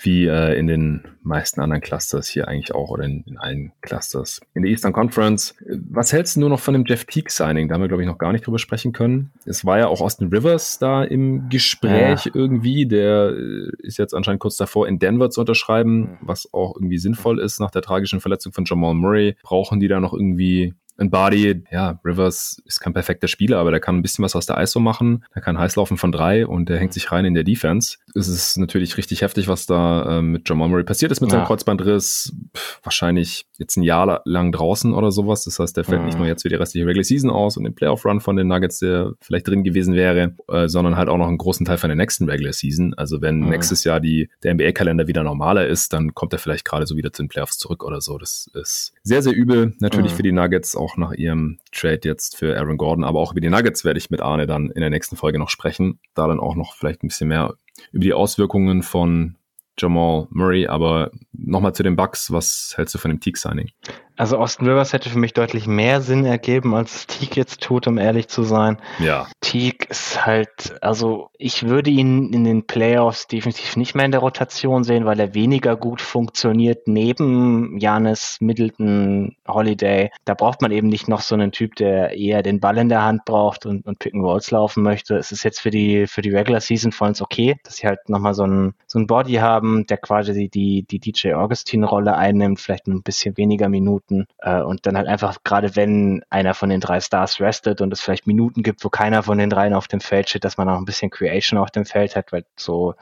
[0.00, 1.82] wie äh, in den meisten anderen
[2.12, 4.40] Clusters hier eigentlich auch oder in, in, allen Clusters.
[4.54, 5.54] In der Eastern Conference,
[5.90, 7.68] was hältst du nur noch von dem Jeff Teague Signing?
[7.68, 9.30] Da haben wir, glaube ich, noch gar nicht drüber sprechen können.
[9.46, 12.32] Es war ja auch Austin Rivers da im Gespräch ja.
[12.34, 12.86] irgendwie.
[12.86, 17.40] Der äh, ist jetzt anscheinend kurz davor, in Denver zu unterschreiben, was auch irgendwie sinnvoll
[17.40, 17.60] ist.
[17.60, 21.98] Nach der tragischen Verletzung von Jamal Murray brauchen die da noch irgendwie ein Body, ja,
[22.04, 25.24] Rivers ist kein perfekter Spieler, aber der kann ein bisschen was aus der ISO machen.
[25.34, 27.96] Der kann heiß laufen von drei und der hängt sich rein in der Defense.
[28.14, 31.38] Es ist natürlich richtig heftig, was da äh, mit Jamal Murray passiert ist mit ja.
[31.38, 32.34] seinem Kreuzbandriss.
[32.56, 35.44] Pff, wahrscheinlich jetzt ein Jahr lang draußen oder sowas.
[35.44, 36.06] Das heißt, der fällt ja.
[36.06, 38.78] nicht nur jetzt für die restliche Regular Season aus und den Playoff-Run von den Nuggets,
[38.80, 41.96] der vielleicht drin gewesen wäre, äh, sondern halt auch noch einen großen Teil von der
[41.96, 42.94] nächsten Regular Season.
[42.94, 43.50] Also wenn ja.
[43.50, 47.12] nächstes Jahr die, der NBA-Kalender wieder normaler ist, dann kommt er vielleicht gerade so wieder
[47.12, 48.18] zu den Playoffs zurück oder so.
[48.18, 52.58] Das ist sehr, sehr übel natürlich für die Nuggets auch nach ihrem Trade jetzt für
[52.58, 55.16] Aaron Gordon, aber auch über die Nuggets werde ich mit Arne dann in der nächsten
[55.16, 56.00] Folge noch sprechen.
[56.14, 57.54] Da dann auch noch vielleicht ein bisschen mehr
[57.92, 59.36] über die Auswirkungen von
[59.78, 63.70] Jamal Murray, aber nochmal zu den Bucks, was hältst du von dem Teague-Signing?
[64.16, 67.98] Also Austin Rivers hätte für mich deutlich mehr Sinn ergeben, als Teague jetzt tut, um
[67.98, 68.78] ehrlich zu sein.
[68.98, 69.26] Ja.
[69.40, 74.20] Teague ist halt, also ich würde ihn in den Playoffs definitiv nicht mehr in der
[74.20, 80.10] Rotation sehen, weil er weniger gut funktioniert neben Janis, Middleton, Holiday.
[80.24, 83.02] Da braucht man eben nicht noch so einen Typ, der eher den Ball in der
[83.02, 85.16] Hand braucht und, und Pick and Rolls laufen möchte.
[85.16, 88.32] Es ist jetzt für die, für die Regular Season voll okay, dass sie halt nochmal
[88.32, 93.02] so ein, so ein Body haben, der quasi die, die DJ Augustin-Rolle einnimmt, vielleicht ein
[93.02, 97.00] bisschen weniger Minuten Minuten äh, und dann halt einfach, gerade wenn einer von den drei
[97.00, 100.28] Stars restet und es vielleicht Minuten gibt, wo keiner von den dreien auf dem Feld
[100.28, 102.94] steht, dass man auch ein bisschen Creation auf dem Feld hat, weil so,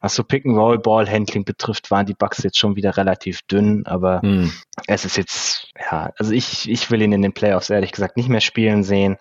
[0.00, 4.52] was so Pick-and-Roll-Ball-Handling betrifft, waren die Bugs jetzt schon wieder relativ dünn, aber hm.
[4.86, 8.28] es ist jetzt, ja, also ich, ich will ihn in den Playoffs ehrlich gesagt nicht
[8.28, 9.16] mehr spielen sehen.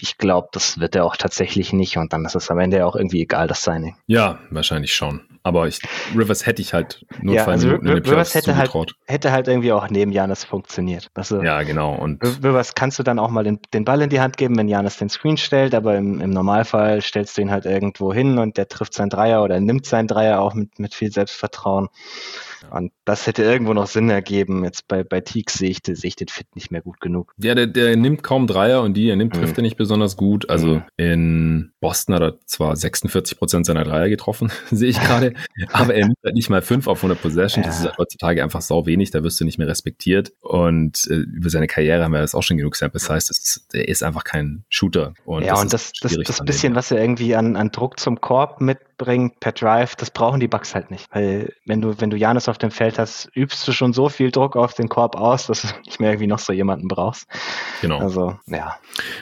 [0.00, 2.96] Ich glaube, das wird er auch tatsächlich nicht und dann ist es am Ende auch
[2.96, 3.96] irgendwie egal, das Signing.
[4.06, 5.31] Ja, wahrscheinlich schon.
[5.44, 5.80] Aber ich,
[6.16, 8.72] Rivers hätte ich halt nur ja, also Rivers hätte halt,
[9.06, 11.10] hätte halt irgendwie auch neben Janis funktioniert.
[11.14, 11.94] Also, ja, genau.
[11.94, 14.68] Und Rivers kannst du dann auch mal den, den Ball in die Hand geben, wenn
[14.68, 18.56] Janis den Screen stellt, aber im, im Normalfall stellst du ihn halt irgendwo hin und
[18.56, 21.88] der trifft seinen Dreier oder nimmt seinen Dreier auch mit, mit viel Selbstvertrauen.
[22.70, 24.64] Und das hätte irgendwo noch Sinn ergeben.
[24.64, 27.32] Jetzt bei, bei Teaks sehe ich, sehe ich den Fit nicht mehr gut genug.
[27.38, 29.60] Ja, der, der nimmt kaum Dreier und die er nimmt, trifft mhm.
[29.60, 30.48] er nicht besonders gut.
[30.48, 30.84] Also mhm.
[30.96, 35.34] in Boston hat er zwar 46 Prozent seiner Dreier getroffen, sehe ich gerade,
[35.72, 37.62] aber er nimmt halt nicht mal 5 auf 100 Possession.
[37.62, 37.68] Ja.
[37.68, 40.32] Das ist halt heutzutage einfach sau wenig, da wirst du nicht mehr respektiert.
[40.40, 43.02] Und äh, über seine Karriere haben wir das auch schon genug Samples.
[43.02, 45.14] Das heißt, ist, er ist einfach kein Shooter.
[45.24, 48.20] Und ja, das und das, das, das bisschen, was er irgendwie an, an Druck zum
[48.20, 51.06] Korb mitbringt per Drive, das brauchen die Bugs halt nicht.
[51.14, 54.32] Weil wenn du, wenn du Janis auf dem Feld hast, übst du schon so viel
[54.32, 57.28] Druck auf den Korb aus, dass du nicht mehr irgendwie noch so jemanden brauchst.
[57.80, 57.98] Genau.
[57.98, 58.76] Also, ja.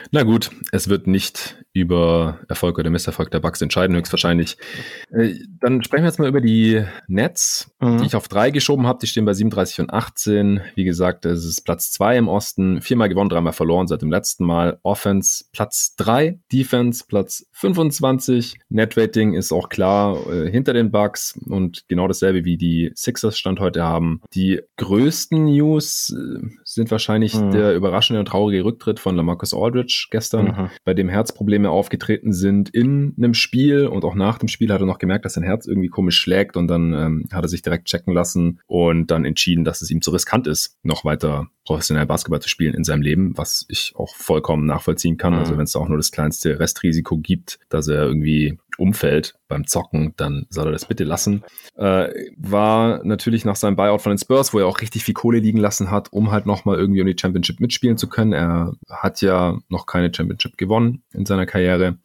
[0.09, 4.57] Na gut, es wird nicht über Erfolg oder Misserfolg der Bugs entscheiden, höchstwahrscheinlich.
[5.11, 7.99] Äh, dann sprechen wir jetzt mal über die Nets, mhm.
[7.99, 8.99] die ich auf drei geschoben habe.
[8.99, 10.61] Die stehen bei 37 und 18.
[10.75, 12.81] Wie gesagt, es ist Platz zwei im Osten.
[12.81, 14.79] Viermal gewonnen, dreimal verloren seit dem letzten Mal.
[14.83, 18.55] Offense Platz drei, Defense Platz 25.
[18.69, 23.59] Netrating ist auch klar äh, hinter den Bugs und genau dasselbe wie die Sixers Stand
[23.59, 24.21] heute haben.
[24.33, 27.51] Die größten News äh, sind wahrscheinlich mhm.
[27.51, 30.69] der überraschende und traurige Rücktritt von Lamarcus Aldridge gestern, mhm.
[30.83, 34.87] bei dem Herzprobleme aufgetreten sind in einem Spiel und auch nach dem Spiel hat er
[34.87, 37.87] noch gemerkt, dass sein Herz irgendwie komisch schlägt und dann ähm, hat er sich direkt
[37.87, 42.41] checken lassen und dann entschieden, dass es ihm zu riskant ist, noch weiter professionell Basketball
[42.41, 45.33] zu spielen in seinem Leben, was ich auch vollkommen nachvollziehen kann.
[45.35, 45.40] Mhm.
[45.41, 50.13] Also wenn es auch nur das kleinste Restrisiko gibt, dass er irgendwie umfällt beim Zocken,
[50.17, 51.43] dann soll er das bitte lassen.
[51.75, 55.39] Äh, war natürlich nach seinem Buyout von den Spurs, wo er auch richtig viel Kohle
[55.39, 58.33] liegen lassen hat, um halt nochmal irgendwie um die Championship mitspielen zu können.
[58.33, 61.97] Er hat ja noch keine Championship gewonnen in seiner Karriere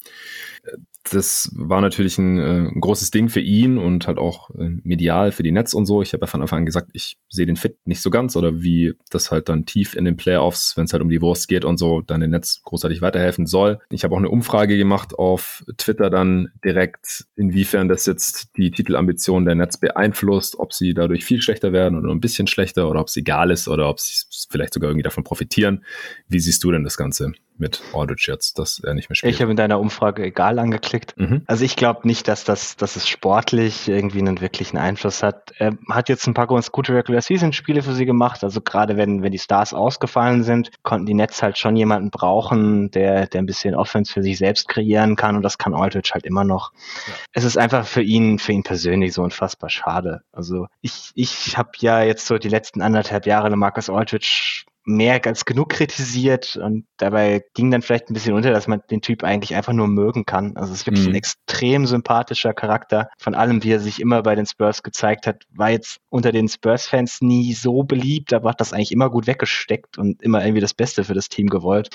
[1.12, 5.32] das war natürlich ein, äh, ein, großes Ding für ihn und halt auch äh, medial
[5.32, 6.02] für die Netz und so.
[6.02, 8.62] Ich habe ja von Anfang an gesagt, ich sehe den Fit nicht so ganz oder
[8.62, 11.64] wie das halt dann tief in den Playoffs, wenn es halt um die Wurst geht
[11.64, 13.78] und so, dann den Netz großartig weiterhelfen soll.
[13.90, 19.46] Ich habe auch eine Umfrage gemacht auf Twitter dann direkt, inwiefern das jetzt die Titelambitionen
[19.46, 23.08] der Netz beeinflusst, ob sie dadurch viel schlechter werden oder ein bisschen schlechter oder ob
[23.08, 25.84] es egal ist oder ob sie vielleicht sogar irgendwie davon profitieren.
[26.28, 27.32] Wie siehst du denn das Ganze?
[27.58, 29.34] Mit Aldridge jetzt, dass er nicht mehr spielt.
[29.34, 31.14] Ich habe in deiner Umfrage egal angeklickt.
[31.16, 31.42] Mhm.
[31.46, 35.52] Also ich glaube nicht, dass das, dass es sportlich irgendwie einen wirklichen Einfluss hat.
[35.58, 38.44] Er hat jetzt ein paar ganz gute Regular Season Spiele für sie gemacht.
[38.44, 42.90] Also gerade wenn, wenn die Stars ausgefallen sind, konnten die Nets halt schon jemanden brauchen,
[42.90, 46.26] der, der ein bisschen Offense für sich selbst kreieren kann und das kann Aldridge halt
[46.26, 46.72] immer noch.
[47.06, 47.14] Ja.
[47.32, 50.22] Es ist einfach für ihn, für ihn persönlich so unfassbar schade.
[50.32, 55.44] Also ich, ich habe ja jetzt so die letzten anderthalb Jahre Marcus Aldridge mehr als
[55.44, 59.56] genug kritisiert und dabei ging dann vielleicht ein bisschen unter, dass man den Typ eigentlich
[59.56, 60.56] einfach nur mögen kann.
[60.56, 61.12] Also es ist wirklich mhm.
[61.12, 63.08] ein extrem sympathischer Charakter.
[63.18, 66.48] Von allem, wie er sich immer bei den Spurs gezeigt hat, war jetzt unter den
[66.48, 70.72] Spurs-Fans nie so beliebt, aber hat das eigentlich immer gut weggesteckt und immer irgendwie das
[70.74, 71.90] Beste für das Team gewollt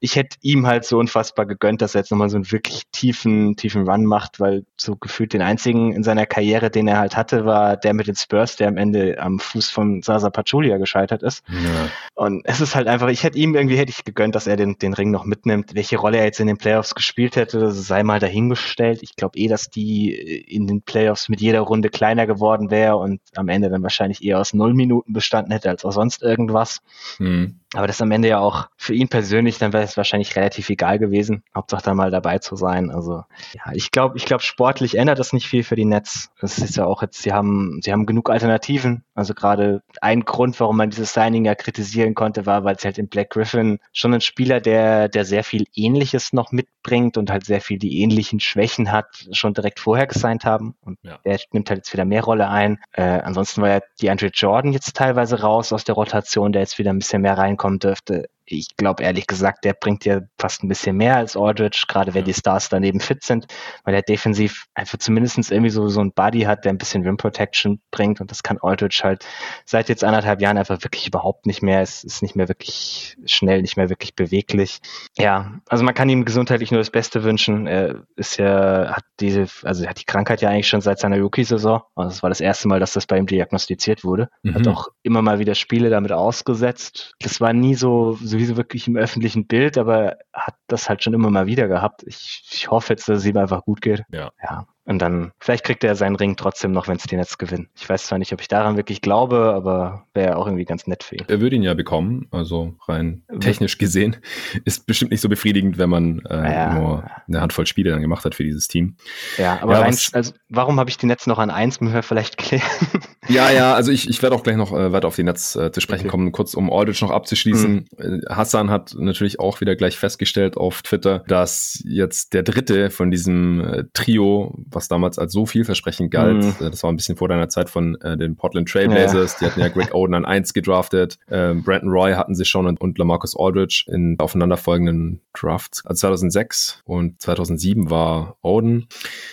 [0.00, 3.56] ich hätte ihm halt so unfassbar gegönnt, dass er jetzt nochmal so einen wirklich tiefen,
[3.56, 7.44] tiefen Run macht, weil so gefühlt den einzigen in seiner Karriere, den er halt hatte,
[7.44, 11.42] war der mit den Spurs, der am Ende am Fuß von Sasa Pachulia gescheitert ist.
[11.48, 11.90] Ja.
[12.14, 14.78] Und es ist halt einfach, ich hätte ihm irgendwie hätte ich gegönnt, dass er den,
[14.78, 15.74] den Ring noch mitnimmt.
[15.74, 19.02] Welche Rolle er jetzt in den Playoffs gespielt hätte, sei mal dahingestellt.
[19.02, 23.20] Ich glaube eh, dass die in den Playoffs mit jeder Runde kleiner geworden wäre und
[23.34, 26.80] am Ende dann wahrscheinlich eher aus null Minuten bestanden hätte als aus sonst irgendwas.
[27.18, 27.60] Mhm.
[27.74, 30.98] Aber das am Ende ja auch für ihn persönlich, dann wäre es wahrscheinlich relativ egal
[30.98, 31.42] gewesen.
[31.54, 32.90] Hauptsache da mal dabei zu sein.
[32.90, 36.30] Also ja, ich glaube, ich glaube, sportlich ändert das nicht viel für die Nets.
[36.40, 39.04] Das ist ja auch jetzt, sie haben, sie haben genug Alternativen.
[39.14, 42.98] Also gerade ein Grund, warum man dieses Signing ja kritisieren konnte, war, weil es halt
[42.98, 47.46] in Black Griffin schon ein Spieler, der, der sehr viel Ähnliches noch mitbringt und halt
[47.46, 50.76] sehr viel die ähnlichen Schwächen hat, schon direkt vorher gesigned haben.
[50.82, 51.18] Und ja.
[51.24, 52.78] der nimmt halt jetzt wieder mehr Rolle ein.
[52.92, 56.78] Äh, ansonsten war ja die Andre Jordan jetzt teilweise raus aus der Rotation, der jetzt
[56.78, 60.68] wieder ein bisschen mehr reinkommen dürfte ich glaube ehrlich gesagt, der bringt ja fast ein
[60.68, 62.26] bisschen mehr als Aldridge, gerade wenn ja.
[62.26, 63.46] die Stars daneben fit sind,
[63.84, 67.16] weil er defensiv einfach zumindest irgendwie so, so ein Buddy hat, der ein bisschen Rim
[67.16, 69.26] Protection bringt und das kann Aldridge halt
[69.64, 71.82] seit jetzt anderthalb Jahren einfach wirklich überhaupt nicht mehr.
[71.82, 74.78] Es ist nicht mehr wirklich schnell, nicht mehr wirklich beweglich.
[75.18, 77.66] Ja, also man kann ihm gesundheitlich nur das Beste wünschen.
[77.66, 81.18] Er ist ja, hat diese, also er hat die Krankheit ja eigentlich schon seit seiner
[81.18, 81.82] Rookie-Saison.
[81.96, 84.28] Also das war das erste Mal, dass das bei ihm diagnostiziert wurde.
[84.42, 84.54] Mhm.
[84.54, 87.14] Hat auch immer mal wieder Spiele damit ausgesetzt.
[87.20, 91.14] Das war nie so, so sowieso wirklich im öffentlichen Bild, aber hat das halt schon
[91.14, 92.02] immer mal wieder gehabt.
[92.06, 94.04] Ich, ich hoffe jetzt, dass es ihm einfach gut geht.
[94.10, 94.30] Ja.
[94.42, 94.66] ja.
[94.86, 97.68] Und dann, vielleicht kriegt er seinen Ring trotzdem noch, wenn es die Netz gewinnen.
[97.74, 101.02] Ich weiß zwar nicht, ob ich daran wirklich glaube, aber wäre auch irgendwie ganz nett
[101.02, 101.24] für ihn.
[101.26, 104.16] Er würde ihn ja bekommen, also rein technisch gesehen.
[104.64, 106.74] Ist bestimmt nicht so befriedigend, wenn man äh, ja.
[106.74, 108.96] nur eine Handvoll Spiele dann gemacht hat für dieses Team.
[109.38, 112.02] Ja, aber ja, rein, also, warum habe ich die Netz noch an eins, müssen wir
[112.02, 112.62] vielleicht klären.
[113.28, 115.72] Ja, ja, also ich, ich werde auch gleich noch äh, weiter auf die Netz äh,
[115.72, 116.10] zu sprechen okay.
[116.10, 116.30] kommen.
[116.30, 117.88] Kurz um Aldridge noch abzuschließen.
[117.98, 118.20] Mhm.
[118.28, 123.60] Hassan hat natürlich auch wieder gleich festgestellt auf Twitter, dass jetzt der dritte von diesem
[123.60, 126.44] äh, Trio, was damals als so vielversprechend galt.
[126.44, 126.54] Mhm.
[126.60, 129.32] Das war ein bisschen vor deiner Zeit von äh, den Portland Trailblazers.
[129.32, 129.38] Ja.
[129.40, 131.18] Die hatten ja Greg Oden an 1 gedraftet.
[131.28, 135.84] Ähm, Brandon Roy hatten sie schon und, und Lamarcus Aldridge in aufeinanderfolgenden Drafts.
[135.84, 138.86] Also 2006 und 2007 war Oden.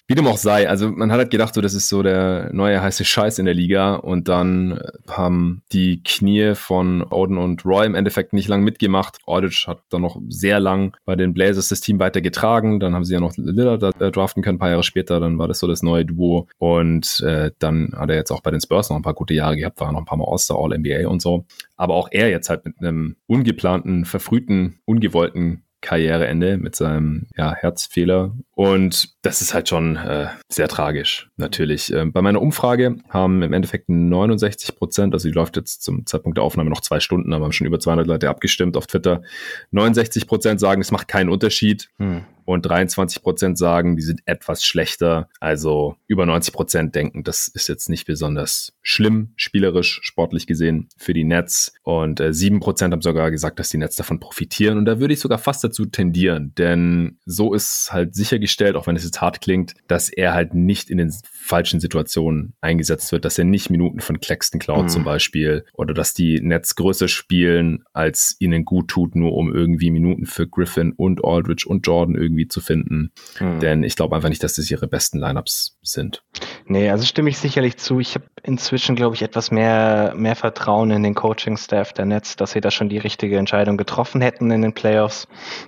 [0.07, 2.81] Wie dem auch sei, also man hat halt gedacht, so das ist so der neue
[2.81, 4.79] heiße Scheiß in der Liga und dann
[5.09, 9.17] haben die Knie von Oden und Roy im Endeffekt nicht lang mitgemacht.
[9.27, 12.79] Aldridge hat dann noch sehr lang bei den Blazers das Team weiter getragen.
[12.79, 15.19] Dann haben sie ja noch Lillard äh, draften können, ein paar Jahre später.
[15.19, 16.47] Dann war das so das neue Duo.
[16.57, 19.57] Und äh, dann hat er jetzt auch bei den Spurs noch ein paar gute Jahre
[19.57, 21.45] gehabt, war noch ein paar Mal All-Star, All-NBA und so.
[21.75, 28.33] Aber auch er jetzt halt mit einem ungeplanten, verfrühten, ungewollten Karriereende mit seinem ja, Herzfehler.
[28.55, 31.91] Und das ist halt schon äh, sehr tragisch, natürlich.
[31.91, 36.37] Ähm, bei meiner Umfrage haben im Endeffekt 69 Prozent, also die läuft jetzt zum Zeitpunkt
[36.37, 39.23] der Aufnahme noch zwei Stunden, aber haben schon über 200 Leute abgestimmt auf Twitter.
[39.71, 41.89] 69 Prozent sagen, es macht keinen Unterschied.
[41.97, 45.29] Hm und 23 Prozent sagen, die sind etwas schlechter.
[45.39, 51.13] Also über 90 Prozent denken, das ist jetzt nicht besonders schlimm, spielerisch, sportlich gesehen für
[51.13, 51.73] die Nets.
[51.83, 54.77] Und äh, 7 Prozent haben sogar gesagt, dass die Nets davon profitieren.
[54.77, 58.95] Und da würde ich sogar fast dazu tendieren, denn so ist halt sichergestellt, auch wenn
[58.95, 63.37] es jetzt hart klingt, dass er halt nicht in den falschen Situationen eingesetzt wird, dass
[63.37, 64.89] er nicht Minuten von Claxton klaut mhm.
[64.89, 69.91] zum Beispiel oder dass die Nets größer spielen, als ihnen gut tut, nur um irgendwie
[69.91, 73.11] Minuten für Griffin und Aldridge und Jordan irgendwie zu finden.
[73.39, 73.59] Mhm.
[73.59, 76.23] Denn ich glaube einfach nicht, dass das ihre besten Lineups sind.
[76.65, 77.99] Nee, also stimme ich sicherlich zu.
[77.99, 82.51] Ich habe inzwischen, glaube ich, etwas mehr, mehr Vertrauen in den Coaching-Staff der Netz, dass
[82.51, 85.27] sie da schon die richtige Entscheidung getroffen hätten in den Playoffs.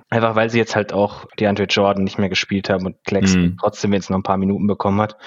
[0.10, 3.42] Einfach weil sie jetzt halt auch die Andre Jordan nicht mehr gespielt haben und Claxton
[3.42, 3.58] mhm.
[3.60, 5.18] trotzdem jetzt noch ein paar Minuten bekommen hat.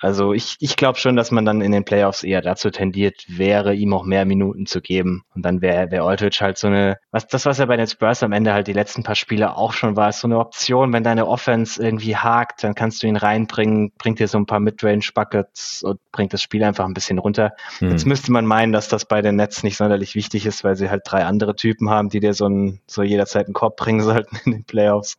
[0.00, 3.74] Also ich, ich glaube schon, dass man dann in den Playoffs eher dazu tendiert wäre,
[3.74, 5.24] ihm auch mehr Minuten zu geben.
[5.34, 8.22] Und dann wäre wär Aldridge halt so eine, was das, was er bei den Spurs
[8.22, 11.02] am Ende halt die letzten paar Spiele auch schon war, ist so eine Option, wenn
[11.02, 15.82] deine Offense irgendwie hakt, dann kannst du ihn reinbringen, bringt dir so ein paar Midrange-Buckets
[15.82, 17.52] und bringt das Spiel einfach ein bisschen runter.
[17.80, 17.90] Mhm.
[17.90, 20.90] Jetzt müsste man meinen, dass das bei den Nets nicht sonderlich wichtig ist, weil sie
[20.90, 24.36] halt drei andere Typen haben, die dir so, ein, so jederzeit einen Korb bringen sollten
[24.44, 25.16] in den Playoffs.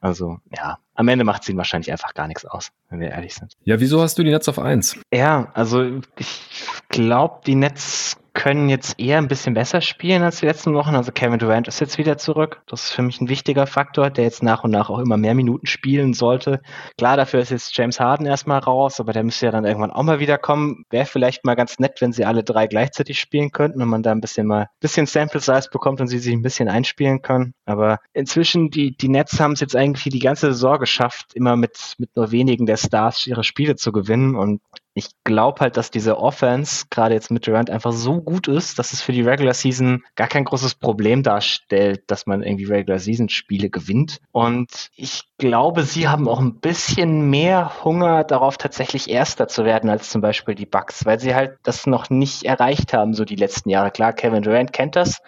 [0.00, 3.34] Also ja, am Ende macht es ihnen wahrscheinlich einfach gar nichts aus, wenn wir ehrlich
[3.34, 3.56] sind.
[3.62, 4.98] Ja, wieso hast du die Nets auf eins?
[5.12, 6.42] Ja, also ich
[6.88, 10.94] glaube, die Nets können jetzt eher ein bisschen besser spielen als die letzten Wochen.
[10.94, 12.62] Also Kevin Durant ist jetzt wieder zurück.
[12.66, 15.34] Das ist für mich ein wichtiger Faktor, der jetzt nach und nach auch immer mehr
[15.34, 16.60] Minuten spielen sollte.
[16.96, 20.04] Klar, dafür ist jetzt James Harden erstmal raus, aber der müsste ja dann irgendwann auch
[20.04, 20.84] mal wiederkommen.
[20.88, 24.12] Wäre vielleicht mal ganz nett, wenn sie alle drei gleichzeitig spielen könnten und man da
[24.12, 27.54] ein bisschen mal ein bisschen Sample Size bekommt und sie sich ein bisschen einspielen können.
[27.66, 31.96] Aber inzwischen, die, die Nets haben es jetzt eigentlich die ganze Saison geschafft, immer mit,
[31.98, 34.60] mit nur wenigen der Stars ihre Spiele zu gewinnen und
[34.98, 38.92] ich glaube halt, dass diese Offense gerade jetzt mit Durant einfach so gut ist, dass
[38.92, 43.28] es für die Regular Season gar kein großes Problem darstellt, dass man irgendwie Regular Season
[43.28, 44.20] Spiele gewinnt.
[44.32, 49.88] Und ich glaube, sie haben auch ein bisschen mehr Hunger darauf, tatsächlich Erster zu werden
[49.88, 53.36] als zum Beispiel die Bucks, weil sie halt das noch nicht erreicht haben, so die
[53.36, 53.90] letzten Jahre.
[53.90, 55.22] Klar, Kevin Durant kennt das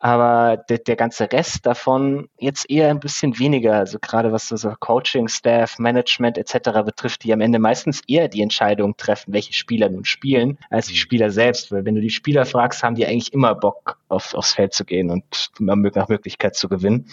[0.00, 3.74] aber der, der ganze Rest davon jetzt eher ein bisschen weniger.
[3.74, 6.82] Also gerade was so Coaching, Staff, Management etc.
[6.84, 10.94] betrifft, die am Ende meistens eher die Entscheidung treffen, welche Spieler nun spielen, als die
[10.94, 10.98] mhm.
[10.98, 11.70] Spieler selbst.
[11.70, 14.86] Weil wenn du die Spieler fragst, haben die eigentlich immer Bock, auf, aufs Feld zu
[14.86, 17.06] gehen und nach Möglichkeit zu gewinnen.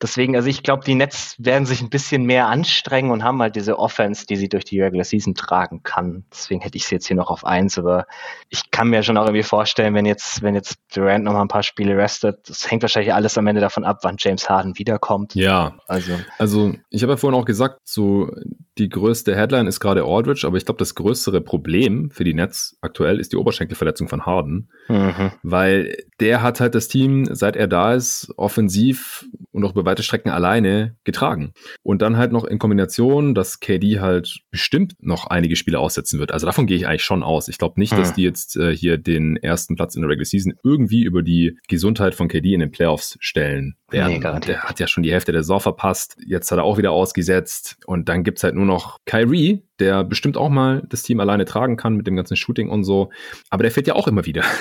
[0.00, 3.56] Deswegen, also ich glaube, die Nets werden sich ein bisschen mehr anstrengen und haben halt
[3.56, 6.24] diese Offense, die sie durch die Regular Season tragen kann.
[6.32, 8.06] Deswegen hätte ich sie jetzt hier noch auf eins, aber
[8.48, 11.48] ich kann mir schon auch irgendwie vorstellen, wenn jetzt, wenn jetzt Durant noch mal ein
[11.48, 15.34] paar Spiele restet, das hängt wahrscheinlich alles am Ende davon ab, wann James Harden wiederkommt.
[15.34, 15.76] Ja.
[15.86, 18.30] Also, also ich habe ja vorhin auch gesagt, so
[18.78, 22.78] die größte Headline ist gerade Aldridge, aber ich glaube, das größere Problem für die Nets
[22.80, 25.32] aktuell ist die Oberschenkelverletzung von Harden, mhm.
[25.42, 29.26] weil der hat halt das Team, seit er da ist, offensiv
[29.58, 31.52] und auch über weite Strecken alleine getragen.
[31.82, 36.32] Und dann halt noch in Kombination, dass KD halt bestimmt noch einige Spiele aussetzen wird.
[36.32, 37.48] Also davon gehe ich eigentlich schon aus.
[37.48, 40.54] Ich glaube nicht, dass die jetzt äh, hier den ersten Platz in der Regular Season
[40.62, 44.14] irgendwie über die Gesundheit von KD in den Playoffs stellen werden.
[44.14, 46.16] Nee, der hat ja schon die Hälfte der Saison verpasst.
[46.24, 47.76] Jetzt hat er auch wieder ausgesetzt.
[47.86, 51.76] Und dann gibt's halt nur noch Kyrie, der bestimmt auch mal das Team alleine tragen
[51.76, 53.10] kann mit dem ganzen Shooting und so.
[53.50, 54.44] Aber der fehlt ja auch immer wieder.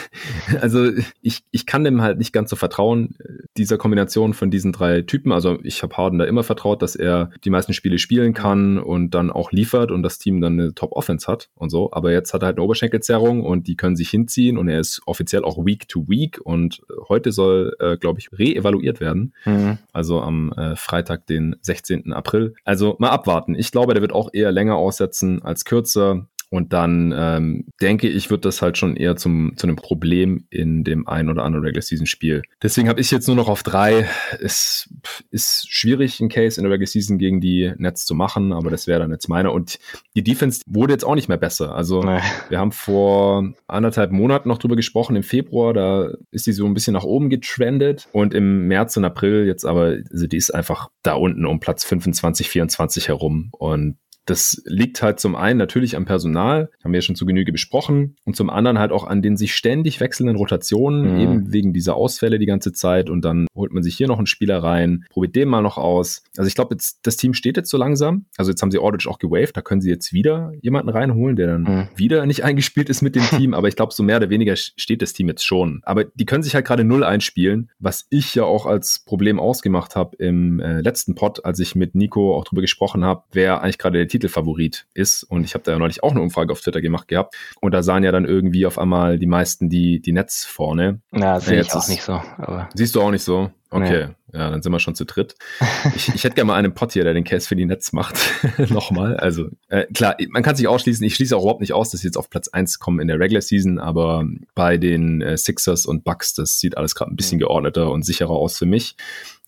[0.61, 0.91] Also
[1.21, 3.15] ich, ich kann dem halt nicht ganz so vertrauen,
[3.57, 5.31] dieser Kombination von diesen drei Typen.
[5.31, 9.11] Also ich habe Harden da immer vertraut, dass er die meisten Spiele spielen kann und
[9.11, 11.91] dann auch liefert und das Team dann eine Top-Offense hat und so.
[11.91, 15.01] Aber jetzt hat er halt eine Oberschenkelzerrung und die können sich hinziehen und er ist
[15.05, 19.33] offiziell auch Week to Week und heute soll, äh, glaube ich, re-evaluiert werden.
[19.45, 19.77] Mhm.
[19.91, 22.13] Also am äh, Freitag, den 16.
[22.13, 22.53] April.
[22.63, 23.55] Also mal abwarten.
[23.55, 26.27] Ich glaube, der wird auch eher länger aussetzen setzen als kürzer.
[26.49, 30.83] Und dann ähm, denke ich, wird das halt schon eher zum, zu einem Problem in
[30.83, 32.41] dem ein oder anderen Regular Season Spiel.
[32.63, 34.07] Deswegen habe ich jetzt nur noch auf drei.
[34.39, 34.89] Es
[35.29, 38.87] ist schwierig, einen Case in der Regular Season gegen die Nets zu machen, aber das
[38.87, 39.51] wäre dann jetzt meiner.
[39.51, 39.77] Und
[40.15, 41.75] die Defense wurde jetzt auch nicht mehr besser.
[41.75, 42.21] Also nee.
[42.47, 46.73] wir haben vor anderthalb Monaten noch drüber gesprochen, im Februar, da ist die so ein
[46.73, 48.07] bisschen nach oben getrendet.
[48.13, 51.83] Und im März und April jetzt aber, also die ist einfach da unten um Platz
[51.83, 53.49] 25, 24 herum.
[53.51, 57.51] Und das liegt halt zum einen natürlich am Personal, haben wir ja schon zu Genüge
[57.51, 61.19] besprochen, und zum anderen halt auch an den sich ständig wechselnden Rotationen, mhm.
[61.19, 63.09] eben wegen dieser Ausfälle die ganze Zeit.
[63.09, 66.23] Und dann holt man sich hier noch einen Spieler rein, probiert den mal noch aus.
[66.37, 68.25] Also ich glaube, jetzt das Team steht jetzt so langsam.
[68.37, 71.47] Also jetzt haben sie Aldridge auch gewaved, da können sie jetzt wieder jemanden reinholen, der
[71.47, 71.87] dann mhm.
[71.95, 73.53] wieder nicht eingespielt ist mit dem Team.
[73.53, 75.81] Aber ich glaube, so mehr oder weniger steht das Team jetzt schon.
[75.83, 79.95] Aber die können sich halt gerade null einspielen, was ich ja auch als Problem ausgemacht
[79.95, 83.77] habe im äh, letzten Pod, als ich mit Nico auch drüber gesprochen habe, wer eigentlich
[83.77, 85.23] gerade der Titelfavorit ist.
[85.23, 87.35] Und ich habe da ja neulich auch eine Umfrage auf Twitter gemacht gehabt.
[87.61, 91.01] Und da sahen ja dann irgendwie auf einmal die meisten die, die Netz vorne.
[91.11, 92.13] Ja, sehe ich auch ist, nicht so.
[92.37, 93.51] Aber siehst du auch nicht so?
[93.69, 94.39] Okay, nee.
[94.39, 95.35] ja, dann sind wir schon zu dritt.
[95.95, 98.17] Ich, ich hätte gerne mal einen Pot hier, der den Case für die Netz macht.
[98.69, 99.17] Nochmal.
[99.17, 101.05] Also äh, klar, man kann sich ausschließen.
[101.05, 103.19] Ich schließe auch überhaupt nicht aus, dass sie jetzt auf Platz eins kommen in der
[103.19, 104.25] Regular Season, aber
[104.55, 108.31] bei den äh, Sixers und Bucks, das sieht alles gerade ein bisschen geordneter und sicherer
[108.31, 108.95] aus für mich.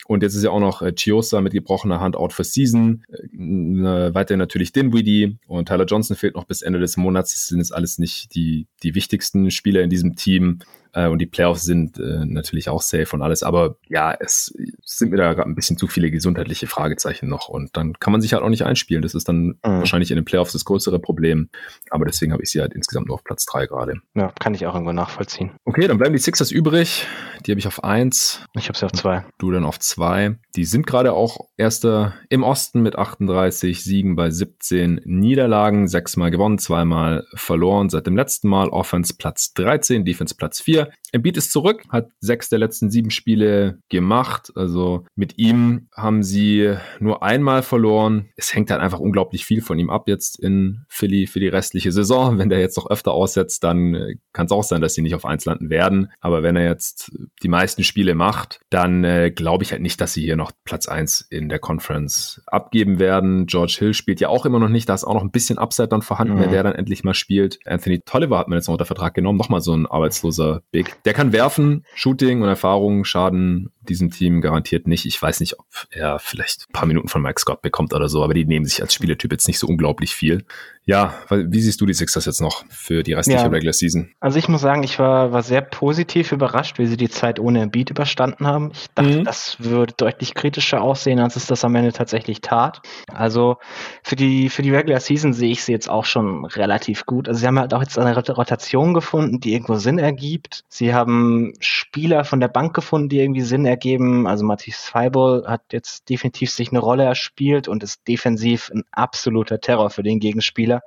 [0.10, 3.04] Und jetzt ist ja auch noch äh, Chiosa mit gebrochener Hand out for Season.
[3.12, 7.34] Äh, weiterhin natürlich Dinwiddie und Tyler Johnson fehlt noch bis Ende des Monats.
[7.34, 10.62] Das sind jetzt alles nicht die, die wichtigsten Spieler in diesem Team.
[10.94, 13.44] Äh, und die Playoffs sind äh, natürlich auch safe und alles.
[13.44, 14.54] Aber ja, es
[14.84, 17.50] sind mir da gerade ein bisschen zu viele gesundheitliche Fragezeichen noch.
[17.50, 19.02] Und dann kann man sich halt auch nicht einspielen.
[19.02, 19.56] Das ist dann mhm.
[19.64, 21.50] wahrscheinlich in den Playoffs das größere Problem.
[21.90, 24.02] Aber deswegen habe ich sie halt insgesamt nur auf Platz drei gerade.
[24.16, 25.52] Ja, kann ich auch irgendwo nachvollziehen.
[25.66, 27.06] Okay, dann bleiben die Sixers übrig.
[27.46, 28.44] Die habe ich auf eins.
[28.56, 29.26] Ich habe sie auf zwei.
[29.38, 30.38] Du dann auf zwei.
[30.56, 35.90] Die sind gerade auch Erster im Osten mit 38 Siegen bei 17 Niederlagen.
[35.90, 38.70] Sechsmal gewonnen, zweimal verloren seit dem letzten Mal.
[38.70, 40.92] Offense Platz 13, Defense Platz 4 4.
[41.12, 44.52] Embiid ist zurück, hat sechs der letzten sieben Spiele gemacht.
[44.56, 48.30] Also mit ihm haben sie nur einmal verloren.
[48.36, 51.92] Es hängt halt einfach unglaublich viel von ihm ab jetzt in Philly für die restliche
[51.92, 52.38] Saison.
[52.38, 55.26] Wenn der jetzt noch öfter aussetzt, dann kann es auch sein, dass sie nicht auf
[55.26, 56.12] eins landen werden.
[56.20, 57.12] Aber wenn er jetzt
[57.42, 60.88] die meisten Spiele macht, dann äh, glaube ich halt nicht, dass sie hier noch Platz
[60.88, 63.46] eins in der Conference abgeben werden.
[63.46, 64.90] George Hill spielt ja auch immer noch nicht.
[64.90, 66.40] Da ist auch noch ein bisschen Upside dann vorhanden, mhm.
[66.40, 67.60] wenn der dann endlich mal spielt.
[67.66, 69.38] Anthony Tolliver hat man jetzt noch unter Vertrag genommen.
[69.38, 71.04] Nochmal so ein arbeitsloser Big.
[71.04, 75.06] Der kann werfen, Shooting und Erfahrung schaden diesem Team garantiert nicht.
[75.06, 78.24] Ich weiß nicht, ob er vielleicht ein paar Minuten von Mike Scott bekommt oder so,
[78.24, 80.46] aber die nehmen sich als Spieletyp jetzt nicht so unglaublich viel.
[80.86, 84.12] Ja, wie siehst du die Sixers jetzt noch für die restliche ja, Regular Season?
[84.20, 87.68] Also ich muss sagen, ich war, war sehr positiv überrascht, wie sie die Zeit ohne
[87.68, 88.72] Beat überstanden haben.
[88.74, 89.24] Ich dachte, mhm.
[89.24, 92.82] das würde deutlich kritischer aussehen, als es das am Ende tatsächlich tat.
[93.14, 93.58] Also
[94.02, 97.28] für die, für die Regular Season sehe ich sie jetzt auch schon relativ gut.
[97.28, 100.64] Also sie haben halt auch jetzt eine Rotation gefunden, die irgendwo Sinn ergibt.
[100.70, 104.26] Sie haben Spieler von der Bank gefunden, die irgendwie Sinn ergeben.
[104.26, 109.62] Also Matthias Feibel hat jetzt definitiv sich eine Rolle erspielt und ist defensiv ein absoluter
[109.62, 110.79] Terror für den Gegenspieler.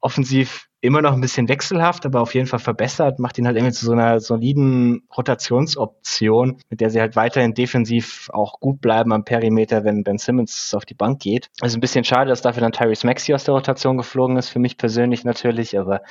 [0.00, 3.72] Offensiv immer noch ein bisschen wechselhaft, aber auf jeden Fall verbessert, macht ihn halt irgendwie
[3.72, 9.24] zu so einer soliden Rotationsoption, mit der sie halt weiterhin defensiv auch gut bleiben am
[9.24, 11.48] Perimeter, wenn Ben Simmons auf die Bank geht.
[11.62, 14.58] Also ein bisschen schade, dass dafür dann Tyrese Maxey aus der Rotation geflogen ist, für
[14.58, 16.02] mich persönlich natürlich, aber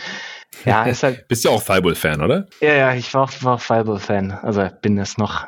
[0.66, 1.28] ja, ist halt.
[1.28, 2.48] Bist ja auch Fireball-Fan, oder?
[2.60, 5.46] Ja, ja, ich war auch, war auch Fireball-Fan, also bin es noch.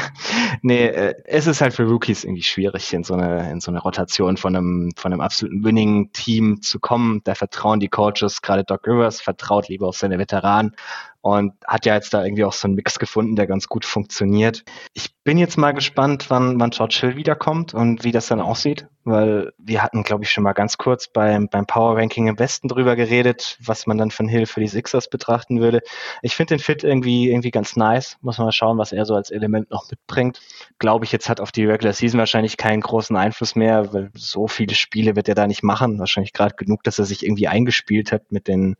[0.62, 3.80] nee, äh, es ist halt für Rookies irgendwie schwierig, in so eine, in so eine
[3.80, 7.20] Rotation von einem, von einem absoluten Winning-Team zu kommen.
[7.24, 10.76] Da vertrauen die Coaches, gerade Doc Rivers, vertraut lieber auf seine Veteranen
[11.22, 14.64] und hat ja jetzt da irgendwie auch so einen Mix gefunden, der ganz gut funktioniert.
[14.92, 18.88] Ich bin jetzt mal gespannt, wann, wann George Hill wiederkommt und wie das dann aussieht,
[19.04, 22.66] weil wir hatten, glaube ich, schon mal ganz kurz beim, beim Power Ranking im Westen
[22.66, 25.80] drüber geredet, was man dann von Hill für die Sixers betrachten würde.
[26.22, 28.16] Ich finde den Fit irgendwie, irgendwie ganz nice.
[28.20, 30.40] Muss man mal schauen, was er so als Element noch mitbringt.
[30.80, 34.48] Glaube ich, jetzt hat auf die Regular Season wahrscheinlich keinen großen Einfluss mehr, weil so
[34.48, 36.00] viele Spiele wird er da nicht machen.
[36.00, 38.74] Wahrscheinlich gerade genug, dass er sich irgendwie eingespielt hat mit den,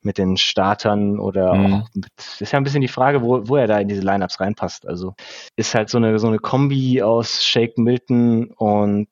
[0.00, 1.73] mit den Startern oder mhm.
[1.73, 4.40] auch mit, ist ja ein bisschen die Frage, wo, wo er da in diese Lineups
[4.40, 4.86] reinpasst.
[4.86, 5.14] Also
[5.56, 9.08] ist halt so eine, so eine Kombi aus Shake Milton und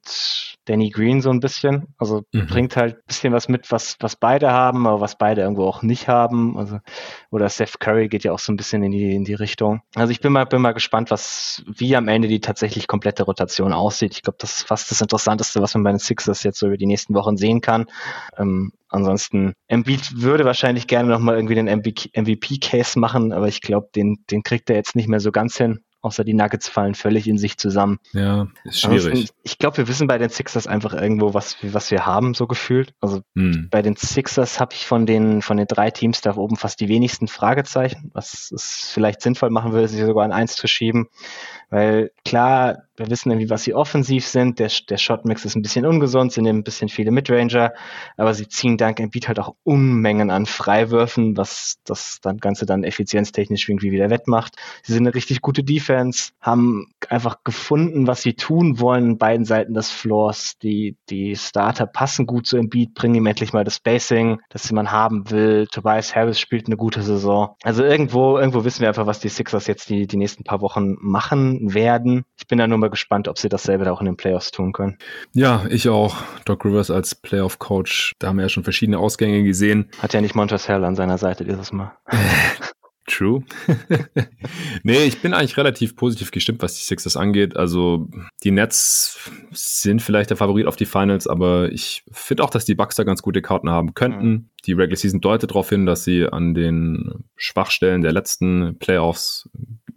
[0.65, 1.89] Danny Green so ein bisschen.
[1.99, 2.47] Also mhm.
[2.47, 5.83] bringt halt ein bisschen was mit, was, was beide haben, aber was beide irgendwo auch
[5.83, 6.57] nicht haben.
[6.57, 6.79] Also,
[7.31, 9.83] oder Seth Curry geht ja auch so ein bisschen in die, in die Richtung.
[9.95, 13.73] Also ich bin mal, bin mal gespannt, was, wie am Ende die tatsächlich komplette Rotation
[13.73, 14.15] aussieht.
[14.15, 16.77] Ich glaube, das ist fast das Interessanteste, was man bei den Sixers jetzt so über
[16.77, 17.87] die nächsten Wochen sehen kann.
[18.37, 24.25] Ähm, Ansonsten, Embiid würde wahrscheinlich gerne nochmal irgendwie den MVP-Case machen, aber ich glaube, den,
[24.31, 27.39] den kriegt er jetzt nicht mehr so ganz hin außer die Nuggets fallen völlig in
[27.39, 28.01] sich zusammen.
[28.13, 29.07] Ja, ist schwierig.
[29.07, 32.49] Ansonsten, ich glaube, wir wissen bei den Sixers einfach irgendwo, was, was wir haben, so
[32.49, 32.93] gefühlt.
[33.01, 33.69] Also hm.
[33.71, 36.89] bei den Sixers habe ich von den, von den drei Teams da oben fast die
[36.89, 41.09] wenigsten Fragezeichen, was es vielleicht sinnvoll machen würde, sie sogar an eins zu schieben.
[41.71, 44.59] Weil klar, wir wissen irgendwie, was sie offensiv sind.
[44.59, 47.73] Der, der Shotmix ist ein bisschen ungesund, sie nehmen ein bisschen viele Midranger,
[48.17, 52.85] aber sie ziehen dank Embiid halt auch Unmengen an Freiwürfen, was das dann Ganze dann
[52.85, 54.57] effizienztechnisch irgendwie wieder wettmacht.
[54.83, 59.75] Sie sind eine richtig gute Defense, haben einfach gefunden, was sie tun wollen, beiden Seiten
[59.75, 60.59] des Floors.
[60.63, 64.93] Die, die Starter passen gut zu Embiid, bringen ihm endlich mal das Spacing, das man
[64.93, 65.67] haben will.
[65.71, 67.57] Tobias Harris spielt eine gute Saison.
[67.63, 70.97] Also irgendwo, irgendwo wissen wir einfach, was die Sixers jetzt die, die nächsten paar Wochen
[71.01, 72.25] machen werden.
[72.39, 74.99] Ich bin da nur mal gespannt, ob sie dasselbe auch in den Playoffs tun können.
[75.33, 76.17] Ja, ich auch.
[76.45, 79.89] Doc Rivers als Playoff-Coach, da haben wir ja schon verschiedene Ausgänge gesehen.
[79.99, 81.93] Hat ja nicht Montrezl Hell an seiner Seite dieses Mal.
[83.07, 83.43] True.
[84.85, 87.57] nee, ich bin eigentlich relativ positiv gestimmt, was die Sixers angeht.
[87.57, 88.09] Also
[88.45, 92.77] die Nets sind vielleicht der Favorit auf die Finals, aber ich finde auch, dass die
[92.77, 94.29] Bucks da ganz gute Karten haben könnten.
[94.29, 94.49] Mhm.
[94.67, 99.51] Die Regular Season deutet darauf hin, dass sie an den Schwachstellen der letzten Playoffs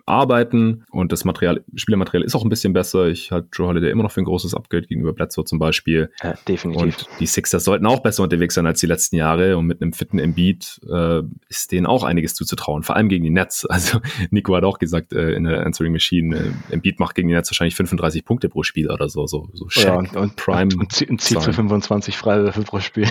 [0.06, 3.07] arbeiten und das Material, Spielermaterial ist auch ein bisschen besser.
[3.07, 6.11] Ich halte Joe Holiday immer noch für ein großes Upgrade gegenüber Bledsoe zum Beispiel.
[6.22, 6.84] Ja, definitiv.
[6.84, 9.94] Und die Sixers sollten auch besser unterwegs sein als die letzten Jahre und mit einem
[9.94, 13.65] fitten Embiid äh, ist denen auch einiges zuzutrauen, vor allem gegen die Nets.
[13.76, 13.99] Also
[14.32, 17.52] Nico hat auch gesagt äh, in der Answering Machine, äh, Embiid macht gegen die Nets
[17.52, 20.80] wahrscheinlich 35 Punkte pro Spiel oder so, so, so Shaq, ja, und, und Prime und,
[21.10, 23.10] und, zieht zu 25 Freiwürfe pro Spiel.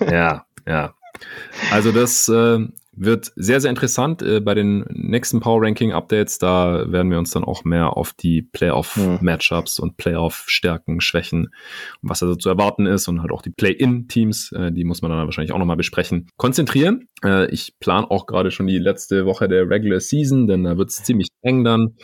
[0.00, 0.94] ja, ja.
[1.72, 6.38] Also das äh, wird sehr, sehr interessant äh, bei den nächsten Power Ranking Updates.
[6.38, 11.48] Da werden wir uns dann auch mehr auf die Playoff-Matchups und Playoff-Stärken, Schwächen
[12.02, 15.10] und was also zu erwarten ist und halt auch die Play-In-Teams, äh, die muss man
[15.10, 17.08] dann wahrscheinlich auch nochmal besprechen, konzentrieren.
[17.22, 20.90] Äh, ich plane auch gerade schon die letzte Woche der Regular Season, denn da wird
[20.90, 21.96] es ziemlich eng dann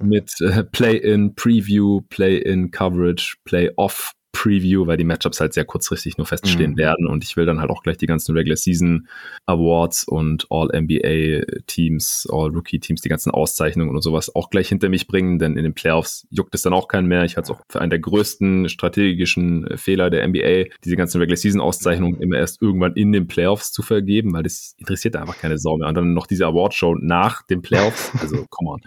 [0.00, 6.26] mit äh, Play-In, Preview, Play-In, Coverage, Play-Off Preview, weil die Matchups halt sehr kurzfristig nur
[6.26, 6.76] feststehen mhm.
[6.78, 9.08] werden und ich will dann halt auch gleich die ganzen Regular Season
[9.46, 14.68] Awards und All NBA Teams, All Rookie Teams, die ganzen Auszeichnungen und sowas auch gleich
[14.68, 17.24] hinter mich bringen, denn in den Playoffs juckt es dann auch keinen mehr.
[17.24, 21.36] Ich halte es auch für einen der größten strategischen Fehler der NBA, diese ganzen Regular
[21.36, 25.58] Season Auszeichnungen immer erst irgendwann in den Playoffs zu vergeben, weil das interessiert einfach keine
[25.58, 25.88] Sau mehr.
[25.88, 28.80] Und dann noch diese Award Show nach den Playoffs, also come on.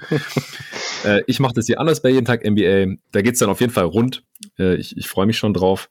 [1.05, 2.95] äh, ich mache das hier anders bei jeden Tag NBA.
[3.11, 4.23] Da geht's dann auf jeden Fall rund.
[4.59, 5.89] Äh, ich, ich freue mich schon drauf.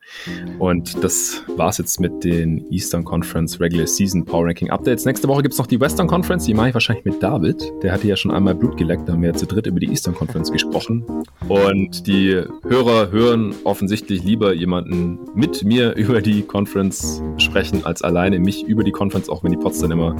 [0.58, 5.04] Und das war's jetzt mit den Eastern Conference Regular Season Power Ranking Updates.
[5.04, 6.44] Nächste Woche gibt's noch die Western Conference.
[6.44, 7.72] Die mache ich wahrscheinlich mit David.
[7.82, 9.08] Der hatte ja schon einmal Blut geleckt.
[9.08, 11.04] Da haben wir ja zu dritt über die Eastern Conference gesprochen.
[11.48, 18.38] Und die Hörer hören offensichtlich lieber jemanden mit mir über die Conference sprechen, als alleine
[18.38, 20.16] mich über die Conference, auch wenn die Pots dann immer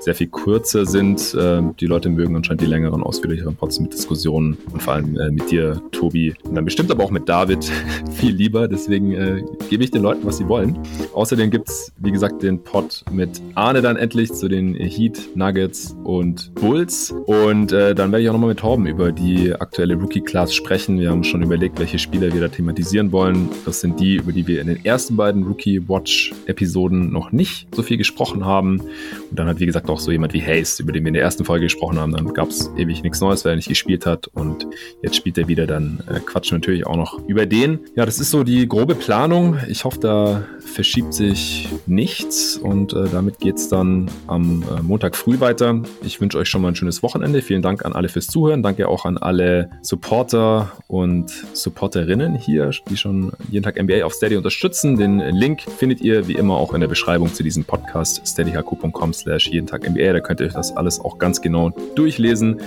[0.00, 1.36] sehr viel kürzer sind.
[1.38, 5.30] Ähm, die Leute mögen anscheinend die längeren, ausführlicheren Pots mit Diskussionen und vor allem äh,
[5.30, 6.34] mit dir, Tobi.
[6.44, 7.70] Und dann bestimmt aber auch mit David
[8.12, 8.68] viel lieber.
[8.68, 10.78] Deswegen äh, gebe ich den Leuten, was sie wollen.
[11.12, 15.96] Außerdem gibt es, wie gesagt, den Pod mit Arne dann endlich zu den Heat, Nuggets
[16.04, 17.14] und Bulls.
[17.26, 20.98] Und äh, dann werde ich auch nochmal mit Torben über die aktuelle Rookie-Class sprechen.
[20.98, 23.48] Wir haben schon überlegt, welche Spieler wir da thematisieren wollen.
[23.64, 27.96] Das sind die, über die wir in den ersten beiden Rookie-Watch-Episoden noch nicht so viel
[27.96, 28.80] gesprochen haben.
[28.80, 31.22] Und dann hat, wie gesagt, auch so jemand wie Hayes, über den wir in der
[31.22, 32.12] ersten Folge gesprochen haben.
[32.12, 34.28] Dann gab es ewig nichts Neues, weil er nicht gespielt hat.
[34.28, 34.66] Und
[35.02, 35.66] jetzt spielt er wieder.
[35.66, 37.53] Dann äh, quatschen natürlich auch noch über den.
[37.54, 39.58] Ja, das ist so die grobe Planung.
[39.68, 42.56] Ich hoffe, da verschiebt sich nichts.
[42.56, 45.82] Und äh, damit geht es dann am äh, Montag früh weiter.
[46.02, 47.42] Ich wünsche euch schon mal ein schönes Wochenende.
[47.42, 48.64] Vielen Dank an alle fürs Zuhören.
[48.64, 54.36] Danke auch an alle Supporter und Supporterinnen hier, die schon jeden Tag NBA auf Steady
[54.36, 54.96] unterstützen.
[54.96, 59.48] Den Link findet ihr wie immer auch in der Beschreibung zu diesem Podcast steadyhq.com slash
[59.48, 60.12] jeden Tag NBA.
[60.12, 62.60] Da könnt ihr euch das alles auch ganz genau durchlesen,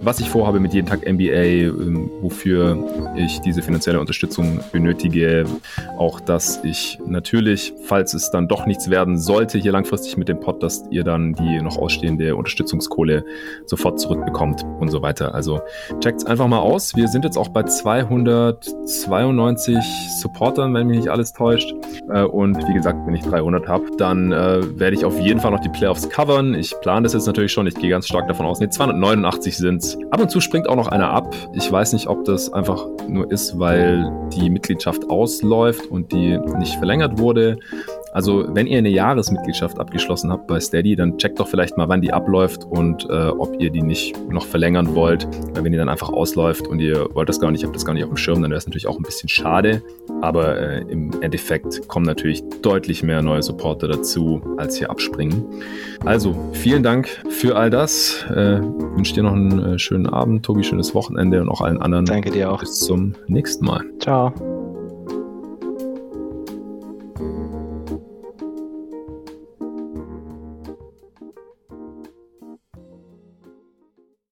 [0.00, 4.31] was ich vorhabe mit jeden Tag NBA, ähm, wofür ich diese finanzielle Unterstützung
[4.72, 5.44] benötige.
[5.98, 10.40] Auch, dass ich natürlich, falls es dann doch nichts werden sollte, hier langfristig mit dem
[10.40, 13.24] Pod, dass ihr dann die noch ausstehende Unterstützungskohle
[13.66, 15.34] sofort zurückbekommt und so weiter.
[15.34, 15.60] Also
[16.00, 16.96] checkt es einfach mal aus.
[16.96, 19.76] Wir sind jetzt auch bei 292
[20.20, 21.74] Supportern, wenn mich nicht alles täuscht.
[22.10, 25.50] Äh, und wie gesagt, wenn ich 300 habe, dann äh, werde ich auf jeden Fall
[25.50, 26.54] noch die Playoffs covern.
[26.54, 27.66] Ich plane das jetzt natürlich schon.
[27.66, 28.60] Ich gehe ganz stark davon aus.
[28.60, 29.98] Ne, 289 sind es.
[30.10, 31.34] Ab und zu springt auch noch einer ab.
[31.54, 36.76] Ich weiß nicht, ob das einfach nur ist, weil die Mitgliedschaft ausläuft und die nicht
[36.76, 37.58] verlängert wurde.
[38.12, 42.02] Also, wenn ihr eine Jahresmitgliedschaft abgeschlossen habt bei Steady, dann checkt doch vielleicht mal, wann
[42.02, 45.26] die abläuft und äh, ob ihr die nicht noch verlängern wollt.
[45.54, 47.94] Weil wenn die dann einfach ausläuft und ihr wollt das gar nicht, habt das gar
[47.94, 49.82] nicht auf dem Schirm, dann wäre es natürlich auch ein bisschen schade.
[50.20, 55.44] Aber äh, im Endeffekt kommen natürlich deutlich mehr neue Supporter dazu, als hier abspringen.
[56.04, 58.24] Also, vielen Dank für all das.
[58.28, 62.04] Äh, wünsche dir noch einen äh, schönen Abend, Tobi, schönes Wochenende und auch allen anderen.
[62.04, 62.60] Danke dir auch.
[62.60, 63.82] Bis zum nächsten Mal.
[64.00, 64.71] Ciao.